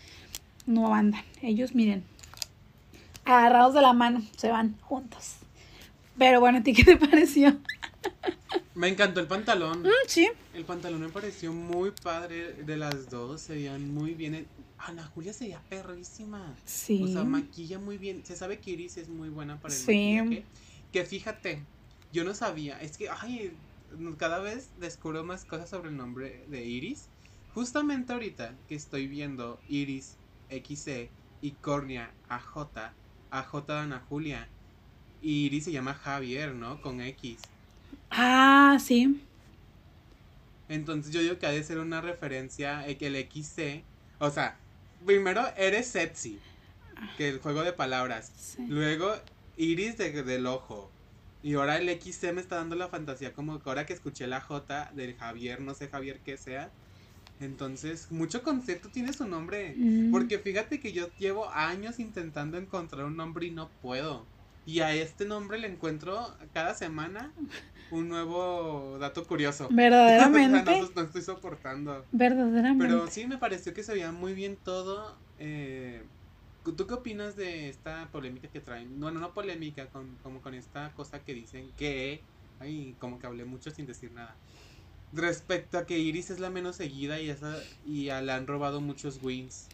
no 0.67 0.95
andan, 0.95 1.23
ellos 1.41 1.75
miren 1.75 2.13
agarrados 3.25 3.75
de 3.75 3.83
la 3.83 3.93
mano 3.93 4.23
se 4.37 4.49
van 4.49 4.77
juntos. 4.81 5.37
Pero 6.19 6.41
bueno, 6.41 6.59
¿a 6.59 6.63
ti 6.63 6.73
qué 6.73 6.85
te 6.85 6.97
pareció? 7.07 7.57
Me 8.75 8.89
encantó 8.89 9.21
el 9.21 9.27
pantalón. 9.27 9.83
Mm, 9.83 9.91
sí. 10.07 10.31
El 10.55 10.65
pantalón 10.65 11.01
me 11.01 11.09
pareció 11.09 11.53
muy 11.53 11.91
padre 11.91 12.55
de 12.55 12.77
las 12.77 13.11
dos. 13.11 13.43
Se 13.43 13.55
veían 13.55 13.93
muy 13.93 14.15
bien. 14.15 14.47
Ana 14.79 15.05
Julia 15.15 15.33
se 15.33 15.45
veía 15.45 15.61
perrísima. 15.69 16.55
Sí. 16.65 17.03
O 17.03 17.09
sea, 17.09 17.25
maquilla 17.25 17.79
muy 17.79 17.99
bien. 17.99 18.25
Se 18.25 18.35
sabe 18.35 18.59
que 18.59 18.71
Iris 18.71 18.97
es 18.97 19.09
muy 19.09 19.29
buena 19.29 19.61
para 19.61 19.75
el 19.75 19.81
sí. 19.81 20.17
maquillaje. 20.17 20.45
Que 20.91 21.05
fíjate, 21.05 21.63
yo 22.13 22.25
no 22.25 22.35
sabía. 22.35 22.81
Es 22.81 22.97
que, 22.97 23.09
ay, 23.09 23.53
cada 24.17 24.39
vez 24.39 24.71
descubro 24.81 25.23
más 25.25 25.45
cosas 25.45 25.69
sobre 25.69 25.91
el 25.91 25.97
nombre 25.97 26.45
de 26.49 26.65
Iris. 26.65 27.09
Justamente 27.55 28.13
ahorita 28.15 28.55
que 28.69 28.75
estoy 28.75 29.07
viendo 29.07 29.61
Iris 29.69 30.17
XC 30.51 31.11
y 31.43 31.51
Cornia 31.53 32.11
AJ, 32.29 32.93
AJ 33.31 33.67
de 33.67 33.73
Ana 33.75 34.03
Julia. 34.09 34.49
Y 35.21 35.47
Iris 35.47 35.65
se 35.65 35.73
llama 35.73 35.95
Javier, 35.95 36.55
¿no? 36.55 36.81
Con 36.81 37.01
X. 37.01 37.39
Ah, 38.13 38.79
sí. 38.81 39.21
Entonces 40.69 41.13
yo 41.13 41.21
digo 41.21 41.39
que 41.39 41.47
ha 41.47 41.51
de 41.51 41.63
ser 41.63 41.79
una 41.79 42.01
referencia 42.01 42.85
que 42.99 43.07
el 43.07 43.17
XC. 43.17 43.85
O 44.19 44.31
sea, 44.31 44.57
primero 45.05 45.43
eres 45.57 45.87
sexy. 45.89 46.39
Que 47.17 47.29
el 47.29 47.41
juego 47.41 47.63
de 47.63 47.73
palabras. 47.73 48.57
Luego 48.69 49.15
iris 49.57 49.99
de, 49.99 50.23
del 50.23 50.47
ojo. 50.47 50.91
Y 51.43 51.55
ahora 51.55 51.79
el 51.79 51.89
XC 51.89 52.33
me 52.33 52.41
está 52.41 52.57
dando 52.57 52.77
la 52.77 52.89
fantasía 52.89 53.33
como 53.33 53.61
que 53.61 53.69
ahora 53.69 53.85
que 53.85 53.93
escuché 53.93 54.27
la 54.29 54.41
J 54.41 54.93
del 54.95 55.17
Javier, 55.17 55.61
no 55.61 55.75
sé 55.75 55.89
Javier 55.89 56.21
qué 56.25 56.37
sea. 56.37 56.71
Entonces, 57.41 58.13
mucho 58.13 58.43
concepto 58.43 58.89
tiene 58.89 59.13
su 59.13 59.27
nombre. 59.27 59.75
Mm. 59.77 60.13
Porque 60.13 60.39
fíjate 60.39 60.79
que 60.79 60.93
yo 60.93 61.09
llevo 61.19 61.51
años 61.51 61.99
intentando 61.99 62.57
encontrar 62.59 63.05
un 63.05 63.17
nombre 63.17 63.47
y 63.47 63.51
no 63.51 63.69
puedo. 63.83 64.25
Y 64.65 64.81
a 64.81 64.95
este 64.95 65.25
nombre 65.25 65.59
le 65.59 65.67
encuentro 65.67 66.37
cada 66.55 66.75
semana 66.75 67.33
un 67.93 68.09
nuevo 68.09 68.97
dato 68.99 69.25
curioso. 69.27 69.69
Verdaderamente. 69.71 70.65
no, 70.81 70.91
no, 70.95 71.03
estoy 71.03 71.23
soportando. 71.23 72.05
Verdaderamente. 72.11 72.85
Pero 72.85 73.07
sí 73.09 73.27
me 73.27 73.39
pareció 73.39 73.75
que 73.75 73.85
se 73.85 73.93
veía 73.93 74.11
muy 74.13 74.33
bien 74.33 74.57
todo. 74.57 75.15
Eh, 75.39 76.03
¿Tú 76.65 76.87
qué 76.87 76.95
opinas 76.95 77.37
de 77.37 77.69
esta 77.69 78.09
polémica 78.11 78.49
que 78.49 78.61
traen? 78.61 78.99
Bueno, 78.99 79.21
no 79.21 79.35
polémica, 79.35 79.87
con, 79.87 80.17
como 80.23 80.41
con 80.41 80.55
esta 80.55 80.93
cosa 80.93 81.21
que 81.21 81.35
dicen 81.35 81.71
que... 81.77 82.23
Ay, 82.61 82.95
como 82.99 83.19
que 83.19 83.27
hablé 83.27 83.45
mucho 83.45 83.71
sin 83.71 83.87
decir 83.87 84.13
nada. 84.13 84.37
Respecto 85.13 85.77
a 85.77 85.85
que 85.85 85.99
Iris 85.99 86.31
es 86.31 86.39
la 86.39 86.49
menos 86.49 86.77
seguida 86.77 87.21
y, 87.21 87.29
esa, 87.29 87.59
y 87.85 88.09
a, 88.09 88.23
le 88.23 88.33
han 88.33 88.47
robado 88.47 88.81
muchos 88.81 89.21
wins. 89.23 89.69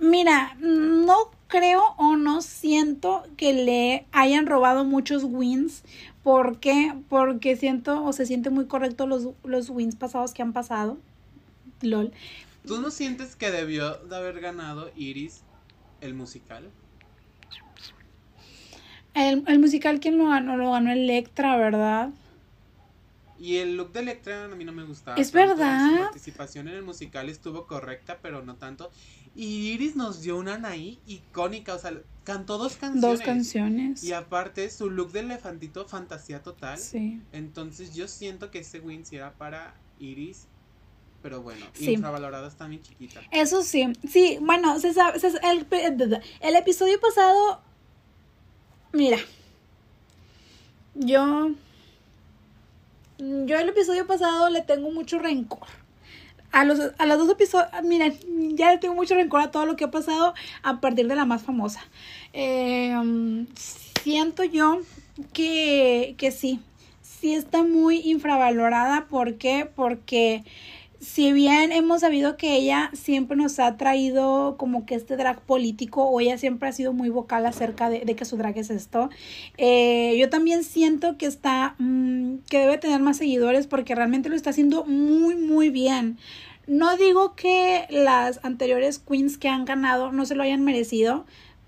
Mira, 0.00 0.56
no 0.60 1.30
creo 1.46 1.94
o 1.98 2.16
no 2.16 2.40
siento 2.40 3.24
que 3.36 3.52
le 3.52 4.06
hayan 4.12 4.46
robado 4.46 4.84
muchos 4.84 5.24
wins. 5.24 5.82
¿Por 6.22 6.58
qué? 6.58 6.94
Porque 7.08 7.56
siento 7.56 8.02
o 8.04 8.12
se 8.12 8.24
siente 8.24 8.50
muy 8.50 8.66
correcto 8.66 9.06
los, 9.06 9.28
los 9.44 9.68
wins 9.68 9.96
pasados 9.96 10.32
que 10.32 10.42
han 10.42 10.52
pasado. 10.52 10.98
LOL. 11.82 12.12
¿Tú 12.66 12.80
no 12.80 12.90
sientes 12.90 13.36
que 13.36 13.50
debió 13.50 13.96
de 13.96 14.16
haber 14.16 14.40
ganado 14.40 14.90
Iris 14.96 15.42
el 16.00 16.14
musical? 16.14 16.70
El, 19.14 19.44
el 19.46 19.58
musical, 19.58 20.00
¿quién 20.00 20.18
lo 20.18 20.28
ganó? 20.28 20.56
Lo 20.56 20.72
ganó 20.72 20.92
Electra, 20.92 21.56
¿verdad? 21.56 22.10
Y 23.40 23.56
el 23.56 23.76
look 23.76 23.92
de 23.92 24.00
Electra 24.00 24.44
a 24.44 24.48
mí 24.48 24.64
no 24.66 24.72
me 24.72 24.84
gustaba. 24.84 25.16
Es 25.16 25.32
tanto. 25.32 25.48
verdad. 25.56 25.90
Su 25.90 25.98
participación 25.98 26.68
en 26.68 26.74
el 26.74 26.82
musical 26.82 27.28
estuvo 27.30 27.66
correcta, 27.66 28.18
pero 28.20 28.42
no 28.44 28.56
tanto. 28.56 28.90
Y 29.34 29.68
Iris 29.70 29.96
nos 29.96 30.20
dio 30.20 30.36
una 30.36 30.54
Anaí 30.54 30.98
icónica, 31.06 31.74
o 31.74 31.78
sea, 31.78 31.94
cantó 32.24 32.58
dos 32.58 32.76
canciones. 32.76 33.18
Dos 33.18 33.20
canciones. 33.26 34.04
Y 34.04 34.12
aparte, 34.12 34.68
su 34.70 34.90
look 34.90 35.12
de 35.12 35.20
elefantito, 35.20 35.86
fantasía 35.88 36.42
total. 36.42 36.78
Sí. 36.78 37.20
Entonces, 37.32 37.94
yo 37.94 38.08
siento 38.08 38.50
que 38.50 38.58
ese 38.58 38.80
win 38.80 39.06
sí 39.06 39.16
era 39.16 39.32
para 39.32 39.74
Iris. 39.98 40.46
Pero 41.22 41.42
bueno, 41.42 41.64
Sí. 41.74 41.92
infravalorada 41.92 42.48
está 42.48 42.66
bien 42.66 42.82
chiquita. 42.82 43.20
Eso 43.30 43.62
sí, 43.62 43.86
sí, 44.08 44.38
bueno, 44.40 44.78
se 44.80 44.92
sabe, 44.94 45.18
se- 45.20 45.28
el, 45.28 45.66
el 46.40 46.56
episodio 46.56 46.98
pasado, 46.98 47.60
mira, 48.92 49.18
yo, 50.94 51.50
yo 53.20 53.58
el 53.58 53.68
episodio 53.68 54.06
pasado 54.06 54.48
le 54.50 54.62
tengo 54.62 54.90
mucho 54.90 55.18
rencor. 55.18 55.68
A 56.52 56.64
los, 56.64 56.80
a 56.98 57.06
los 57.06 57.18
dos 57.18 57.30
episodios, 57.30 57.68
miren, 57.84 58.18
ya 58.56 58.72
le 58.72 58.78
tengo 58.78 58.94
mucho 58.94 59.14
rencor 59.14 59.40
a 59.40 59.50
todo 59.52 59.66
lo 59.66 59.76
que 59.76 59.84
ha 59.84 59.90
pasado 59.90 60.34
a 60.62 60.80
partir 60.80 61.06
de 61.06 61.14
la 61.14 61.24
más 61.24 61.42
famosa. 61.42 61.80
Um, 62.34 63.46
siento 64.02 64.42
yo 64.42 64.80
que, 65.32 66.16
que 66.18 66.32
sí, 66.32 66.58
sí 67.02 67.34
está 67.34 67.62
muy 67.62 68.00
infravalorada. 68.00 69.06
¿Por 69.06 69.36
qué? 69.36 69.70
Porque 69.72 70.42
si 71.00 71.32
bien 71.32 71.72
hemos 71.72 72.02
sabido 72.02 72.36
que 72.36 72.56
ella 72.56 72.90
siempre 72.92 73.36
nos 73.36 73.58
ha 73.58 73.76
traído 73.78 74.56
como 74.58 74.84
que 74.84 74.94
este 74.94 75.16
drag 75.16 75.40
político 75.40 76.04
o 76.04 76.20
ella 76.20 76.36
siempre 76.36 76.68
ha 76.68 76.72
sido 76.72 76.92
muy 76.92 77.08
vocal 77.08 77.46
acerca 77.46 77.88
de, 77.88 78.00
de 78.00 78.14
que 78.14 78.26
su 78.26 78.36
drag 78.36 78.58
es 78.58 78.68
esto, 78.68 79.08
eh, 79.56 80.16
yo 80.18 80.28
también 80.28 80.62
siento 80.62 81.16
que 81.16 81.24
está, 81.26 81.74
mm, 81.78 82.40
que 82.50 82.58
debe 82.58 82.76
tener 82.76 83.00
más 83.00 83.16
seguidores 83.16 83.66
porque 83.66 83.94
realmente 83.94 84.28
lo 84.28 84.36
está 84.36 84.50
haciendo 84.50 84.84
muy, 84.84 85.36
muy 85.36 85.70
bien. 85.70 86.18
No 86.66 86.96
digo 86.96 87.34
que 87.34 87.86
las 87.88 88.38
anteriores 88.44 88.98
queens 88.98 89.38
que 89.38 89.48
han 89.48 89.64
ganado 89.64 90.12
no 90.12 90.26
se 90.26 90.34
lo 90.34 90.42
hayan 90.42 90.62
merecido 90.62 91.24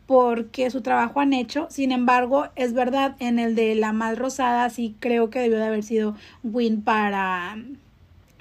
porque 0.06 0.70
su 0.70 0.82
trabajo 0.82 1.20
han 1.20 1.32
hecho, 1.32 1.68
sin 1.70 1.90
embargo, 1.90 2.48
es 2.54 2.74
verdad, 2.74 3.16
en 3.18 3.38
el 3.38 3.54
de 3.54 3.74
la 3.76 3.92
más 3.92 4.18
rosada 4.18 4.68
sí 4.68 4.94
creo 5.00 5.30
que 5.30 5.38
debió 5.38 5.56
de 5.58 5.64
haber 5.64 5.82
sido 5.82 6.16
win 6.42 6.82
para 6.82 7.56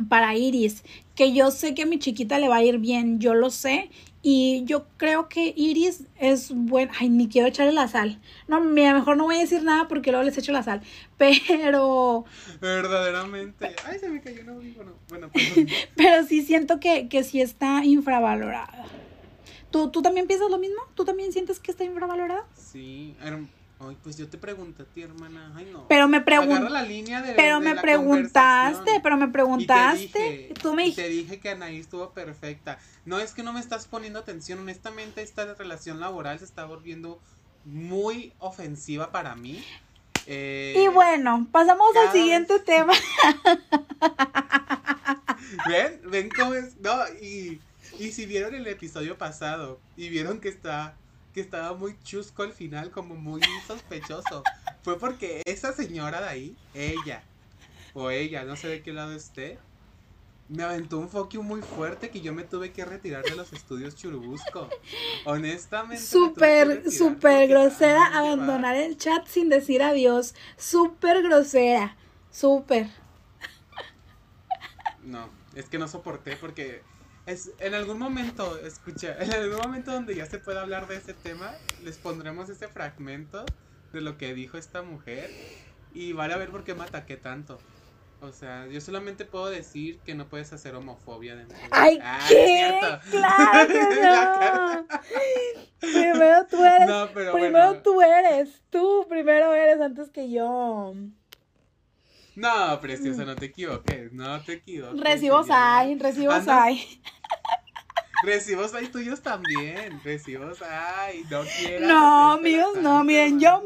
para 0.07 0.35
Iris, 0.35 0.83
que 1.15 1.33
yo 1.33 1.51
sé 1.51 1.73
que 1.73 1.83
a 1.83 1.85
mi 1.85 1.99
chiquita 1.99 2.39
le 2.39 2.47
va 2.47 2.57
a 2.57 2.63
ir 2.63 2.77
bien, 2.77 3.19
yo 3.19 3.33
lo 3.33 3.49
sé, 3.49 3.89
y 4.23 4.63
yo 4.65 4.85
creo 4.97 5.29
que 5.29 5.53
Iris 5.55 6.03
es 6.19 6.51
buena, 6.53 6.91
ay, 6.99 7.09
ni 7.09 7.27
quiero 7.27 7.47
echarle 7.47 7.71
la 7.71 7.87
sal, 7.87 8.19
no, 8.47 8.61
mira, 8.61 8.93
mejor 8.93 9.17
no 9.17 9.23
voy 9.23 9.37
a 9.37 9.39
decir 9.39 9.63
nada 9.63 9.87
porque 9.87 10.11
luego 10.11 10.23
les 10.23 10.37
echo 10.37 10.51
la 10.51 10.63
sal, 10.63 10.81
pero, 11.17 12.25
Verdaderamente. 12.59 13.75
Ay, 13.85 13.99
se 13.99 14.09
me 14.09 14.21
cayó 14.21 14.43
un 14.43 14.49
audífono. 14.49 14.93
Bueno, 15.09 15.29
perdón. 15.33 15.67
pero 15.95 16.25
sí 16.25 16.43
siento 16.43 16.79
que, 16.79 17.07
que 17.07 17.23
sí 17.23 17.41
está 17.41 17.83
infravalorada. 17.83 18.85
¿Tú, 19.71 19.89
¿Tú 19.89 20.01
también 20.01 20.27
piensas 20.27 20.49
lo 20.49 20.57
mismo? 20.57 20.81
¿Tú 20.95 21.05
también 21.05 21.31
sientes 21.31 21.59
que 21.59 21.71
está 21.71 21.83
infravalorada? 21.83 22.45
Sí. 22.55 23.15
Ay, 23.87 23.97
pues 24.03 24.17
yo 24.17 24.27
te 24.27 24.37
pregunté 24.37 24.83
a 24.83 24.85
ti, 24.85 25.01
hermana. 25.01 25.51
Ay, 25.55 25.69
no. 25.71 25.87
Pero 25.87 26.07
me 26.07 26.21
preguntaste, 26.21 26.69
la 26.69 26.81
línea 26.83 27.21
de 27.21 27.33
pero 27.33 27.59
de 27.59 27.69
me 27.69 27.75
la 27.75 27.81
preguntaste, 27.81 28.99
pero 29.01 29.17
me 29.17 29.25
Y 29.25 29.27
te 29.27 29.33
preguntaste, 29.33 29.97
dije- 29.97 30.53
tú 30.61 30.73
me 30.73 30.87
y 30.87 30.93
te 30.93 31.07
dije 31.09 31.39
que 31.39 31.49
Anaí 31.49 31.79
estuvo 31.79 32.11
perfecta. 32.11 32.77
No 33.05 33.19
es 33.19 33.33
que 33.33 33.43
no 33.43 33.53
me 33.53 33.59
estás 33.59 33.87
poniendo 33.87 34.19
atención. 34.19 34.59
Honestamente, 34.59 35.21
esta 35.21 35.51
relación 35.55 35.99
laboral 35.99 36.37
se 36.39 36.45
está 36.45 36.65
volviendo 36.65 37.19
muy 37.65 38.33
ofensiva 38.39 39.11
para 39.11 39.35
mí. 39.35 39.63
Eh, 40.27 40.75
y 40.77 40.87
bueno, 40.89 41.47
pasamos 41.51 41.95
al 41.95 42.11
siguiente 42.11 42.59
tema. 42.59 42.93
¿Ven? 45.67 46.01
¿Ven 46.05 46.29
cómo 46.29 46.53
es? 46.53 46.77
No, 46.79 46.95
y, 47.21 47.59
y 47.99 48.11
si 48.11 48.25
vieron 48.25 48.55
el 48.55 48.67
episodio 48.67 49.17
pasado 49.17 49.79
y 49.97 50.09
vieron 50.09 50.39
que 50.39 50.49
está 50.49 50.95
que 51.33 51.41
estaba 51.41 51.73
muy 51.73 51.97
chusco 52.03 52.43
al 52.43 52.53
final, 52.53 52.91
como 52.91 53.15
muy 53.15 53.41
sospechoso, 53.65 54.43
fue 54.83 54.99
porque 54.99 55.41
esa 55.45 55.73
señora 55.73 56.21
de 56.21 56.29
ahí, 56.29 56.57
ella, 56.73 57.23
o 57.93 58.09
ella, 58.09 58.43
no 58.43 58.55
sé 58.55 58.67
de 58.67 58.81
qué 58.81 58.93
lado 58.93 59.13
esté, 59.13 59.59
me 60.51 60.63
aventó 60.63 60.97
un 60.97 61.07
foquio 61.07 61.41
muy 61.43 61.61
fuerte 61.61 62.09
que 62.09 62.19
yo 62.19 62.33
me 62.33 62.43
tuve 62.43 62.73
que 62.73 62.83
retirar 62.83 63.23
de 63.23 63.35
los 63.37 63.53
estudios 63.53 63.95
Churubusco. 63.95 64.69
Honestamente. 65.23 66.03
Súper, 66.03 66.91
súper 66.91 67.47
grosera 67.47 68.17
abandonar 68.17 68.75
el 68.75 68.97
chat 68.97 69.25
sin 69.27 69.47
decir 69.47 69.81
adiós. 69.81 70.35
Súper 70.57 71.23
grosera. 71.23 71.95
Súper. 72.31 72.89
No, 75.03 75.29
es 75.55 75.69
que 75.69 75.77
no 75.77 75.87
soporté 75.87 76.35
porque 76.35 76.83
es, 77.31 77.51
en 77.59 77.73
algún 77.73 77.99
momento, 77.99 78.57
escucha, 78.59 79.15
en 79.19 79.31
algún 79.33 79.57
momento 79.57 79.91
donde 79.91 80.15
ya 80.15 80.25
se 80.25 80.39
pueda 80.39 80.61
hablar 80.61 80.87
de 80.87 80.97
ese 80.97 81.13
tema, 81.13 81.53
les 81.83 81.97
pondremos 81.97 82.49
ese 82.49 82.67
fragmento 82.67 83.45
de 83.93 84.01
lo 84.01 84.17
que 84.17 84.33
dijo 84.33 84.57
esta 84.57 84.81
mujer 84.81 85.29
y 85.93 86.13
vale 86.13 86.33
a 86.33 86.37
ver 86.37 86.49
por 86.49 86.63
qué 86.63 86.73
me 86.75 86.83
ataqué 86.83 87.17
tanto. 87.17 87.59
O 88.21 88.31
sea, 88.31 88.67
yo 88.67 88.79
solamente 88.81 89.25
puedo 89.25 89.49
decir 89.49 89.97
que 90.01 90.13
no 90.13 90.27
puedes 90.29 90.53
hacer 90.53 90.75
homofobia 90.75 91.35
dentro 91.35 91.57
de... 91.57 91.63
¡Ay, 91.71 91.99
ah, 92.03 92.19
qué! 92.29 92.79
¡Claro 93.09 93.67
que 93.67 93.79
no! 94.03 94.87
primero 95.79 96.45
tú 96.45 96.63
eres. 96.63 96.87
No, 96.87 97.09
pero 97.15 97.33
primero 97.33 97.81
tú 97.81 97.99
eres. 97.99 98.61
Tú 98.69 99.07
primero 99.09 99.55
eres 99.55 99.81
antes 99.81 100.11
que 100.11 100.29
yo. 100.29 100.93
No, 102.35 102.79
preciosa, 102.79 103.25
no 103.25 103.35
te 103.35 103.47
equivoques. 103.47 104.11
No 104.13 104.41
te 104.41 104.53
equivoques. 104.53 105.01
Recibos 105.01 105.47
hay, 105.49 105.97
recibos 105.97 106.47
hay. 106.47 107.01
Recibos 108.23 108.73
hay 108.73 108.87
tuyos 108.87 109.21
también. 109.21 109.99
Recibos 110.03 110.61
hay. 110.61 111.23
No 111.29 111.43
quieras. 111.43 111.87
No, 111.89 112.39
míos 112.39 112.77
no. 112.81 113.03
Miren, 113.03 113.39
yo 113.39 113.61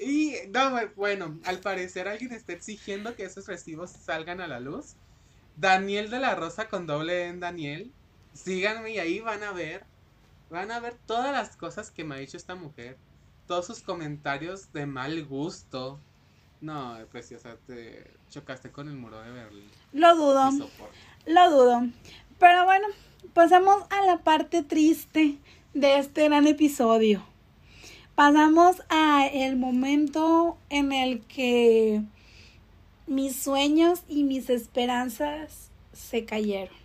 y 0.00 0.34
no, 0.48 0.70
bueno, 0.96 1.38
al 1.44 1.60
parecer 1.60 2.08
alguien 2.08 2.32
está 2.32 2.54
exigiendo 2.54 3.14
que 3.14 3.24
esos 3.24 3.46
recibos 3.46 3.90
salgan 3.90 4.40
a 4.40 4.48
la 4.48 4.58
luz. 4.58 4.94
Daniel 5.56 6.08
de 6.08 6.20
la 6.20 6.34
Rosa 6.34 6.68
con 6.68 6.86
doble 6.86 7.26
en 7.26 7.38
Daniel. 7.38 7.92
Síganme 8.32 8.92
y 8.92 8.98
ahí 8.98 9.20
van 9.20 9.42
a 9.42 9.52
ver. 9.52 9.84
Van 10.48 10.70
a 10.70 10.80
ver 10.80 10.96
todas 11.06 11.32
las 11.32 11.54
cosas 11.56 11.90
que 11.90 12.04
me 12.04 12.14
ha 12.14 12.18
dicho 12.18 12.38
esta 12.38 12.54
mujer. 12.54 12.96
Todos 13.46 13.66
sus 13.66 13.82
comentarios 13.82 14.72
de 14.72 14.86
mal 14.86 15.22
gusto. 15.26 16.00
No, 16.60 16.96
preciosa, 17.10 17.56
te 17.66 18.10
chocaste 18.28 18.70
con 18.70 18.88
el 18.88 18.94
muro 18.94 19.20
de 19.20 19.30
Berlín. 19.30 19.70
Lo 19.92 20.14
dudo. 20.14 20.50
Lo 21.26 21.50
dudo. 21.50 21.88
Pero 22.38 22.64
bueno, 22.64 22.86
pasamos 23.32 23.82
a 23.90 24.04
la 24.04 24.18
parte 24.18 24.62
triste 24.62 25.38
de 25.74 25.98
este 25.98 26.24
gran 26.24 26.46
episodio 26.46 27.24
pasamos 28.20 28.82
a 28.90 29.26
el 29.32 29.56
momento 29.56 30.58
en 30.68 30.92
el 30.92 31.20
que 31.20 32.02
mis 33.06 33.34
sueños 33.34 34.02
y 34.08 34.24
mis 34.24 34.50
esperanzas 34.50 35.70
se 35.94 36.26
cayeron. 36.26 36.76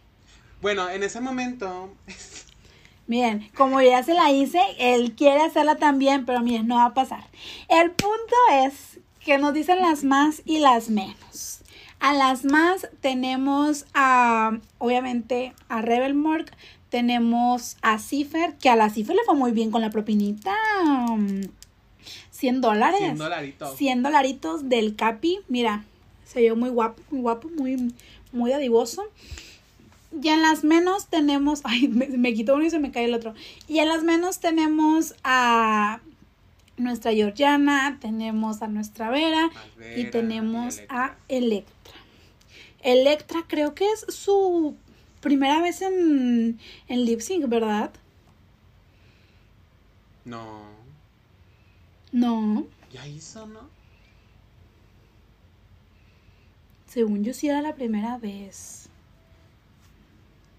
Bueno, 0.61 0.89
en 0.89 1.03
ese 1.03 1.19
momento... 1.19 1.93
Miren, 3.07 3.51
como 3.53 3.81
ya 3.81 4.01
se 4.01 4.13
la 4.13 4.31
hice, 4.31 4.61
él 4.79 5.13
quiere 5.13 5.41
hacerla 5.41 5.75
también, 5.75 6.25
pero 6.25 6.39
miren, 6.39 6.67
no 6.67 6.77
va 6.77 6.85
a 6.85 6.93
pasar. 6.93 7.25
El 7.67 7.91
punto 7.91 8.35
es 8.63 9.01
que 9.25 9.37
nos 9.39 9.53
dicen 9.53 9.79
las 9.79 10.03
más 10.03 10.43
y 10.45 10.59
las 10.59 10.89
menos. 10.89 11.59
A 11.99 12.13
las 12.13 12.45
más 12.45 12.87
tenemos 13.01 13.85
a, 13.93 14.59
obviamente, 14.77 15.53
a 15.67 15.81
Rebel 15.81 16.13
Morg, 16.13 16.45
tenemos 16.89 17.77
a 17.81 17.97
Cifer, 17.97 18.55
que 18.55 18.69
a 18.69 18.75
la 18.75 18.89
Cifer 18.89 19.15
le 19.15 19.23
fue 19.23 19.35
muy 19.35 19.51
bien 19.51 19.71
con 19.71 19.81
la 19.81 19.89
propinita. 19.89 20.53
100 22.31 22.61
dólares. 22.61 22.99
100 22.99 23.17
dolaritos. 23.17 23.75
100 23.75 24.03
dolaritos 24.03 24.69
del 24.69 24.95
Capi. 24.95 25.39
Mira, 25.47 25.83
se 26.25 26.41
vio 26.41 26.55
muy 26.55 26.69
guapo, 26.69 27.01
muy 27.09 27.21
guapo, 27.21 27.49
muy, 27.49 27.93
muy 28.31 28.51
adivoso. 28.51 29.03
Y 30.21 30.29
en 30.29 30.43
las 30.43 30.63
menos 30.63 31.07
tenemos. 31.07 31.61
Ay, 31.63 31.87
me, 31.87 32.33
quito 32.33 32.53
uno 32.53 32.65
y 32.65 32.69
se 32.69 32.79
me 32.79 32.91
cae 32.91 33.05
el 33.05 33.15
otro. 33.15 33.33
Y 33.67 33.79
en 33.79 33.87
las 33.87 34.03
menos 34.03 34.39
tenemos 34.39 35.15
a 35.23 35.99
nuestra 36.77 37.11
Georgiana, 37.13 37.97
tenemos 37.99 38.61
a 38.61 38.67
nuestra 38.67 39.09
Vera, 39.09 39.49
y 39.95 40.05
tenemos 40.05 40.81
a 40.89 41.15
Electra. 41.27 41.93
Electra 42.81 43.45
creo 43.47 43.73
que 43.73 43.91
es 43.91 44.05
su 44.09 44.75
primera 45.21 45.61
vez 45.61 45.81
en, 45.81 46.59
en 46.87 47.05
lip 47.05 47.19
sync, 47.19 47.47
¿verdad? 47.47 47.91
No. 50.23 50.69
No. 52.11 52.67
Ya 52.91 53.07
hizo, 53.07 53.45
¿no? 53.47 53.61
Según 56.87 57.23
yo 57.23 57.33
sí 57.33 57.49
era 57.49 57.61
la 57.61 57.75
primera 57.75 58.17
vez. 58.17 58.87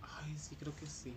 Ay, 0.03 0.37
sí, 0.37 0.55
creo 0.59 0.75
que 0.77 0.87
sí. 0.87 1.15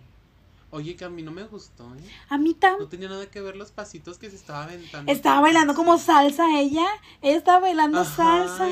Oye, 0.72 0.94
que 0.94 1.04
a 1.04 1.08
mí 1.08 1.22
no 1.22 1.32
me 1.32 1.44
gustó, 1.44 1.84
¿eh? 1.96 2.00
A 2.28 2.38
mí 2.38 2.54
tampoco. 2.54 2.84
No 2.84 2.88
tenía 2.88 3.08
nada 3.08 3.26
que 3.26 3.40
ver 3.40 3.56
los 3.56 3.72
pasitos 3.72 4.18
que 4.18 4.30
se 4.30 4.36
estaba 4.36 4.64
aventando. 4.64 5.10
Estaba 5.10 5.40
bailando 5.40 5.74
como 5.74 5.98
salsa 5.98 6.60
ella. 6.60 6.86
Ella 7.22 7.36
estaba 7.36 7.60
bailando 7.60 8.04
salsa. 8.04 8.68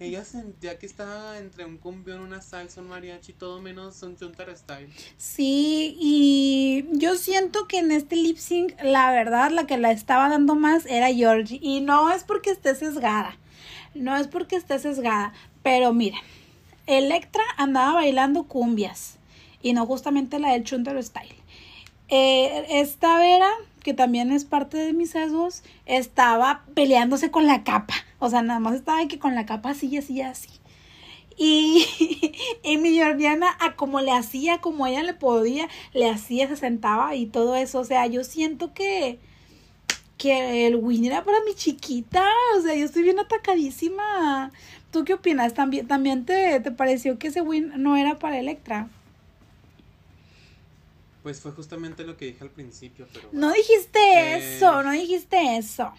Ella 0.00 0.24
sentía 0.24 0.78
que 0.78 0.86
estaba 0.86 1.38
entre 1.38 1.64
un 1.64 1.78
cumbión, 1.78 2.20
una 2.20 2.42
salsa, 2.42 2.80
un 2.82 2.88
mariachi, 2.88 3.32
todo 3.32 3.62
menos 3.62 4.02
un 4.02 4.16
chuntar 4.16 4.54
style. 4.54 4.92
Sí, 5.16 5.96
y 5.98 6.84
yo 6.92 7.14
siento 7.14 7.66
que 7.68 7.78
en 7.78 7.90
este 7.90 8.16
lip 8.16 8.36
sync, 8.36 8.74
la 8.82 9.12
verdad, 9.12 9.50
la 9.50 9.66
que 9.66 9.78
la 9.78 9.92
estaba 9.92 10.28
dando 10.28 10.56
más 10.56 10.84
era 10.84 11.14
Georgie. 11.14 11.60
Y 11.62 11.80
no 11.80 12.10
es 12.10 12.24
porque 12.24 12.50
esté 12.50 12.74
sesgada. 12.74 13.38
No 13.94 14.14
es 14.16 14.26
porque 14.26 14.56
esté 14.56 14.78
sesgada. 14.78 15.32
Pero 15.62 15.94
mira, 15.94 16.18
Electra 16.86 17.42
andaba 17.56 17.94
bailando 17.94 18.44
cumbias. 18.44 19.18
Y 19.64 19.72
no 19.72 19.84
justamente 19.84 20.38
la 20.38 20.52
del 20.52 20.62
chuntar 20.62 21.02
style. 21.02 21.34
Eh, 22.08 22.66
esta 22.68 23.18
Vera 23.18 23.50
que 23.84 23.94
también 23.94 24.32
es 24.32 24.44
parte 24.44 24.78
de 24.78 24.92
mis 24.94 25.10
sesgos, 25.10 25.62
estaba 25.86 26.64
peleándose 26.74 27.30
con 27.30 27.46
la 27.46 27.62
capa. 27.62 27.94
O 28.18 28.30
sea, 28.30 28.42
nada 28.42 28.58
más 28.58 28.74
estaba 28.74 29.06
que 29.06 29.20
con 29.20 29.36
la 29.36 29.46
capa 29.46 29.70
así, 29.70 29.96
así, 29.96 30.22
así. 30.22 30.48
Y, 31.36 31.86
y 32.64 32.78
mi 32.78 32.94
Georgiana, 32.94 33.48
a 33.60 33.76
como 33.76 34.00
le 34.00 34.10
hacía, 34.10 34.58
como 34.58 34.86
ella 34.86 35.02
le 35.02 35.14
podía, 35.14 35.68
le 35.92 36.08
hacía, 36.08 36.48
se 36.48 36.56
sentaba 36.56 37.14
y 37.14 37.26
todo 37.26 37.54
eso. 37.54 37.78
O 37.78 37.84
sea, 37.84 38.06
yo 38.06 38.24
siento 38.24 38.72
que, 38.72 39.18
que 40.16 40.66
el 40.66 40.76
win 40.76 41.04
era 41.04 41.22
para 41.22 41.38
mi 41.46 41.54
chiquita. 41.54 42.26
O 42.56 42.62
sea, 42.62 42.74
yo 42.74 42.86
estoy 42.86 43.02
bien 43.02 43.18
atacadísima. 43.18 44.50
¿Tú 44.90 45.04
qué 45.04 45.12
opinas? 45.12 45.52
¿También, 45.52 45.86
también 45.86 46.24
te, 46.24 46.58
te 46.60 46.70
pareció 46.70 47.18
que 47.18 47.28
ese 47.28 47.42
win 47.42 47.72
no 47.76 47.96
era 47.96 48.18
para 48.18 48.38
Electra? 48.38 48.88
Pues 51.24 51.40
fue 51.40 51.52
justamente 51.52 52.04
lo 52.04 52.18
que 52.18 52.26
dije 52.26 52.44
al 52.44 52.50
principio, 52.50 53.08
pero... 53.10 53.30
No 53.32 53.50
dijiste 53.50 53.98
eh, 53.98 54.56
eso, 54.56 54.82
no 54.82 54.90
dijiste 54.90 55.56
eso. 55.56 55.90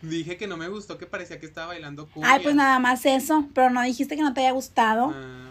Dije 0.00 0.38
que 0.38 0.46
no 0.46 0.56
me 0.56 0.68
gustó, 0.68 0.96
que 0.96 1.04
parecía 1.04 1.38
que 1.38 1.44
estaba 1.44 1.66
bailando 1.66 2.06
cumbia. 2.06 2.32
Ay, 2.32 2.42
pues 2.42 2.54
nada 2.54 2.78
más 2.78 3.04
eso, 3.04 3.46
pero 3.52 3.68
no 3.68 3.82
dijiste 3.82 4.16
que 4.16 4.22
no 4.22 4.32
te 4.32 4.40
haya 4.40 4.52
gustado. 4.52 5.12
Ah, 5.14 5.50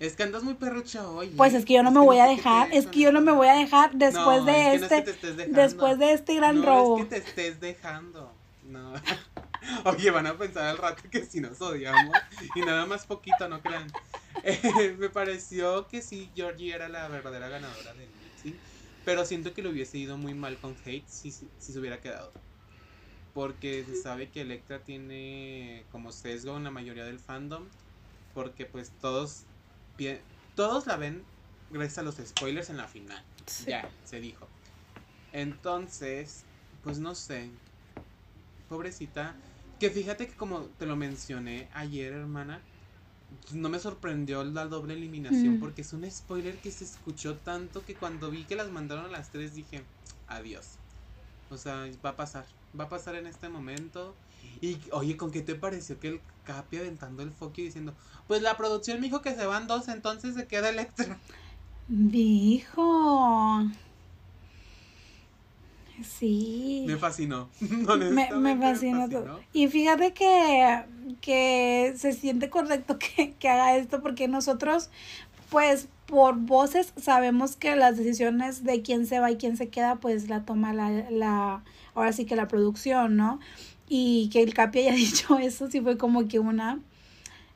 es 0.00 0.16
que 0.16 0.24
andas 0.24 0.42
muy 0.42 0.54
perrucha 0.54 1.08
hoy. 1.08 1.28
Pues 1.36 1.54
es 1.54 1.64
que 1.64 1.74
yo 1.74 1.84
no 1.84 1.92
me 1.92 2.00
voy 2.00 2.18
a 2.18 2.26
dejar, 2.26 2.74
es 2.74 2.88
que 2.88 2.98
yo 2.98 3.12
no 3.12 3.20
me 3.20 3.30
voy 3.30 3.46
a 3.46 3.54
dejar 3.54 3.94
después 3.94 4.44
de 4.44 4.74
este, 4.74 5.04
después 5.50 6.00
de 6.00 6.14
este 6.14 6.34
gran 6.34 6.64
robo. 6.64 6.98
No 6.98 7.04
es 7.04 7.08
que 7.10 7.20
te 7.20 7.28
estés 7.28 7.60
dejando, 7.60 8.32
no. 8.64 8.94
Oye, 9.84 10.10
van 10.10 10.26
a 10.26 10.36
pensar 10.36 10.64
al 10.64 10.78
rato 10.78 11.04
que 11.08 11.24
si 11.24 11.40
nos 11.40 11.60
odiamos 11.60 12.16
y 12.56 12.60
nada 12.62 12.86
más 12.86 13.06
poquito, 13.06 13.48
no 13.48 13.60
crean. 13.60 13.86
Eh, 14.44 14.96
me 14.98 15.08
pareció 15.08 15.86
que 15.88 16.02
sí, 16.02 16.30
Georgie 16.34 16.74
era 16.74 16.88
la 16.88 17.08
verdadera 17.08 17.48
ganadora 17.48 17.94
del 17.94 18.08
¿sí? 18.42 18.56
pero 19.04 19.24
siento 19.24 19.52
que 19.52 19.62
le 19.62 19.68
hubiese 19.68 19.98
ido 19.98 20.16
muy 20.16 20.34
mal 20.34 20.56
con 20.58 20.76
Hate 20.84 21.06
si, 21.06 21.30
si, 21.30 21.48
se 21.58 21.78
hubiera 21.78 22.00
quedado. 22.00 22.32
Porque 23.34 23.84
se 23.84 24.00
sabe 24.00 24.28
que 24.28 24.42
Electra 24.42 24.80
tiene 24.80 25.84
como 25.90 26.12
sesgo 26.12 26.56
en 26.56 26.64
la 26.64 26.70
mayoría 26.70 27.04
del 27.04 27.18
fandom, 27.18 27.64
porque 28.34 28.66
pues 28.66 28.92
todos, 29.00 29.44
todos 30.54 30.86
la 30.86 30.96
ven 30.96 31.24
gracias 31.70 31.98
a 31.98 32.02
los 32.02 32.16
spoilers 32.16 32.68
en 32.70 32.76
la 32.76 32.86
final. 32.86 33.24
Ya, 33.66 33.88
se 34.04 34.20
dijo. 34.20 34.46
Entonces, 35.32 36.44
pues 36.84 36.98
no 36.98 37.14
sé. 37.14 37.48
Pobrecita. 38.68 39.34
Que 39.80 39.90
fíjate 39.90 40.28
que 40.28 40.34
como 40.34 40.60
te 40.78 40.86
lo 40.86 40.94
mencioné 40.94 41.68
ayer, 41.72 42.12
hermana, 42.12 42.60
no 43.52 43.68
me 43.68 43.78
sorprendió 43.78 44.44
la 44.44 44.66
doble 44.66 44.94
eliminación 44.94 45.56
mm. 45.56 45.60
porque 45.60 45.82
es 45.82 45.92
un 45.92 46.10
spoiler 46.10 46.56
que 46.58 46.70
se 46.70 46.84
escuchó 46.84 47.36
tanto 47.36 47.84
que 47.84 47.94
cuando 47.94 48.30
vi 48.30 48.44
que 48.44 48.56
las 48.56 48.70
mandaron 48.70 49.06
a 49.06 49.08
las 49.08 49.30
tres 49.30 49.54
dije, 49.54 49.82
adiós. 50.28 50.76
O 51.50 51.58
sea, 51.58 51.88
va 52.04 52.10
a 52.10 52.16
pasar, 52.16 52.46
va 52.78 52.84
a 52.84 52.88
pasar 52.88 53.14
en 53.16 53.26
este 53.26 53.48
momento. 53.48 54.14
Y 54.60 54.78
oye, 54.90 55.16
¿con 55.16 55.30
qué 55.30 55.42
te 55.42 55.54
pareció 55.54 56.00
que 56.00 56.08
el 56.08 56.20
Capi 56.44 56.78
aventando 56.78 57.22
el 57.22 57.30
foco 57.30 57.54
y 57.60 57.64
diciendo, 57.64 57.94
pues 58.26 58.42
la 58.42 58.56
producción 58.56 59.00
me 59.00 59.06
dijo 59.06 59.22
que 59.22 59.34
se 59.34 59.46
van 59.46 59.66
dos, 59.66 59.88
entonces 59.88 60.34
se 60.34 60.46
queda 60.46 60.70
Electra? 60.70 61.18
Dijo. 61.88 63.66
Sí. 66.02 66.84
Me 66.86 66.96
fascinó. 66.96 67.48
Me, 67.60 68.30
me 68.30 68.56
fascinó 68.56 69.08
todo. 69.08 69.40
Y 69.52 69.68
fíjate 69.68 70.12
que, 70.12 70.84
que 71.20 71.94
se 71.96 72.12
siente 72.12 72.50
correcto 72.50 72.98
que, 73.16 73.32
que 73.32 73.48
haga 73.48 73.76
esto 73.76 74.02
porque 74.02 74.28
nosotros, 74.28 74.90
pues, 75.50 75.88
por 76.06 76.36
voces 76.36 76.92
sabemos 76.96 77.56
que 77.56 77.76
las 77.76 77.96
decisiones 77.96 78.64
de 78.64 78.82
quién 78.82 79.06
se 79.06 79.18
va 79.18 79.30
y 79.30 79.36
quién 79.36 79.56
se 79.56 79.68
queda, 79.68 79.96
pues 79.96 80.28
la 80.28 80.44
toma 80.44 80.72
la, 80.72 81.10
la 81.10 81.62
ahora 81.94 82.12
sí 82.12 82.24
que 82.24 82.36
la 82.36 82.48
producción, 82.48 83.16
¿no? 83.16 83.40
Y 83.88 84.28
que 84.32 84.42
el 84.42 84.54
Capi 84.54 84.80
haya 84.80 84.92
dicho 84.94 85.38
eso, 85.38 85.70
sí 85.70 85.80
fue 85.80 85.96
como 85.98 86.28
que 86.28 86.38
una... 86.38 86.80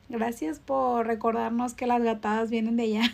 Gracias 0.09 0.59
por 0.59 1.05
recordarnos 1.05 1.73
que 1.73 1.85
las 1.85 2.01
gatadas 2.01 2.49
vienen 2.49 2.77
de 2.77 2.83
allá. 2.83 3.13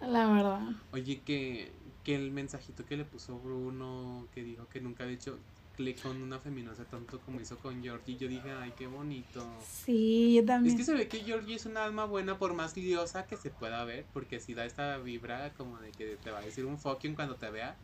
La 0.00 0.26
verdad. 0.26 0.60
Oye, 0.92 1.20
que, 1.24 1.70
que 2.04 2.14
el 2.14 2.30
mensajito 2.30 2.84
que 2.84 2.96
le 2.96 3.04
puso 3.04 3.38
Bruno, 3.38 4.26
que 4.34 4.42
dijo 4.42 4.66
que 4.68 4.80
nunca 4.80 5.04
había 5.04 5.16
hecho 5.16 5.38
clic 5.76 6.02
con 6.02 6.22
una 6.22 6.38
feminosa 6.38 6.84
tanto 6.84 7.18
como 7.20 7.40
hizo 7.40 7.56
con 7.58 7.82
Georgie, 7.82 8.16
yo 8.16 8.28
dije, 8.28 8.50
ay, 8.50 8.72
qué 8.76 8.86
bonito. 8.86 9.46
Sí, 9.66 10.34
yo 10.34 10.44
también. 10.44 10.74
Es 10.74 10.80
que 10.80 10.84
se 10.84 10.94
ve 10.94 11.08
que 11.08 11.20
Georgie 11.20 11.54
es 11.54 11.66
una 11.66 11.84
alma 11.84 12.04
buena 12.04 12.38
por 12.38 12.54
más 12.54 12.76
liosa 12.76 13.26
que 13.26 13.36
se 13.36 13.50
pueda 13.50 13.84
ver, 13.84 14.04
porque 14.12 14.40
si 14.40 14.54
da 14.54 14.64
esta 14.64 14.98
vibra 14.98 15.52
como 15.54 15.78
de 15.78 15.90
que 15.92 16.16
te 16.16 16.30
va 16.30 16.38
a 16.38 16.42
decir 16.42 16.66
un 16.66 16.78
fucking 16.78 17.14
cuando 17.14 17.36
te 17.36 17.50
vea. 17.50 17.76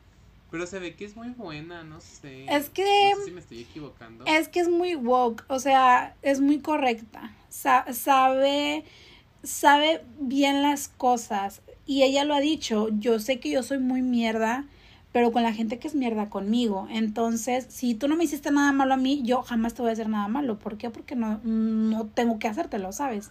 Pero 0.50 0.66
se 0.66 0.78
ve 0.78 0.96
que 0.96 1.04
es 1.04 1.14
muy 1.14 1.28
buena, 1.28 1.84
no 1.84 2.00
sé. 2.00 2.46
Es 2.46 2.70
que... 2.70 3.10
No 3.10 3.18
sé 3.18 3.24
si 3.26 3.30
me 3.32 3.40
estoy 3.40 3.60
equivocando. 3.60 4.24
Es 4.24 4.48
que 4.48 4.60
es 4.60 4.68
muy 4.68 4.94
woke, 4.94 5.44
o 5.48 5.58
sea, 5.58 6.16
es 6.22 6.40
muy 6.40 6.60
correcta. 6.60 7.34
Sa 7.50 7.92
sabe, 7.92 8.84
sabe 9.42 10.04
bien 10.18 10.62
las 10.62 10.88
cosas. 10.88 11.60
Y 11.88 12.02
ella 12.02 12.24
lo 12.24 12.34
ha 12.34 12.40
dicho, 12.40 12.88
yo 12.98 13.18
sé 13.18 13.40
que 13.40 13.48
yo 13.48 13.62
soy 13.62 13.78
muy 13.78 14.02
mierda, 14.02 14.66
pero 15.10 15.32
con 15.32 15.42
la 15.42 15.54
gente 15.54 15.78
que 15.78 15.88
es 15.88 15.94
mierda 15.94 16.28
conmigo. 16.28 16.86
Entonces, 16.90 17.64
si 17.70 17.94
tú 17.94 18.08
no 18.08 18.16
me 18.16 18.24
hiciste 18.24 18.50
nada 18.50 18.72
malo 18.72 18.92
a 18.92 18.98
mí, 18.98 19.22
yo 19.24 19.40
jamás 19.40 19.72
te 19.72 19.80
voy 19.80 19.88
a 19.88 19.94
hacer 19.94 20.10
nada 20.10 20.28
malo. 20.28 20.58
¿Por 20.58 20.76
qué? 20.76 20.90
Porque 20.90 21.16
no, 21.16 21.40
no 21.44 22.04
tengo 22.08 22.38
que 22.38 22.46
hacértelo, 22.46 22.92
¿sabes? 22.92 23.30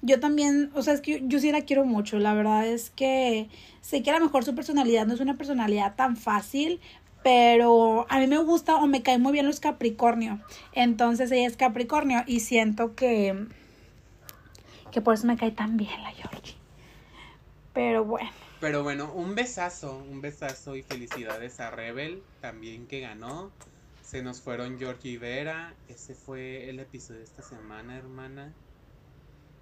Yo 0.00 0.18
también, 0.18 0.72
o 0.74 0.82
sea, 0.82 0.94
es 0.94 1.00
que 1.00 1.22
yo, 1.28 1.38
sí 1.38 1.52
la 1.52 1.60
quiero 1.60 1.84
mucho. 1.84 2.18
La 2.18 2.34
verdad 2.34 2.66
es 2.66 2.90
que 2.90 3.48
sé 3.82 4.02
que 4.02 4.10
a 4.10 4.18
lo 4.18 4.24
mejor 4.24 4.44
su 4.44 4.56
personalidad 4.56 5.06
no 5.06 5.14
es 5.14 5.20
una 5.20 5.38
personalidad 5.38 5.94
tan 5.94 6.16
fácil, 6.16 6.80
pero 7.22 8.04
a 8.08 8.18
mí 8.18 8.26
me 8.26 8.38
gusta 8.38 8.74
o 8.74 8.88
me 8.88 9.02
cae 9.02 9.18
muy 9.18 9.32
bien 9.32 9.46
los 9.46 9.60
Capricornio. 9.60 10.40
Entonces 10.72 11.30
ella 11.30 11.46
es 11.46 11.56
Capricornio 11.56 12.24
y 12.26 12.40
siento 12.40 12.96
que 12.96 13.46
que 14.90 15.00
por 15.00 15.14
eso 15.14 15.26
me 15.26 15.36
cae 15.36 15.52
tan 15.52 15.76
bien 15.76 16.02
la 16.02 16.10
Georgie. 16.10 16.61
Pero 17.72 18.04
bueno. 18.04 18.30
Pero 18.60 18.82
bueno, 18.82 19.12
un 19.12 19.34
besazo, 19.34 19.96
un 20.08 20.20
besazo 20.20 20.76
y 20.76 20.82
felicidades 20.82 21.58
a 21.60 21.70
Rebel 21.70 22.22
también 22.40 22.86
que 22.86 23.00
ganó. 23.00 23.50
Se 24.02 24.22
nos 24.22 24.40
fueron 24.40 24.78
Georgie 24.78 25.12
y 25.12 25.16
Vera. 25.16 25.74
Ese 25.88 26.14
fue 26.14 26.68
el 26.68 26.78
episodio 26.78 27.18
de 27.20 27.24
esta 27.24 27.42
semana, 27.42 27.96
hermana. 27.96 28.52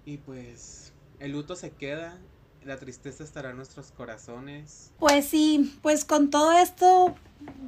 Y 0.05 0.17
pues 0.17 0.93
el 1.19 1.31
luto 1.31 1.55
se 1.55 1.71
queda, 1.71 2.17
la 2.63 2.77
tristeza 2.77 3.23
estará 3.23 3.51
en 3.51 3.57
nuestros 3.57 3.91
corazones. 3.91 4.91
Pues 4.99 5.27
sí, 5.27 5.77
pues 5.81 6.05
con 6.05 6.29
todo 6.29 6.51
esto, 6.51 7.15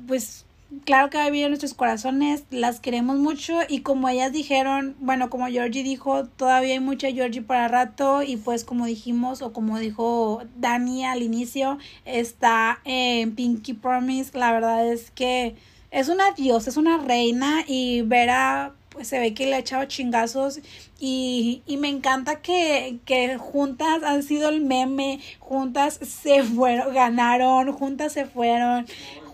pues 0.07 0.45
claro 0.85 1.09
que 1.09 1.17
va 1.17 1.25
a 1.25 1.27
en 1.27 1.49
nuestros 1.49 1.73
corazones, 1.73 2.43
las 2.49 2.79
queremos 2.79 3.17
mucho 3.17 3.59
y 3.67 3.81
como 3.81 4.09
ellas 4.09 4.31
dijeron, 4.31 4.95
bueno, 4.99 5.29
como 5.29 5.47
Georgie 5.47 5.83
dijo, 5.83 6.25
todavía 6.25 6.73
hay 6.73 6.79
mucha 6.79 7.11
Georgie 7.11 7.41
para 7.41 7.67
rato 7.67 8.23
y 8.23 8.37
pues 8.37 8.63
como 8.63 8.85
dijimos 8.85 9.41
o 9.41 9.53
como 9.53 9.79
dijo 9.79 10.43
Dani 10.57 11.05
al 11.05 11.21
inicio, 11.21 11.77
está 12.05 12.79
en 12.85 13.35
Pinky 13.35 13.73
Promise, 13.73 14.37
la 14.37 14.51
verdad 14.51 14.87
es 14.91 15.11
que 15.11 15.55
es 15.91 16.09
una 16.09 16.31
diosa, 16.31 16.69
es 16.69 16.77
una 16.77 16.97
reina 16.97 17.63
y 17.67 18.01
Vera 18.01 18.73
pues 18.93 19.07
se 19.07 19.19
ve 19.19 19.33
que 19.33 19.47
le 19.47 19.55
ha 19.55 19.59
echado 19.59 19.85
chingazos 19.85 20.59
y, 20.99 21.63
y 21.65 21.77
me 21.77 21.89
encanta 21.89 22.41
que, 22.41 22.99
que 23.05 23.37
juntas 23.37 24.03
han 24.03 24.23
sido 24.23 24.49
el 24.49 24.61
meme, 24.61 25.19
juntas 25.39 25.99
se 26.01 26.43
fueron, 26.43 26.93
ganaron, 26.93 27.73
juntas 27.73 28.13
se 28.13 28.25
fueron, 28.25 28.85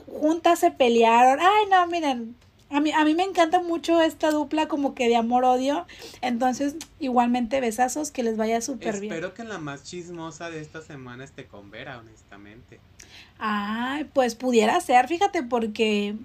juntas 0.09 0.59
se 0.59 0.71
pelearon. 0.71 1.39
Ay, 1.39 1.65
no, 1.69 1.87
miren, 1.87 2.35
a 2.71 2.79
mí, 2.81 2.91
a 2.91 3.03
mí 3.03 3.15
me 3.15 3.23
encanta 3.23 3.61
mucho 3.61 4.01
esta 4.01 4.31
dupla 4.31 4.67
como 4.67 4.93
que 4.93 5.07
de 5.07 5.15
amor-odio. 5.15 5.85
Entonces, 6.21 6.75
igualmente 6.99 7.61
besazos, 7.61 8.11
que 8.11 8.23
les 8.23 8.37
vaya 8.37 8.61
súper 8.61 8.99
bien. 8.99 9.11
Espero 9.11 9.33
que 9.33 9.43
la 9.43 9.57
más 9.57 9.83
chismosa 9.83 10.49
de 10.49 10.61
esta 10.61 10.81
semana 10.81 11.23
esté 11.23 11.47
con 11.47 11.71
Vera, 11.71 11.97
honestamente. 11.97 12.79
Ay, 13.39 14.03
pues 14.13 14.35
pudiera 14.35 14.79
ser, 14.81 15.07
fíjate, 15.07 15.43
porque 15.43 16.15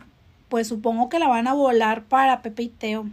pues 0.49 0.68
supongo 0.68 1.09
que 1.09 1.18
la 1.18 1.28
van 1.28 1.49
a 1.49 1.55
volar 1.55 2.05
para 2.05 2.43
Pepe 2.43 2.64
y 2.64 2.68
Teo. 2.68 3.07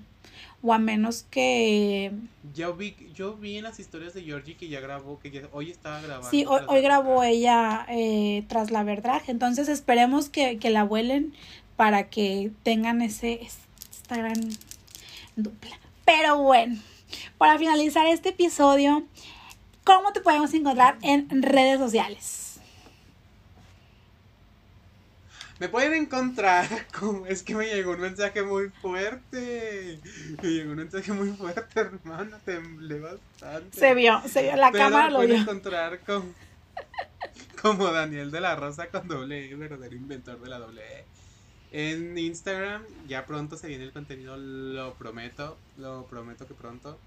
O 0.63 0.73
a 0.73 0.77
menos 0.77 1.25
que... 1.29 2.11
Yo 2.53 2.75
vi, 2.75 2.95
yo 3.15 3.35
vi 3.35 3.57
en 3.57 3.63
las 3.63 3.79
historias 3.79 4.13
de 4.13 4.23
Georgie 4.23 4.55
que 4.55 4.67
ya 4.67 4.79
grabó, 4.79 5.19
que 5.19 5.31
ya, 5.31 5.41
hoy 5.51 5.71
estaba 5.71 6.01
grabando. 6.01 6.29
Sí, 6.29 6.45
hoy, 6.47 6.61
hoy 6.67 6.81
grabó 6.81 7.23
ella 7.23 7.85
eh, 7.89 8.43
tras 8.47 8.69
la 8.69 8.83
verdad. 8.83 9.21
Entonces 9.27 9.69
esperemos 9.69 10.29
que, 10.29 10.59
que 10.59 10.69
la 10.69 10.83
vuelen 10.83 11.33
para 11.75 12.09
que 12.09 12.51
tengan 12.63 13.01
ese 13.01 13.41
esta 13.91 14.17
gran 14.17 14.39
dupla. 15.35 15.79
Pero 16.05 16.37
bueno, 16.37 16.79
para 17.37 17.57
finalizar 17.57 18.05
este 18.07 18.29
episodio, 18.29 19.03
¿cómo 19.83 20.13
te 20.13 20.21
podemos 20.21 20.53
encontrar 20.53 20.97
en 21.01 21.41
redes 21.41 21.79
sociales? 21.79 22.40
Me 25.61 25.69
pueden 25.69 25.93
encontrar 25.93 26.67
con... 26.99 27.27
Es 27.27 27.43
que 27.43 27.53
me 27.53 27.67
llegó 27.67 27.91
un 27.91 28.01
mensaje 28.01 28.41
muy 28.41 28.69
fuerte. 28.81 29.99
Me 30.41 30.49
llegó 30.49 30.71
un 30.71 30.77
mensaje 30.77 31.13
muy 31.13 31.29
fuerte, 31.33 31.81
hermano. 31.81 32.35
Temblé 32.43 32.99
bastante. 32.99 33.79
Se 33.79 33.93
vio, 33.93 34.23
se 34.27 34.41
vio. 34.41 34.55
La 34.55 34.71
Pero 34.71 34.85
cámara 34.85 35.05
me 35.05 35.11
lo 35.11 35.17
pueden 35.17 35.33
vio. 35.33 35.41
encontrar 35.43 35.99
con... 35.99 36.33
Como 37.61 37.91
Daniel 37.91 38.31
de 38.31 38.41
la 38.41 38.55
Rosa 38.55 38.87
con 38.87 39.07
doble 39.07 39.51
E, 39.51 39.55
verdadero 39.55 39.95
inventor 39.95 40.41
de 40.41 40.49
la 40.49 40.57
doble 40.57 40.81
E. 40.81 41.05
En 41.73 42.17
Instagram 42.17 42.81
ya 43.07 43.27
pronto 43.27 43.55
se 43.55 43.67
viene 43.67 43.83
el 43.83 43.93
contenido, 43.93 44.37
lo 44.37 44.95
prometo, 44.95 45.59
lo 45.77 46.07
prometo 46.07 46.47
que 46.47 46.55
pronto. 46.55 46.97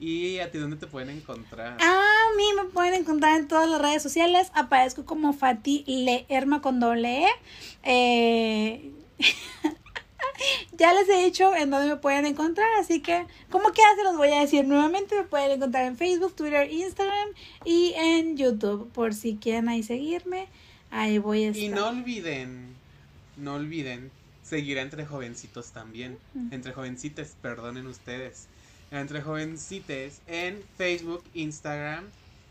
¿Y 0.00 0.38
a 0.38 0.50
ti 0.50 0.56
dónde 0.56 0.76
te 0.76 0.86
pueden 0.86 1.10
encontrar? 1.10 1.76
A 1.78 2.36
mí 2.36 2.44
me 2.56 2.64
pueden 2.70 2.94
encontrar 2.94 3.38
en 3.38 3.46
todas 3.48 3.68
las 3.68 3.82
redes 3.82 4.02
sociales. 4.02 4.50
Aparezco 4.54 5.04
como 5.04 5.34
Fati 5.34 5.84
Leerma 5.86 6.62
con 6.62 6.80
doble 6.80 7.24
E. 7.24 7.28
Eh, 7.82 8.92
ya 10.78 10.94
les 10.94 11.06
he 11.10 11.22
dicho 11.22 11.54
en 11.54 11.68
dónde 11.68 11.88
me 11.88 11.96
pueden 11.96 12.24
encontrar, 12.24 12.66
así 12.80 13.00
que 13.00 13.26
como 13.50 13.72
que 13.72 13.82
se 13.96 14.02
los 14.02 14.16
voy 14.16 14.30
a 14.30 14.40
decir 14.40 14.66
nuevamente. 14.66 15.16
Me 15.16 15.24
pueden 15.24 15.50
encontrar 15.50 15.84
en 15.84 15.98
Facebook, 15.98 16.34
Twitter, 16.34 16.72
Instagram 16.72 17.28
y 17.66 17.92
en 17.94 18.38
YouTube. 18.38 18.90
Por 18.92 19.12
si 19.12 19.36
quieren 19.36 19.68
ahí 19.68 19.82
seguirme, 19.82 20.48
ahí 20.90 21.18
voy 21.18 21.44
a 21.44 21.48
estar. 21.50 21.62
Y 21.62 21.68
no 21.68 21.88
olviden, 21.88 22.74
no 23.36 23.54
olviden 23.54 24.10
seguir 24.42 24.78
Entre 24.78 25.04
Jovencitos 25.04 25.72
también. 25.72 26.18
Entre 26.50 26.72
Jovencites, 26.72 27.36
perdonen 27.42 27.86
ustedes. 27.86 28.48
Entre 28.90 29.22
Jovencites 29.22 30.20
en 30.26 30.62
Facebook, 30.76 31.22
Instagram, 31.34 32.04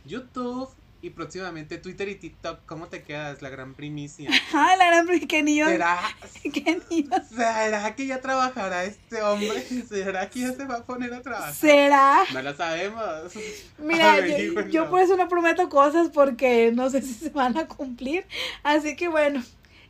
YouTube 0.06 0.70
y 1.02 1.10
próximamente 1.12 1.78
Twitter 1.78 2.08
y 2.10 2.16
TikTok. 2.16 2.60
¿Cómo 2.66 2.88
te 2.88 3.04
quedas? 3.04 3.42
La 3.42 3.50
gran 3.50 3.74
primicia. 3.74 4.30
Ay, 4.54 4.78
la 4.78 4.86
gran 4.88 5.20
que 5.28 5.44
ni 5.44 5.58
yo. 5.58 5.66
¿Será, 5.68 6.00
que 6.44 6.82
ni 6.90 7.04
yo- 7.04 7.10
¿Será 7.30 7.96
que 7.96 8.06
ya 8.06 8.22
trabajará 8.22 8.86
este 8.86 9.22
hombre? 9.22 9.62
¿Será 9.88 10.30
que 10.30 10.40
ya 10.42 10.54
se 10.54 10.66
va 10.66 10.76
a 10.76 10.84
poner 10.84 11.14
a 11.14 11.22
trabajar? 11.22 11.54
¿Será? 11.54 12.24
No 12.34 12.42
lo 12.42 12.56
sabemos. 12.56 13.04
Mira, 13.78 14.26
yo, 14.38 14.68
yo 14.68 14.90
por 14.90 15.02
eso 15.02 15.16
no 15.18 15.28
prometo 15.28 15.68
cosas 15.70 16.10
porque 16.14 16.72
no 16.74 16.90
sé 16.90 17.02
si 17.02 17.14
se 17.14 17.30
van 17.30 17.58
a 17.58 17.68
cumplir. 17.68 18.26
Así 18.64 18.96
que 18.96 19.08
bueno, 19.10 19.42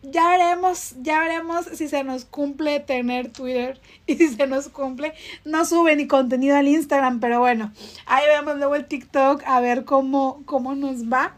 ya 0.02 0.30
veremos, 0.30 0.96
ya 1.02 1.20
veremos 1.20 1.66
si 1.66 1.88
se 1.88 2.04
nos 2.04 2.26
cumple 2.26 2.80
tener 2.80 3.32
Twitter 3.32 3.80
y 4.06 4.16
si 4.16 4.30
se 4.30 4.48
nos 4.48 4.70
cumple. 4.70 5.14
No 5.46 5.66
sube 5.66 5.96
ni 5.96 6.08
contenido 6.08 6.56
al 6.56 6.68
Instagram, 6.68 7.20
pero 7.20 7.40
bueno, 7.40 7.74
ahí 8.06 8.26
vemos 8.28 8.58
luego 8.58 8.76
el 8.76 8.86
TikTok 8.86 9.44
a 9.46 9.60
ver 9.60 9.86
cómo, 9.86 10.42
cómo 10.46 10.76
nos 10.76 11.04
va. 11.06 11.36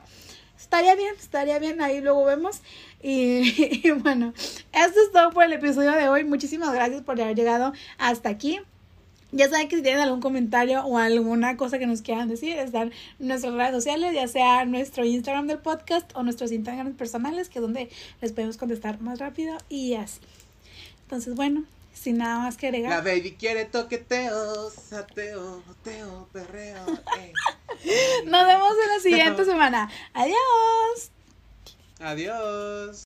Estaría 0.58 0.96
bien, 0.96 1.14
estaría 1.20 1.60
bien, 1.60 1.82
ahí 1.82 2.02
luego 2.02 2.24
vemos. 2.26 2.62
Y, 3.02 3.82
y 3.88 3.92
bueno, 3.92 4.34
esto 4.72 5.00
es 5.02 5.12
todo 5.12 5.32
por 5.32 5.44
el 5.44 5.54
episodio 5.54 5.92
de 5.92 6.08
hoy. 6.10 6.24
Muchísimas 6.24 6.74
gracias 6.74 7.02
por 7.02 7.20
haber 7.20 7.36
llegado 7.36 7.74
hasta 7.98 8.30
aquí. 8.30 8.60
Ya 9.32 9.50
saben 9.50 9.70
que 9.70 9.78
si 9.78 9.82
tienen 9.82 10.02
algún 10.02 10.20
comentario 10.20 10.84
o 10.84 10.98
alguna 10.98 11.56
cosa 11.56 11.80
que 11.80 11.88
nos 11.88 12.02
quieran 12.02 12.28
decir, 12.28 12.58
están 12.58 12.92
en 13.20 13.28
nuestras 13.28 13.54
redes 13.54 13.72
sociales, 13.74 14.14
ya 14.14 14.28
sea 14.28 14.66
nuestro 14.66 15.06
Instagram 15.06 15.48
del 15.48 15.60
podcast 15.60 16.12
o 16.16 16.24
nuestros 16.24 16.52
Instagram 16.52 16.94
personales, 16.94 17.48
que 17.50 17.60
es 17.60 17.62
donde 17.62 17.90
les 18.22 18.34
podemos 18.34 18.58
contestar 18.58 19.00
más 19.02 19.20
rápido 19.20 19.58
y 19.70 19.94
así. 19.94 20.20
Entonces, 21.04 21.36
bueno, 21.36 21.64
sin 21.94 22.18
nada 22.18 22.40
más 22.40 22.58
que 22.58 22.68
agregar. 22.68 22.90
La 22.92 23.02
baby 23.02 23.34
quiere 23.34 23.66
toqueteo, 23.66 24.70
sateo, 24.70 25.64
teo, 25.84 26.28
perreo. 26.34 26.86
ey. 27.20 27.32
Nos 28.26 28.48
vemos 28.48 28.72
en 28.84 28.90
la 28.90 29.00
siguiente 29.02 29.46
semana. 29.52 29.90
Adiós. 30.14 31.12
Adiós. 32.00 33.04